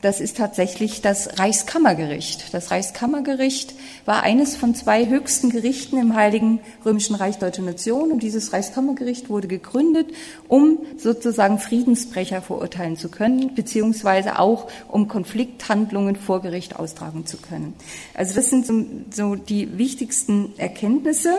das 0.03 0.21
ist 0.21 0.39
tatsächlich 0.39 1.03
das 1.03 1.39
Reichskammergericht. 1.39 2.55
Das 2.55 2.71
Reichskammergericht 2.71 3.75
war 4.07 4.23
eines 4.23 4.57
von 4.57 4.75
zwei 4.75 5.07
höchsten 5.07 5.51
Gerichten 5.51 5.99
im 5.99 6.15
Heiligen 6.15 6.61
Römischen 6.85 7.15
Reich 7.15 7.39
Deutscher 7.39 7.63
Nation 7.63 8.11
und 8.11 8.23
dieses 8.23 8.53
Reichskammergericht 8.53 9.29
wurde 9.29 9.49
gegründet, 9.49 10.09
um 10.49 10.79
sozusagen 10.97 11.59
Friedensbrecher 11.59 12.41
verurteilen 12.41 12.97
zu 12.97 13.11
können, 13.11 13.55
beziehungsweise 13.55 14.39
auch 14.39 14.69
um 14.89 15.09
Konflikthandlungen 15.09 16.17
vor 16.17 16.41
Gericht 16.41 16.77
austragen 16.77 17.27
zu 17.27 17.37
können. 17.37 17.75
Also 18.15 18.35
das 18.35 18.51
sind 18.51 19.15
so 19.15 19.35
die 19.35 19.77
wichtigsten 19.77 20.59
Erkenntnisse 20.59 21.35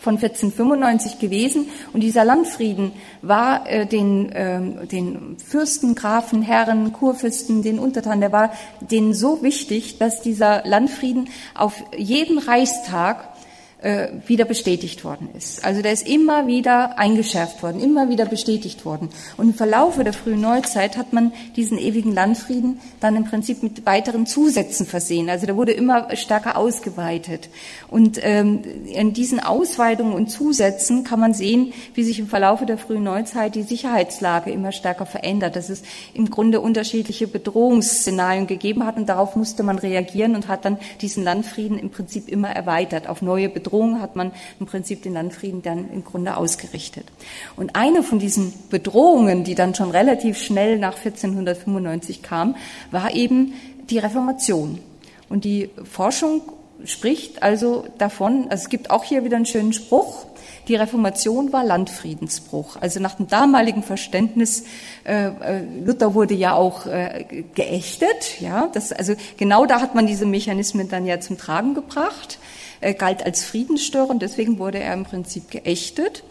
von 0.00 0.16
1495 0.16 1.18
gewesen. 1.18 1.68
Und 1.92 2.00
dieser 2.00 2.24
Landfrieden 2.24 2.92
war 3.22 3.68
äh, 3.68 3.86
den, 3.86 4.30
äh, 4.32 4.86
den 4.86 5.36
Fürsten, 5.38 5.94
Grafen, 5.94 6.42
Herren, 6.42 6.92
Kurfürsten, 6.92 7.62
den 7.62 7.78
Untertanen, 7.78 8.20
der 8.20 8.32
war 8.32 8.52
denen 8.80 9.14
so 9.14 9.42
wichtig, 9.42 9.98
dass 9.98 10.22
dieser 10.22 10.62
Landfrieden 10.66 11.28
auf 11.54 11.82
jeden 11.96 12.38
Reichstag 12.38 13.29
äh, 13.82 14.08
wieder 14.26 14.44
bestätigt 14.44 15.04
worden 15.04 15.30
ist. 15.36 15.64
Also 15.64 15.82
der 15.82 15.92
ist 15.92 16.06
immer 16.06 16.46
wieder 16.46 16.98
eingeschärft 16.98 17.62
worden, 17.62 17.80
immer 17.80 18.08
wieder 18.08 18.26
bestätigt 18.26 18.84
worden. 18.84 19.08
Und 19.36 19.48
im 19.48 19.54
Verlaufe 19.54 20.04
der 20.04 20.12
frühen 20.12 20.40
Neuzeit 20.40 20.96
hat 20.96 21.12
man 21.12 21.32
diesen 21.56 21.78
ewigen 21.78 22.12
Landfrieden 22.12 22.80
dann 23.00 23.16
im 23.16 23.24
Prinzip 23.24 23.62
mit 23.62 23.86
weiteren 23.86 24.26
Zusätzen 24.26 24.86
versehen. 24.86 25.30
Also 25.30 25.46
der 25.46 25.56
wurde 25.56 25.72
immer 25.72 26.14
stärker 26.16 26.56
ausgeweitet. 26.56 27.48
Und 27.88 28.18
ähm, 28.22 28.60
in 28.86 29.12
diesen 29.14 29.40
Ausweitungen 29.40 30.12
und 30.12 30.28
Zusätzen 30.28 31.04
kann 31.04 31.20
man 31.20 31.32
sehen, 31.32 31.72
wie 31.94 32.04
sich 32.04 32.18
im 32.18 32.28
Verlaufe 32.28 32.66
der 32.66 32.78
frühen 32.78 33.04
Neuzeit 33.04 33.54
die 33.54 33.62
Sicherheitslage 33.62 34.50
immer 34.50 34.72
stärker 34.72 35.06
verändert, 35.06 35.56
dass 35.56 35.70
es 35.70 35.82
im 36.12 36.30
Grunde 36.30 36.60
unterschiedliche 36.60 37.26
Bedrohungsszenarien 37.26 38.46
gegeben 38.46 38.84
hat 38.84 38.96
und 38.96 39.08
darauf 39.08 39.36
musste 39.36 39.62
man 39.62 39.78
reagieren 39.78 40.34
und 40.34 40.48
hat 40.48 40.64
dann 40.64 40.78
diesen 41.00 41.24
Landfrieden 41.24 41.78
im 41.78 41.90
Prinzip 41.90 42.28
immer 42.28 42.50
erweitert 42.50 43.08
auf 43.08 43.22
neue 43.22 43.48
Bedrohungen 43.48 43.69
Bedrohung 43.70 44.00
hat 44.00 44.16
man 44.16 44.32
im 44.58 44.66
Prinzip 44.66 45.02
den 45.02 45.14
Landfrieden 45.14 45.62
dann 45.62 45.90
im 45.92 46.04
Grunde 46.04 46.36
ausgerichtet. 46.36 47.06
Und 47.56 47.76
eine 47.76 48.02
von 48.02 48.18
diesen 48.18 48.52
Bedrohungen, 48.68 49.44
die 49.44 49.54
dann 49.54 49.74
schon 49.74 49.90
relativ 49.90 50.38
schnell 50.38 50.78
nach 50.78 50.96
1495 50.96 52.22
kam, 52.22 52.56
war 52.90 53.14
eben 53.14 53.54
die 53.88 53.98
Reformation. 53.98 54.80
Und 55.28 55.44
die 55.44 55.70
Forschung 55.84 56.42
spricht 56.84 57.42
also 57.42 57.84
davon, 57.98 58.46
also 58.50 58.64
es 58.64 58.68
gibt 58.68 58.90
auch 58.90 59.04
hier 59.04 59.24
wieder 59.24 59.36
einen 59.36 59.46
schönen 59.46 59.72
Spruch, 59.72 60.26
die 60.68 60.76
Reformation 60.76 61.52
war 61.52 61.64
Landfriedensbruch. 61.64 62.76
Also 62.80 63.00
nach 63.00 63.14
dem 63.14 63.26
damaligen 63.26 63.82
Verständnis, 63.82 64.64
äh, 65.04 65.26
äh, 65.26 65.62
Luther 65.84 66.14
wurde 66.14 66.34
ja 66.34 66.54
auch 66.54 66.86
äh, 66.86 67.44
geächtet, 67.54 68.40
ja, 68.40 68.68
das, 68.72 68.92
also 68.92 69.14
genau 69.36 69.66
da 69.66 69.80
hat 69.80 69.94
man 69.94 70.06
diese 70.06 70.26
Mechanismen 70.26 70.88
dann 70.88 71.06
ja 71.06 71.18
zum 71.20 71.38
Tragen 71.38 71.74
gebracht. 71.74 72.38
Er 72.80 72.94
galt 72.94 73.24
als 73.24 73.44
Friedensstörer 73.44 74.10
und 74.10 74.22
deswegen 74.22 74.58
wurde 74.58 74.78
er 74.78 74.94
im 74.94 75.04
Prinzip 75.04 75.50
geächtet. 75.50 76.22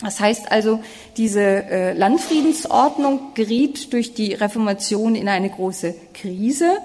Das 0.00 0.18
heißt 0.18 0.50
also, 0.50 0.80
diese 1.16 1.40
äh, 1.40 1.92
Landfriedensordnung 1.92 3.32
geriet 3.34 3.92
durch 3.92 4.12
die 4.12 4.34
Reformation 4.34 5.14
in 5.14 5.28
eine 5.28 5.48
große 5.48 5.94
Krise. 6.12 6.78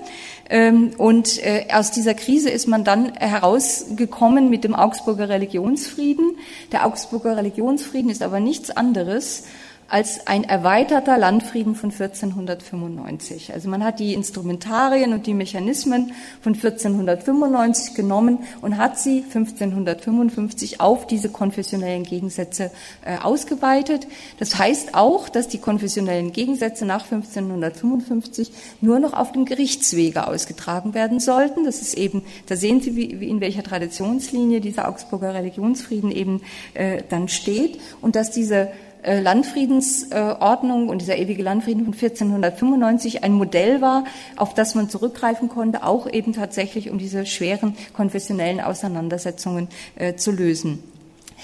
Ähm, 0.47 0.91
und 0.97 1.43
äh, 1.43 1.65
aus 1.73 1.91
dieser 1.91 2.13
Krise 2.13 2.51
ist 2.51 2.67
man 2.67 2.83
dann 2.83 3.13
herausgekommen 3.15 4.49
mit 4.49 4.63
dem 4.63 4.75
Augsburger 4.75 5.27
Religionsfrieden. 5.27 6.37
Der 6.71 6.85
Augsburger 6.85 7.35
Religionsfrieden 7.35 8.11
ist 8.11 8.21
aber 8.21 8.39
nichts 8.39 8.69
anderes 8.69 9.43
als 9.89 10.27
ein 10.27 10.43
erweiterter 10.43 11.17
Landfrieden 11.17 11.75
von 11.75 11.91
1495. 11.91 13.53
Also 13.53 13.69
man 13.69 13.83
hat 13.83 13.99
die 13.99 14.13
Instrumentarien 14.13 15.13
und 15.13 15.25
die 15.25 15.33
Mechanismen 15.33 16.13
von 16.41 16.53
1495 16.53 17.95
genommen 17.95 18.39
und 18.61 18.77
hat 18.77 18.99
sie 18.99 19.23
1555 19.23 20.79
auf 20.79 21.07
diese 21.07 21.29
konfessionellen 21.29 22.03
Gegensätze 22.03 22.71
äh, 23.03 23.17
ausgeweitet. 23.17 24.07
Das 24.37 24.57
heißt 24.57 24.93
auch, 24.93 25.27
dass 25.27 25.47
die 25.47 25.57
konfessionellen 25.57 26.31
Gegensätze 26.31 26.85
nach 26.85 27.03
1555 27.03 28.51
nur 28.81 28.99
noch 28.99 29.13
auf 29.13 29.31
dem 29.31 29.45
Gerichtswege 29.45 30.27
ausgetragen 30.27 30.93
werden 30.93 31.19
sollten. 31.19 31.65
Das 31.65 31.81
ist 31.81 31.95
eben, 31.95 32.23
da 32.47 32.55
sehen 32.55 32.81
Sie, 32.81 32.95
wie, 32.95 33.19
wie 33.19 33.29
in 33.29 33.41
welcher 33.41 33.63
Traditionslinie 33.63 34.61
dieser 34.61 34.87
Augsburger 34.87 35.33
Religionsfrieden 35.33 36.11
eben 36.11 36.41
äh, 36.75 37.01
dann 37.09 37.27
steht 37.27 37.79
und 38.01 38.15
dass 38.15 38.31
diese 38.31 38.69
Landfriedensordnung 39.03 40.89
und 40.89 41.01
dieser 41.01 41.17
ewige 41.17 41.41
Landfrieden 41.41 41.85
von 41.85 41.93
1495 41.93 43.23
ein 43.23 43.33
Modell 43.33 43.81
war, 43.81 44.03
auf 44.35 44.53
das 44.53 44.75
man 44.75 44.89
zurückgreifen 44.89 45.47
konnte, 45.47 45.83
auch 45.83 46.09
eben 46.11 46.33
tatsächlich 46.33 46.89
um 46.89 46.97
diese 46.97 47.25
schweren 47.25 47.75
konfessionellen 47.93 48.59
Auseinandersetzungen 48.59 49.69
äh, 49.95 50.15
zu 50.15 50.31
lösen. 50.31 50.83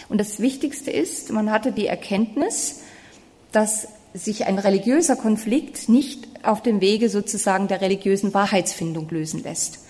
Und 0.09 0.19
das 0.19 0.39
Wichtigste 0.39 0.91
ist, 0.91 1.31
man 1.31 1.51
hatte 1.51 1.71
die 1.71 1.87
Erkenntnis, 1.87 2.81
dass 3.51 3.87
sich 4.13 4.45
ein 4.45 4.59
religiöser 4.59 5.15
Konflikt 5.15 5.87
nicht 5.89 6.27
auf 6.43 6.61
dem 6.61 6.81
Wege 6.81 7.09
sozusagen 7.09 7.67
der 7.67 7.81
religiösen 7.81 8.33
Wahrheitsfindung 8.33 9.09
lösen 9.09 9.43
lässt. 9.43 9.84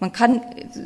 Man 0.00 0.12
kann 0.12 0.40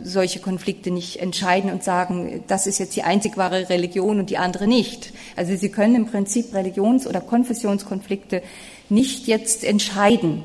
solche 0.05 0.41
Konflikte 0.41 0.91
nicht 0.91 1.21
entscheiden 1.21 1.71
und 1.71 1.85
sagen, 1.85 2.45
das 2.47 2.67
ist 2.67 2.79
jetzt 2.79 2.97
die 2.97 3.03
einzig 3.03 3.37
wahre 3.37 3.69
Religion 3.69 4.19
und 4.19 4.31
die 4.31 4.39
andere 4.39 4.67
nicht. 4.67 5.13
Also 5.37 5.55
Sie 5.55 5.69
können 5.69 5.95
im 5.95 6.07
Prinzip 6.07 6.55
Religions- 6.55 7.07
oder 7.07 7.21
Konfessionskonflikte 7.21 8.43
nicht 8.89 9.27
jetzt 9.27 9.65
entscheiden. 9.65 10.45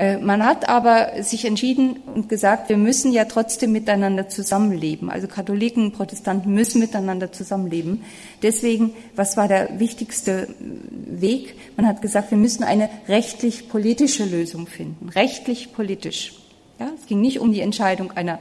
Äh, 0.00 0.16
man 0.16 0.42
hat 0.46 0.66
aber 0.66 1.22
sich 1.22 1.44
entschieden 1.44 1.98
und 2.14 2.30
gesagt, 2.30 2.70
wir 2.70 2.78
müssen 2.78 3.12
ja 3.12 3.26
trotzdem 3.26 3.72
miteinander 3.72 4.30
zusammenleben. 4.30 5.10
Also 5.10 5.28
Katholiken 5.28 5.84
und 5.84 5.92
Protestanten 5.92 6.54
müssen 6.54 6.80
miteinander 6.80 7.32
zusammenleben. 7.32 8.02
Deswegen, 8.42 8.94
was 9.14 9.36
war 9.36 9.46
der 9.46 9.78
wichtigste 9.78 10.48
Weg? 10.58 11.54
Man 11.76 11.86
hat 11.86 12.00
gesagt, 12.00 12.30
wir 12.30 12.38
müssen 12.38 12.64
eine 12.64 12.88
rechtlich-politische 13.08 14.24
Lösung 14.24 14.66
finden. 14.66 15.10
Rechtlich-politisch. 15.10 16.39
Ja, 16.80 16.90
es 16.98 17.06
ging 17.06 17.20
nicht 17.20 17.40
um 17.40 17.52
die 17.52 17.60
Entscheidung 17.60 18.10
einer 18.12 18.38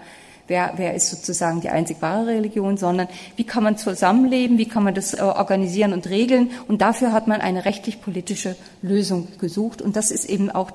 wer, 0.49 0.73
wer 0.75 0.93
ist 0.93 1.09
sozusagen 1.09 1.61
die 1.61 1.69
einzig 1.69 2.01
wahre 2.01 2.27
Religion, 2.27 2.75
sondern 2.75 3.07
wie 3.37 3.45
kann 3.45 3.63
man 3.63 3.77
zusammenleben, 3.77 4.57
wie 4.57 4.65
kann 4.65 4.83
man 4.83 4.93
das 4.93 5.13
äh, 5.13 5.21
organisieren 5.21 5.93
und 5.93 6.09
regeln. 6.09 6.51
Und 6.67 6.81
dafür 6.81 7.13
hat 7.13 7.27
man 7.27 7.39
eine 7.39 7.65
rechtlich-politische 7.65 8.55
Lösung 8.81 9.27
gesucht. 9.39 9.81
Und 9.81 9.95
das 9.95 10.11
ist 10.11 10.25
eben 10.25 10.49
auch 10.49 10.71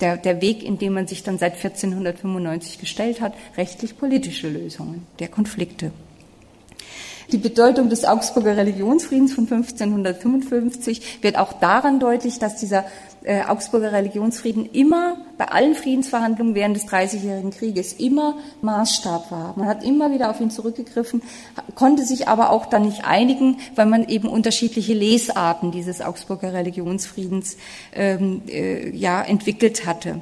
der, 0.00 0.16
der 0.16 0.40
Weg, 0.40 0.62
in 0.62 0.78
dem 0.78 0.94
man 0.94 1.06
sich 1.06 1.22
dann 1.22 1.38
seit 1.38 1.54
1495 1.54 2.78
gestellt 2.78 3.20
hat, 3.20 3.34
rechtlich-politische 3.56 4.48
Lösungen 4.48 5.06
der 5.18 5.28
Konflikte. 5.28 5.90
Die 7.34 7.40
Bedeutung 7.40 7.88
des 7.88 8.04
Augsburger 8.04 8.56
Religionsfriedens 8.56 9.34
von 9.34 9.50
1555 9.50 11.18
wird 11.20 11.36
auch 11.36 11.54
daran 11.54 11.98
deutlich, 11.98 12.38
dass 12.38 12.54
dieser 12.54 12.84
äh, 13.24 13.42
Augsburger 13.42 13.90
Religionsfrieden 13.90 14.70
immer 14.70 15.16
bei 15.36 15.46
allen 15.46 15.74
Friedensverhandlungen 15.74 16.54
während 16.54 16.76
des 16.76 16.86
Dreißigjährigen 16.86 17.50
Krieges 17.50 17.94
immer 17.94 18.36
Maßstab 18.62 19.32
war. 19.32 19.54
Man 19.56 19.66
hat 19.66 19.82
immer 19.82 20.12
wieder 20.12 20.30
auf 20.30 20.40
ihn 20.40 20.52
zurückgegriffen, 20.52 21.22
konnte 21.74 22.04
sich 22.04 22.28
aber 22.28 22.50
auch 22.50 22.66
dann 22.66 22.82
nicht 22.84 23.04
einigen, 23.04 23.56
weil 23.74 23.86
man 23.86 24.06
eben 24.08 24.28
unterschiedliche 24.28 24.94
Lesarten 24.94 25.72
dieses 25.72 26.02
Augsburger 26.02 26.52
Religionsfriedens 26.52 27.56
ähm, 27.96 28.42
äh, 28.46 28.90
ja 28.90 29.20
entwickelt 29.22 29.86
hatte. 29.86 30.20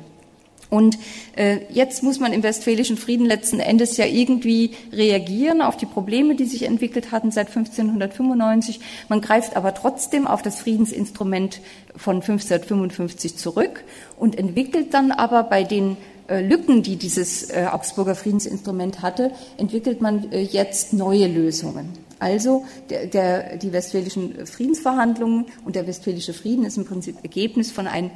Und 0.73 0.99
äh, 1.37 1.59
jetzt 1.69 2.03
muss 2.03 2.19
man 2.19 2.33
im 2.33 2.43
Westfälischen 2.43 2.97
Frieden 2.97 3.27
letzten 3.27 3.61
Endes 3.61 3.99
ja 3.99 4.07
irgendwie 4.07 4.71
reagieren 4.91 5.61
auf 5.61 5.77
die 5.77 5.85
Probleme, 5.85 6.35
die 6.35 6.47
sich 6.47 6.63
entwickelt 6.63 7.13
hatten 7.13 7.31
seit 7.31 7.49
1595. 7.49 8.81
Man 9.11 9.21
greift 9.21 9.55
aber 9.55 9.75
trotzdem 9.75 10.27
auf 10.27 10.41
das 10.41 10.59
Friedensinstrument 10.59 11.61
von 11.95 12.23
1555 12.23 13.37
zurück 13.37 13.85
und 14.17 14.39
entwickelt 14.39 14.95
dann 14.95 15.13
aber 15.13 15.43
bei 15.43 15.63
den 15.63 15.99
äh, 16.27 16.41
Lücken, 16.41 16.83
die 16.83 16.97
dieses 16.97 17.51
äh, 17.51 17.67
Augsburger 17.71 18.15
Friedensinstrument 18.15 19.03
hatte, 19.03 19.31
entwickelt 19.59 20.01
man 20.01 20.33
äh, 20.33 20.41
jetzt 20.41 20.95
neue 20.95 21.27
Lösungen. 21.27 21.91
Also 22.19 22.65
der, 22.89 23.09
der, 23.09 23.57
die 23.59 23.75
westfälischen 23.75 24.47
Friedensverhandlungen 24.47 25.47
und 25.67 25.77
der 25.77 25.87
westfälische 25.87 26.33
Frieden 26.33 26.65
ist 26.65 26.79
im 26.79 26.87
Prinzip 26.87 27.17
Ergebnis 27.23 27.71
von 27.71 27.87
einem 27.87 28.11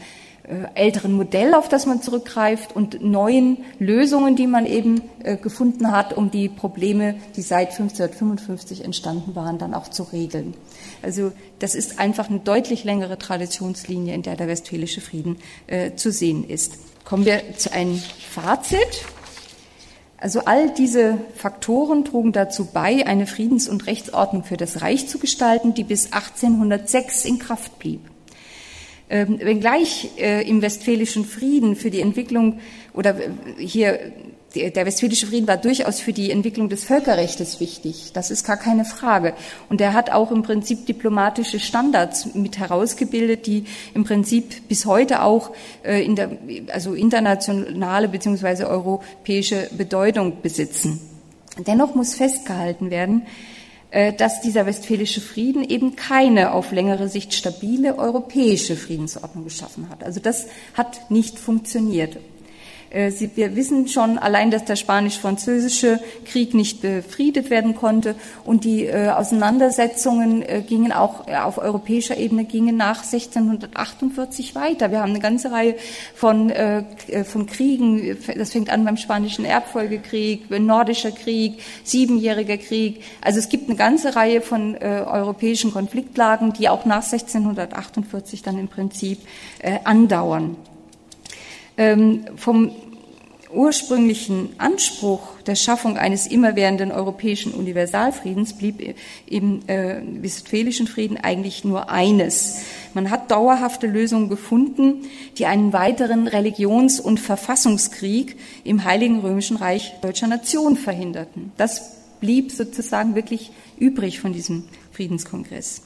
älteren 0.74 1.12
Modell, 1.12 1.54
auf 1.54 1.68
das 1.68 1.86
man 1.86 2.00
zurückgreift 2.02 2.74
und 2.74 3.02
neuen 3.02 3.58
Lösungen, 3.78 4.36
die 4.36 4.46
man 4.46 4.64
eben 4.64 5.02
äh, 5.24 5.36
gefunden 5.36 5.90
hat, 5.90 6.16
um 6.16 6.30
die 6.30 6.48
Probleme, 6.48 7.16
die 7.34 7.42
seit 7.42 7.70
1555 7.70 8.84
entstanden 8.84 9.34
waren, 9.34 9.58
dann 9.58 9.74
auch 9.74 9.88
zu 9.88 10.04
regeln. 10.04 10.54
Also 11.02 11.32
das 11.58 11.74
ist 11.74 11.98
einfach 11.98 12.30
eine 12.30 12.38
deutlich 12.38 12.84
längere 12.84 13.18
Traditionslinie, 13.18 14.14
in 14.14 14.22
der 14.22 14.36
der 14.36 14.46
Westfälische 14.46 15.00
Frieden 15.00 15.38
äh, 15.66 15.94
zu 15.94 16.12
sehen 16.12 16.48
ist. 16.48 16.74
Kommen 17.04 17.24
wir 17.24 17.42
zu 17.56 17.72
einem 17.72 18.00
Fazit. 18.30 19.04
Also 20.18 20.40
all 20.44 20.70
diese 20.70 21.18
Faktoren 21.34 22.04
trugen 22.04 22.32
dazu 22.32 22.66
bei, 22.72 23.06
eine 23.06 23.26
Friedens- 23.26 23.68
und 23.68 23.86
Rechtsordnung 23.86 24.44
für 24.44 24.56
das 24.56 24.80
Reich 24.80 25.08
zu 25.08 25.18
gestalten, 25.18 25.74
die 25.74 25.84
bis 25.84 26.12
1806 26.12 27.24
in 27.24 27.38
Kraft 27.38 27.78
blieb. 27.78 28.00
Ähm, 29.08 29.38
wenngleich 29.40 30.10
äh, 30.18 30.48
im 30.48 30.62
Westfälischen 30.62 31.24
Frieden 31.24 31.76
für 31.76 31.90
die 31.90 32.00
Entwicklung 32.00 32.58
oder 32.92 33.16
äh, 33.16 33.30
hier 33.58 34.00
der 34.54 34.86
Westfälische 34.86 35.26
Frieden 35.26 35.46
war 35.48 35.56
durchaus 35.56 36.00
für 36.00 36.12
die 36.12 36.30
Entwicklung 36.30 36.68
des 36.68 36.84
Völkerrechts 36.84 37.60
wichtig. 37.60 38.12
Das 38.14 38.30
ist 38.30 38.46
gar 38.46 38.56
keine 38.56 38.84
Frage. 38.84 39.34
Und 39.68 39.80
er 39.80 39.92
hat 39.92 40.10
auch 40.10 40.30
im 40.30 40.42
Prinzip 40.42 40.86
diplomatische 40.86 41.60
Standards 41.60 42.34
mit 42.34 42.58
herausgebildet, 42.58 43.46
die 43.46 43.64
im 43.94 44.04
Prinzip 44.04 44.66
bis 44.68 44.86
heute 44.86 45.22
auch 45.22 45.50
äh, 45.82 46.02
in 46.04 46.16
der, 46.16 46.30
also 46.72 46.94
internationale 46.94 48.08
beziehungsweise 48.08 48.68
europäische 48.68 49.68
Bedeutung 49.76 50.40
besitzen. 50.42 51.00
Dennoch 51.66 51.94
muss 51.94 52.14
festgehalten 52.14 52.90
werden, 52.90 53.22
dass 53.90 54.40
dieser 54.40 54.66
westfälische 54.66 55.20
Frieden 55.20 55.62
eben 55.62 55.96
keine 55.96 56.52
auf 56.52 56.72
längere 56.72 57.08
Sicht 57.08 57.32
stabile 57.32 57.98
europäische 57.98 58.76
Friedensordnung 58.76 59.44
geschaffen 59.44 59.88
hat. 59.88 60.04
Also 60.04 60.20
das 60.20 60.48
hat 60.74 61.10
nicht 61.10 61.38
funktioniert. 61.38 62.18
Äh, 62.90 63.12
wir 63.34 63.56
wissen 63.56 63.88
schon 63.88 64.18
allein, 64.18 64.50
dass 64.50 64.64
der 64.64 64.76
spanisch-französische 64.76 66.00
Krieg 66.24 66.54
nicht 66.54 66.82
befriedet 66.82 67.50
werden 67.50 67.74
konnte 67.74 68.14
und 68.44 68.64
die 68.64 68.86
äh, 68.86 69.10
Auseinandersetzungen 69.10 70.42
äh, 70.42 70.62
gingen 70.66 70.92
auch 70.92 71.26
auf 71.28 71.58
europäischer 71.58 72.16
Ebene 72.16 72.44
gingen 72.44 72.76
nach 72.76 73.04
1648 73.04 74.54
weiter. 74.54 74.90
Wir 74.90 75.00
haben 75.00 75.10
eine 75.10 75.20
ganze 75.20 75.50
Reihe 75.50 75.76
von, 76.14 76.52
von 77.24 77.46
Kriegen. 77.46 78.16
Das 78.36 78.52
fängt 78.52 78.70
an 78.70 78.84
beim 78.84 78.96
spanischen 78.96 79.44
Erbfolgekrieg, 79.44 80.50
nordischer 80.50 81.10
Krieg, 81.10 81.60
siebenjähriger 81.84 82.58
Krieg. 82.58 83.02
Also 83.20 83.38
es 83.38 83.48
gibt 83.48 83.68
eine 83.68 83.76
ganze 83.76 84.16
Reihe 84.16 84.40
von 84.40 84.76
europäischen 84.76 85.72
Konfliktlagen, 85.72 86.52
die 86.52 86.68
auch 86.68 86.84
nach 86.84 87.04
1648 87.04 88.42
dann 88.42 88.58
im 88.58 88.68
Prinzip 88.68 89.18
andauern. 89.84 90.56
Ähm, 91.76 92.24
vom 92.36 92.70
ursprünglichen 93.52 94.50
Anspruch 94.58 95.40
der 95.46 95.54
Schaffung 95.54 95.96
eines 95.96 96.26
immerwährenden 96.26 96.92
europäischen 96.92 97.52
Universalfriedens 97.52 98.54
blieb 98.54 98.96
im 99.26 99.60
äh, 99.68 100.00
westfälischen 100.20 100.86
Frieden 100.86 101.16
eigentlich 101.16 101.64
nur 101.64 101.88
eines. 101.90 102.60
Man 102.94 103.10
hat 103.10 103.30
dauerhafte 103.30 103.86
Lösungen 103.86 104.28
gefunden, 104.28 105.06
die 105.38 105.46
einen 105.46 105.72
weiteren 105.72 106.26
Religions- 106.26 107.00
und 107.00 107.20
Verfassungskrieg 107.20 108.36
im 108.64 108.84
Heiligen 108.84 109.20
Römischen 109.20 109.56
Reich 109.56 109.94
deutscher 110.02 110.26
Nation 110.26 110.76
verhinderten. 110.76 111.52
Das 111.56 111.96
blieb 112.20 112.52
sozusagen 112.52 113.14
wirklich 113.14 113.52
übrig 113.78 114.20
von 114.20 114.32
diesem 114.32 114.64
Friedenskongress. 114.92 115.82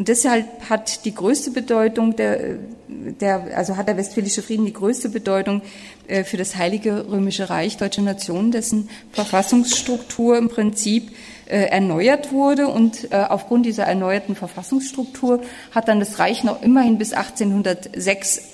Und 0.00 0.08
deshalb 0.08 0.70
hat 0.70 1.04
die 1.04 1.14
größte 1.14 1.50
Bedeutung 1.50 2.16
der, 2.16 2.56
der, 2.88 3.54
also 3.54 3.76
hat 3.76 3.86
der 3.86 3.98
Westfälische 3.98 4.40
Frieden 4.40 4.64
die 4.64 4.72
größte 4.72 5.10
Bedeutung 5.10 5.60
äh, 6.06 6.24
für 6.24 6.38
das 6.38 6.56
Heilige 6.56 7.10
Römische 7.10 7.50
Reich 7.50 7.76
deutscher 7.76 8.00
Nation, 8.00 8.50
dessen 8.50 8.88
Verfassungsstruktur 9.12 10.38
im 10.38 10.48
Prinzip 10.48 11.10
erneuert 11.56 12.32
wurde. 12.32 12.68
Und 12.68 13.12
äh, 13.12 13.16
aufgrund 13.28 13.66
dieser 13.66 13.84
erneuerten 13.84 14.36
Verfassungsstruktur 14.36 15.40
hat 15.72 15.88
dann 15.88 16.00
das 16.00 16.18
Reich 16.18 16.44
noch 16.44 16.62
immerhin 16.62 16.98
bis 16.98 17.12
1806 17.12 18.52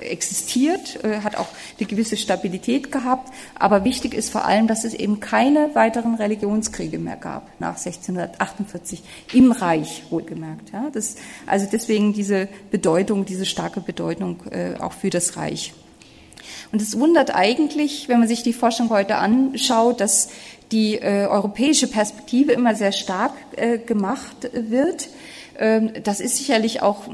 existiert, 0.00 1.02
äh, 1.04 1.20
hat 1.20 1.36
auch 1.36 1.48
eine 1.78 1.86
gewisse 1.86 2.16
Stabilität 2.16 2.90
gehabt. 2.92 3.32
Aber 3.54 3.84
wichtig 3.84 4.14
ist 4.14 4.30
vor 4.30 4.44
allem, 4.44 4.66
dass 4.66 4.84
es 4.84 4.94
eben 4.94 5.20
keine 5.20 5.74
weiteren 5.74 6.14
Religionskriege 6.14 6.98
mehr 6.98 7.16
gab 7.16 7.48
nach 7.60 7.76
1648 7.76 9.02
im 9.32 9.52
Reich 9.52 10.04
wohlgemerkt. 10.10 10.70
Ja, 10.72 10.90
das, 10.92 11.16
also 11.46 11.66
deswegen 11.70 12.12
diese 12.12 12.48
Bedeutung, 12.70 13.24
diese 13.24 13.46
starke 13.46 13.80
Bedeutung 13.80 14.42
äh, 14.50 14.74
auch 14.78 14.92
für 14.92 15.10
das 15.10 15.36
Reich. 15.36 15.74
Und 16.72 16.82
es 16.82 16.98
wundert 16.98 17.34
eigentlich, 17.34 18.08
wenn 18.08 18.18
man 18.18 18.28
sich 18.28 18.42
die 18.42 18.52
Forschung 18.52 18.90
heute 18.90 19.16
anschaut, 19.16 20.00
dass 20.00 20.28
die 20.72 20.96
äh, 20.96 21.26
europäische 21.26 21.86
Perspektive 21.86 22.52
immer 22.52 22.74
sehr 22.74 22.92
stark 22.92 23.32
äh, 23.56 23.78
gemacht 23.78 24.50
wird. 24.52 25.08
Ähm, 25.58 25.92
das 26.04 26.20
ist 26.20 26.36
sicherlich 26.36 26.82
auch 26.82 27.04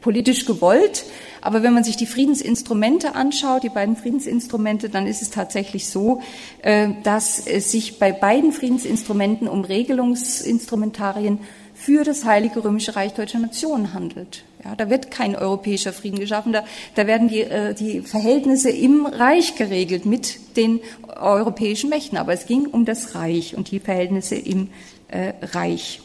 politisch 0.00 0.46
gewollt. 0.46 1.04
Aber 1.40 1.62
wenn 1.62 1.74
man 1.74 1.82
sich 1.82 1.96
die 1.96 2.06
Friedensinstrumente 2.06 3.14
anschaut, 3.14 3.64
die 3.64 3.68
beiden 3.68 3.96
Friedensinstrumente, 3.96 4.88
dann 4.88 5.06
ist 5.06 5.22
es 5.22 5.30
tatsächlich 5.30 5.88
so, 5.88 6.22
äh, 6.62 6.90
dass 7.02 7.46
es 7.46 7.72
sich 7.72 7.98
bei 7.98 8.12
beiden 8.12 8.52
Friedensinstrumenten 8.52 9.48
um 9.48 9.64
Regelungsinstrumentarien 9.64 11.40
für 11.74 12.04
das 12.04 12.24
Heilige 12.24 12.62
Römische 12.64 12.94
Reich 12.94 13.12
Deutscher 13.14 13.40
Nation 13.40 13.92
handelt. 13.92 14.44
Ja, 14.64 14.74
da 14.74 14.88
wird 14.88 15.10
kein 15.10 15.36
europäischer 15.36 15.92
Frieden 15.92 16.18
geschaffen, 16.18 16.52
da, 16.52 16.64
da 16.94 17.06
werden 17.06 17.28
die, 17.28 17.42
äh, 17.42 17.74
die 17.74 18.00
Verhältnisse 18.00 18.70
im 18.70 19.04
Reich 19.04 19.56
geregelt 19.56 20.06
mit 20.06 20.56
den 20.56 20.80
europäischen 21.16 21.90
Mächten. 21.90 22.16
Aber 22.16 22.32
es 22.32 22.46
ging 22.46 22.66
um 22.66 22.84
das 22.84 23.14
Reich 23.14 23.56
und 23.56 23.70
die 23.70 23.80
Verhältnisse 23.80 24.36
im 24.36 24.68
äh, 25.08 25.34
Reich. 25.42 26.00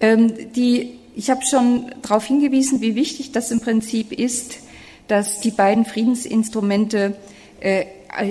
Ähm, 0.00 0.52
die, 0.52 0.98
ich 1.16 1.28
habe 1.30 1.44
schon 1.44 1.90
darauf 2.02 2.24
hingewiesen, 2.24 2.80
wie 2.80 2.94
wichtig 2.94 3.32
das 3.32 3.50
im 3.50 3.60
Prinzip 3.60 4.12
ist, 4.12 4.60
dass 5.08 5.40
die 5.40 5.50
beiden 5.50 5.84
Friedensinstrumente 5.84 7.16
äh, 7.60 7.86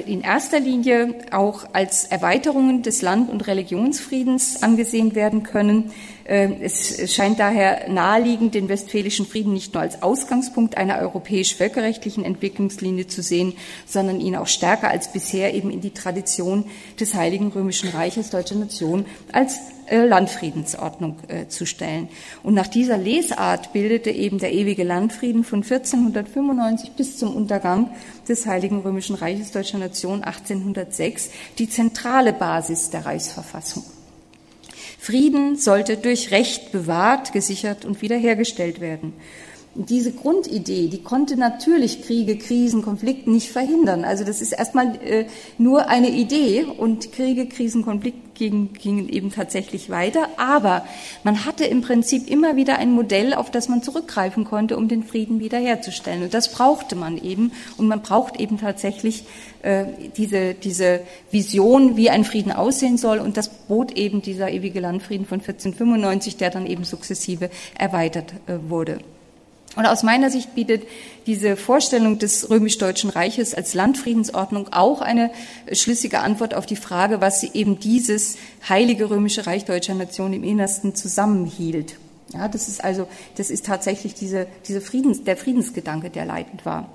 in 0.05 0.21
erster 0.21 0.59
Linie 0.59 1.13
auch 1.31 1.65
als 1.73 2.05
Erweiterungen 2.05 2.81
des 2.81 3.01
Land- 3.01 3.29
und 3.29 3.45
Religionsfriedens 3.47 4.63
angesehen 4.63 5.13
werden 5.13 5.43
können. 5.43 5.91
Ähm, 6.25 6.57
es 6.61 7.13
scheint 7.13 7.39
daher 7.39 7.87
naheliegend, 7.87 8.55
den 8.55 8.69
Westfälischen 8.69 9.25
Frieden 9.25 9.53
nicht 9.53 9.73
nur 9.73 9.81
als 9.81 10.01
Ausgangspunkt 10.01 10.77
einer 10.77 10.99
europäisch-völkerrechtlichen 10.99 12.25
Entwicklungslinie 12.25 13.07
zu 13.07 13.21
sehen, 13.21 13.53
sondern 13.85 14.19
ihn 14.19 14.35
auch 14.35 14.47
stärker 14.47 14.89
als 14.89 15.13
bisher 15.13 15.53
eben 15.53 15.69
in 15.69 15.81
die 15.81 15.91
Tradition 15.91 16.65
des 16.99 17.13
Heiligen 17.13 17.49
Römischen 17.49 17.89
Reiches 17.89 18.31
deutscher 18.31 18.55
Nation 18.55 19.05
als 19.31 19.59
Landfriedensordnung 19.89 21.17
äh, 21.27 21.47
zu 21.47 21.65
stellen. 21.65 22.09
Und 22.43 22.53
nach 22.53 22.67
dieser 22.67 22.97
Lesart 22.97 23.73
bildete 23.73 24.11
eben 24.11 24.39
der 24.39 24.53
ewige 24.53 24.83
Landfrieden 24.83 25.43
von 25.43 25.63
1495 25.63 26.91
bis 26.91 27.17
zum 27.17 27.35
Untergang 27.35 27.89
des 28.27 28.45
Heiligen 28.45 28.81
Römischen 28.81 29.15
Reiches 29.15 29.51
deutscher 29.51 29.77
Nation 29.77 30.23
1806 30.23 31.31
die 31.57 31.69
zentrale 31.69 32.33
Basis 32.33 32.89
der 32.89 33.05
Reichsverfassung. 33.05 33.83
Frieden 34.99 35.55
sollte 35.55 35.97
durch 35.97 36.31
Recht 36.31 36.71
bewahrt, 36.71 37.31
gesichert 37.31 37.85
und 37.85 38.01
wiederhergestellt 38.01 38.81
werden. 38.81 39.13
Diese 39.79 40.11
Grundidee, 40.11 40.87
die 40.87 41.03
konnte 41.03 41.37
natürlich 41.37 42.01
Kriege, 42.01 42.37
Krisen, 42.39 42.81
Konflikte 42.81 43.29
nicht 43.29 43.51
verhindern. 43.51 44.05
Also 44.05 44.23
das 44.23 44.41
ist 44.41 44.51
erstmal 44.51 44.95
äh, 45.05 45.25
nur 45.59 45.87
eine 45.87 46.09
Idee 46.09 46.63
und 46.63 47.11
Kriege, 47.11 47.45
Krisen, 47.45 47.83
Konflikte 47.83 48.27
gingen, 48.33 48.73
gingen 48.73 49.07
eben 49.07 49.31
tatsächlich 49.31 49.91
weiter. 49.91 50.29
Aber 50.37 50.83
man 51.23 51.45
hatte 51.45 51.65
im 51.65 51.81
Prinzip 51.81 52.27
immer 52.27 52.55
wieder 52.55 52.79
ein 52.79 52.91
Modell, 52.91 53.35
auf 53.35 53.51
das 53.51 53.69
man 53.69 53.83
zurückgreifen 53.83 54.45
konnte, 54.45 54.77
um 54.77 54.87
den 54.87 55.03
Frieden 55.03 55.39
wiederherzustellen. 55.39 56.23
Und 56.23 56.33
das 56.33 56.51
brauchte 56.51 56.95
man 56.95 57.17
eben. 57.17 57.51
Und 57.77 57.87
man 57.87 58.01
braucht 58.01 58.39
eben 58.39 58.57
tatsächlich 58.57 59.25
äh, 59.61 59.85
diese, 60.17 60.53
diese 60.53 61.01
Vision, 61.29 61.97
wie 61.97 62.09
ein 62.09 62.23
Frieden 62.23 62.51
aussehen 62.51 62.97
soll. 62.97 63.19
Und 63.19 63.37
das 63.37 63.49
bot 63.49 63.91
eben 63.91 64.23
dieser 64.23 64.49
ewige 64.49 64.79
Landfrieden 64.79 65.27
von 65.27 65.39
1495, 65.39 66.37
der 66.37 66.49
dann 66.49 66.65
eben 66.65 66.83
sukzessive 66.83 67.51
erweitert 67.77 68.33
äh, 68.47 68.57
wurde. 68.69 68.99
Und 69.77 69.85
aus 69.85 70.01
meiner 70.01 70.31
Sicht 70.31 70.55
bietet 70.55 70.87
diese 71.27 71.55
Vorstellung 71.55 72.17
des 72.17 72.49
römisch-deutschen 72.49 73.11
Reiches 73.11 73.53
als 73.53 73.75
Landfriedensordnung 73.75 74.73
auch 74.73 75.01
eine 75.01 75.29
schlüssige 75.71 76.21
Antwort 76.21 76.55
auf 76.55 76.65
die 76.65 76.75
Frage, 76.75 77.21
was 77.21 77.43
eben 77.43 77.79
dieses 77.79 78.37
heilige 78.67 79.11
römische 79.11 79.45
Reich 79.45 79.65
deutscher 79.65 79.93
Nation 79.93 80.33
im 80.33 80.43
Innersten 80.43 80.95
zusammenhielt. 80.95 81.95
Ja, 82.33 82.47
das 82.47 82.67
ist 82.67 82.83
also, 82.83 83.07
das 83.35 83.51
ist 83.51 83.67
tatsächlich 83.67 84.15
diese, 84.15 84.47
diese 84.67 84.81
Friedens, 84.81 85.23
der 85.23 85.37
Friedensgedanke, 85.37 86.09
der 86.09 86.25
leitend 86.25 86.65
war. 86.65 86.89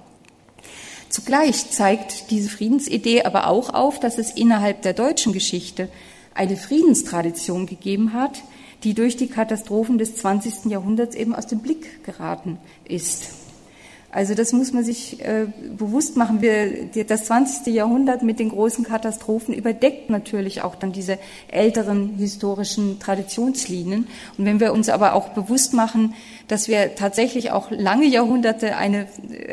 Zugleich 1.09 1.71
zeigt 1.71 2.33
diese 2.33 2.49
Friedensidee 2.49 3.23
aber 3.23 3.47
auch 3.47 3.73
auf, 3.73 4.01
dass 4.01 4.19
es 4.19 4.33
innerhalb 4.33 4.83
der 4.83 4.93
deutschen 4.93 5.33
Geschichte 5.33 5.89
eine 6.35 6.57
Friedenstradition 6.57 7.67
gegeben 7.67 8.13
hat, 8.13 8.43
die 8.85 8.95
durch 8.95 9.17
die 9.17 9.29
Katastrophen 9.29 9.99
des 9.99 10.17
20. 10.17 10.67
Jahrhunderts 10.67 11.15
eben 11.15 11.35
aus 11.35 11.47
dem 11.47 11.61
Blick 11.61 12.05
geraten 12.05 12.59
ist. 12.85 13.31
Also 14.15 14.35
das 14.35 14.53
muss 14.53 14.75
man 14.75 14.85
sich 14.85 15.25
äh, 15.25 15.47
bewusst 15.75 16.19
machen. 16.19 16.43
Wir, 16.43 16.89
das 17.07 17.25
20. 17.25 17.75
Jahrhundert 17.75 18.23
mit 18.23 18.41
den 18.41 18.51
großen 18.51 18.85
Katastrophen 18.85 19.55
überdeckt 19.55 20.11
natürlich 20.11 20.61
auch 20.61 20.75
dann 20.75 20.93
diese 20.93 21.19
älteren 21.49 22.17
historischen 22.19 23.01
Traditionslinien. 23.01 24.07
Und 24.37 24.45
wenn 24.45 24.61
wir 24.61 24.75
uns 24.75 24.91
aber 24.91 25.15
auch 25.15 25.31
bewusst 25.31 25.73
machen, 25.73 26.13
dass 26.47 26.69
wir 26.69 26.95
tatsächlich 26.95 27.53
auch 27.53 27.71
lange 27.71 28.05
Jahrhunderte 28.05 28.77
eine, 28.77 29.07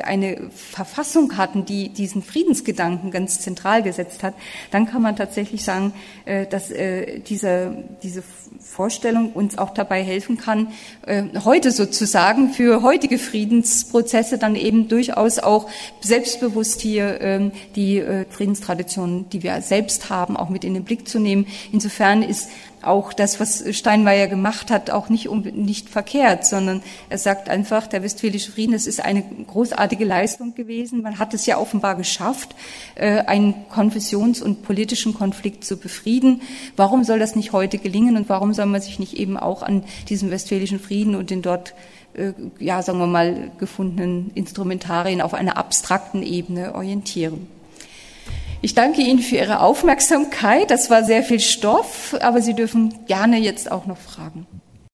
eine 0.04 0.50
Verfassung 0.54 1.38
hatten, 1.38 1.64
die 1.64 1.88
diesen 1.88 2.22
Friedensgedanken 2.22 3.12
ganz 3.12 3.40
zentral 3.40 3.82
gesetzt 3.82 4.24
hat, 4.24 4.34
dann 4.72 4.88
kann 4.88 5.02
man 5.02 5.16
tatsächlich 5.16 5.64
sagen, 5.64 5.94
äh, 6.26 6.46
dass 6.46 6.70
äh, 6.70 7.20
diese, 7.22 7.86
diese 8.04 8.24
Vorstellung 8.70 9.34
uns 9.34 9.58
auch 9.58 9.72
dabei 9.72 10.04
helfen 10.04 10.38
kann, 10.38 10.68
äh, 11.08 11.24
heute 11.44 11.72
sozusagen 11.72 12.54
für 12.54 12.84
heutige 12.84 13.18
Friedensprozesse 13.18 14.38
dann 14.38 14.56
eben 14.56 14.88
durchaus 14.88 15.40
auch 15.40 15.68
selbstbewusst 16.02 16.80
hier 16.80 17.20
ähm, 17.20 17.52
die 17.76 17.98
äh, 17.98 18.26
Friedenstraditionen, 18.30 19.28
die 19.32 19.42
wir 19.42 19.62
selbst 19.62 20.12
haben, 20.12 20.38
auch 20.38 20.50
mit 20.50 20.64
in 20.64 20.76
den 20.76 20.84
Blick 20.84 21.08
zu 21.08 21.20
nehmen. 21.20 21.48
Insofern 21.72 22.22
ist 22.22 22.50
auch 22.82 23.14
das, 23.14 23.40
was 23.40 23.64
Steinmeier 23.76 24.28
gemacht 24.28 24.72
hat, 24.72 24.90
auch 24.90 25.10
nicht, 25.10 25.30
nicht 25.30 25.90
verkehrt, 25.90 26.46
sondern 26.46 26.82
er 27.10 27.18
sagt 27.18 27.50
einfach, 27.50 27.88
der 27.88 28.04
Westfälische 28.04 28.52
Frieden, 28.52 28.74
das 28.74 28.88
ist 28.88 29.04
eine 29.04 29.24
großartige 29.24 30.06
Leistung 30.06 30.56
gewesen. 30.56 31.02
Man 31.02 31.20
hat 31.20 31.34
es 31.34 31.46
ja 31.46 31.58
offenbar 31.58 31.96
geschafft, 31.96 32.56
äh, 32.96 33.20
einen 33.20 33.54
konfessions- 33.70 34.42
und 34.42 34.64
politischen 34.64 35.14
Konflikt 35.14 35.66
zu 35.66 35.78
befrieden. 35.78 36.42
Warum 36.76 37.04
soll 37.04 37.20
das 37.20 37.36
nicht 37.36 37.52
heute 37.52 37.78
gelingen 37.78 38.18
und 38.18 38.30
warum 38.30 38.54
soll 38.54 38.68
man 38.68 38.82
sich 38.82 39.00
nicht 39.00 39.14
eben 39.14 39.38
auch 39.38 39.64
an 39.64 39.84
diesem 40.08 40.32
Westfälischen 40.32 40.80
Frieden 40.80 41.16
und 41.16 41.30
den 41.30 41.42
dort 41.42 41.74
äh, 42.14 42.34
ja, 42.60 42.82
sagen 42.82 43.00
wir 43.00 43.08
mal, 43.08 43.52
gefundenen 43.60 44.32
Instrumentarien 44.36 45.22
auf 45.22 45.34
einer 45.34 45.58
abstrakten 45.58 46.24
Ebene 46.24 46.76
orientieren. 46.76 47.48
Ich 48.62 48.76
danke 48.76 49.02
Ihnen 49.02 49.20
für 49.20 49.38
Ihre 49.38 49.62
Aufmerksamkeit. 49.62 50.70
Das 50.70 50.90
war 50.90 51.06
sehr 51.06 51.24
viel 51.24 51.40
Stoff, 51.40 52.16
aber 52.20 52.42
Sie 52.42 52.54
dürfen 52.54 53.06
gerne 53.06 53.38
jetzt 53.38 53.72
auch 53.72 53.86
noch 53.86 53.98
fragen. 53.98 54.46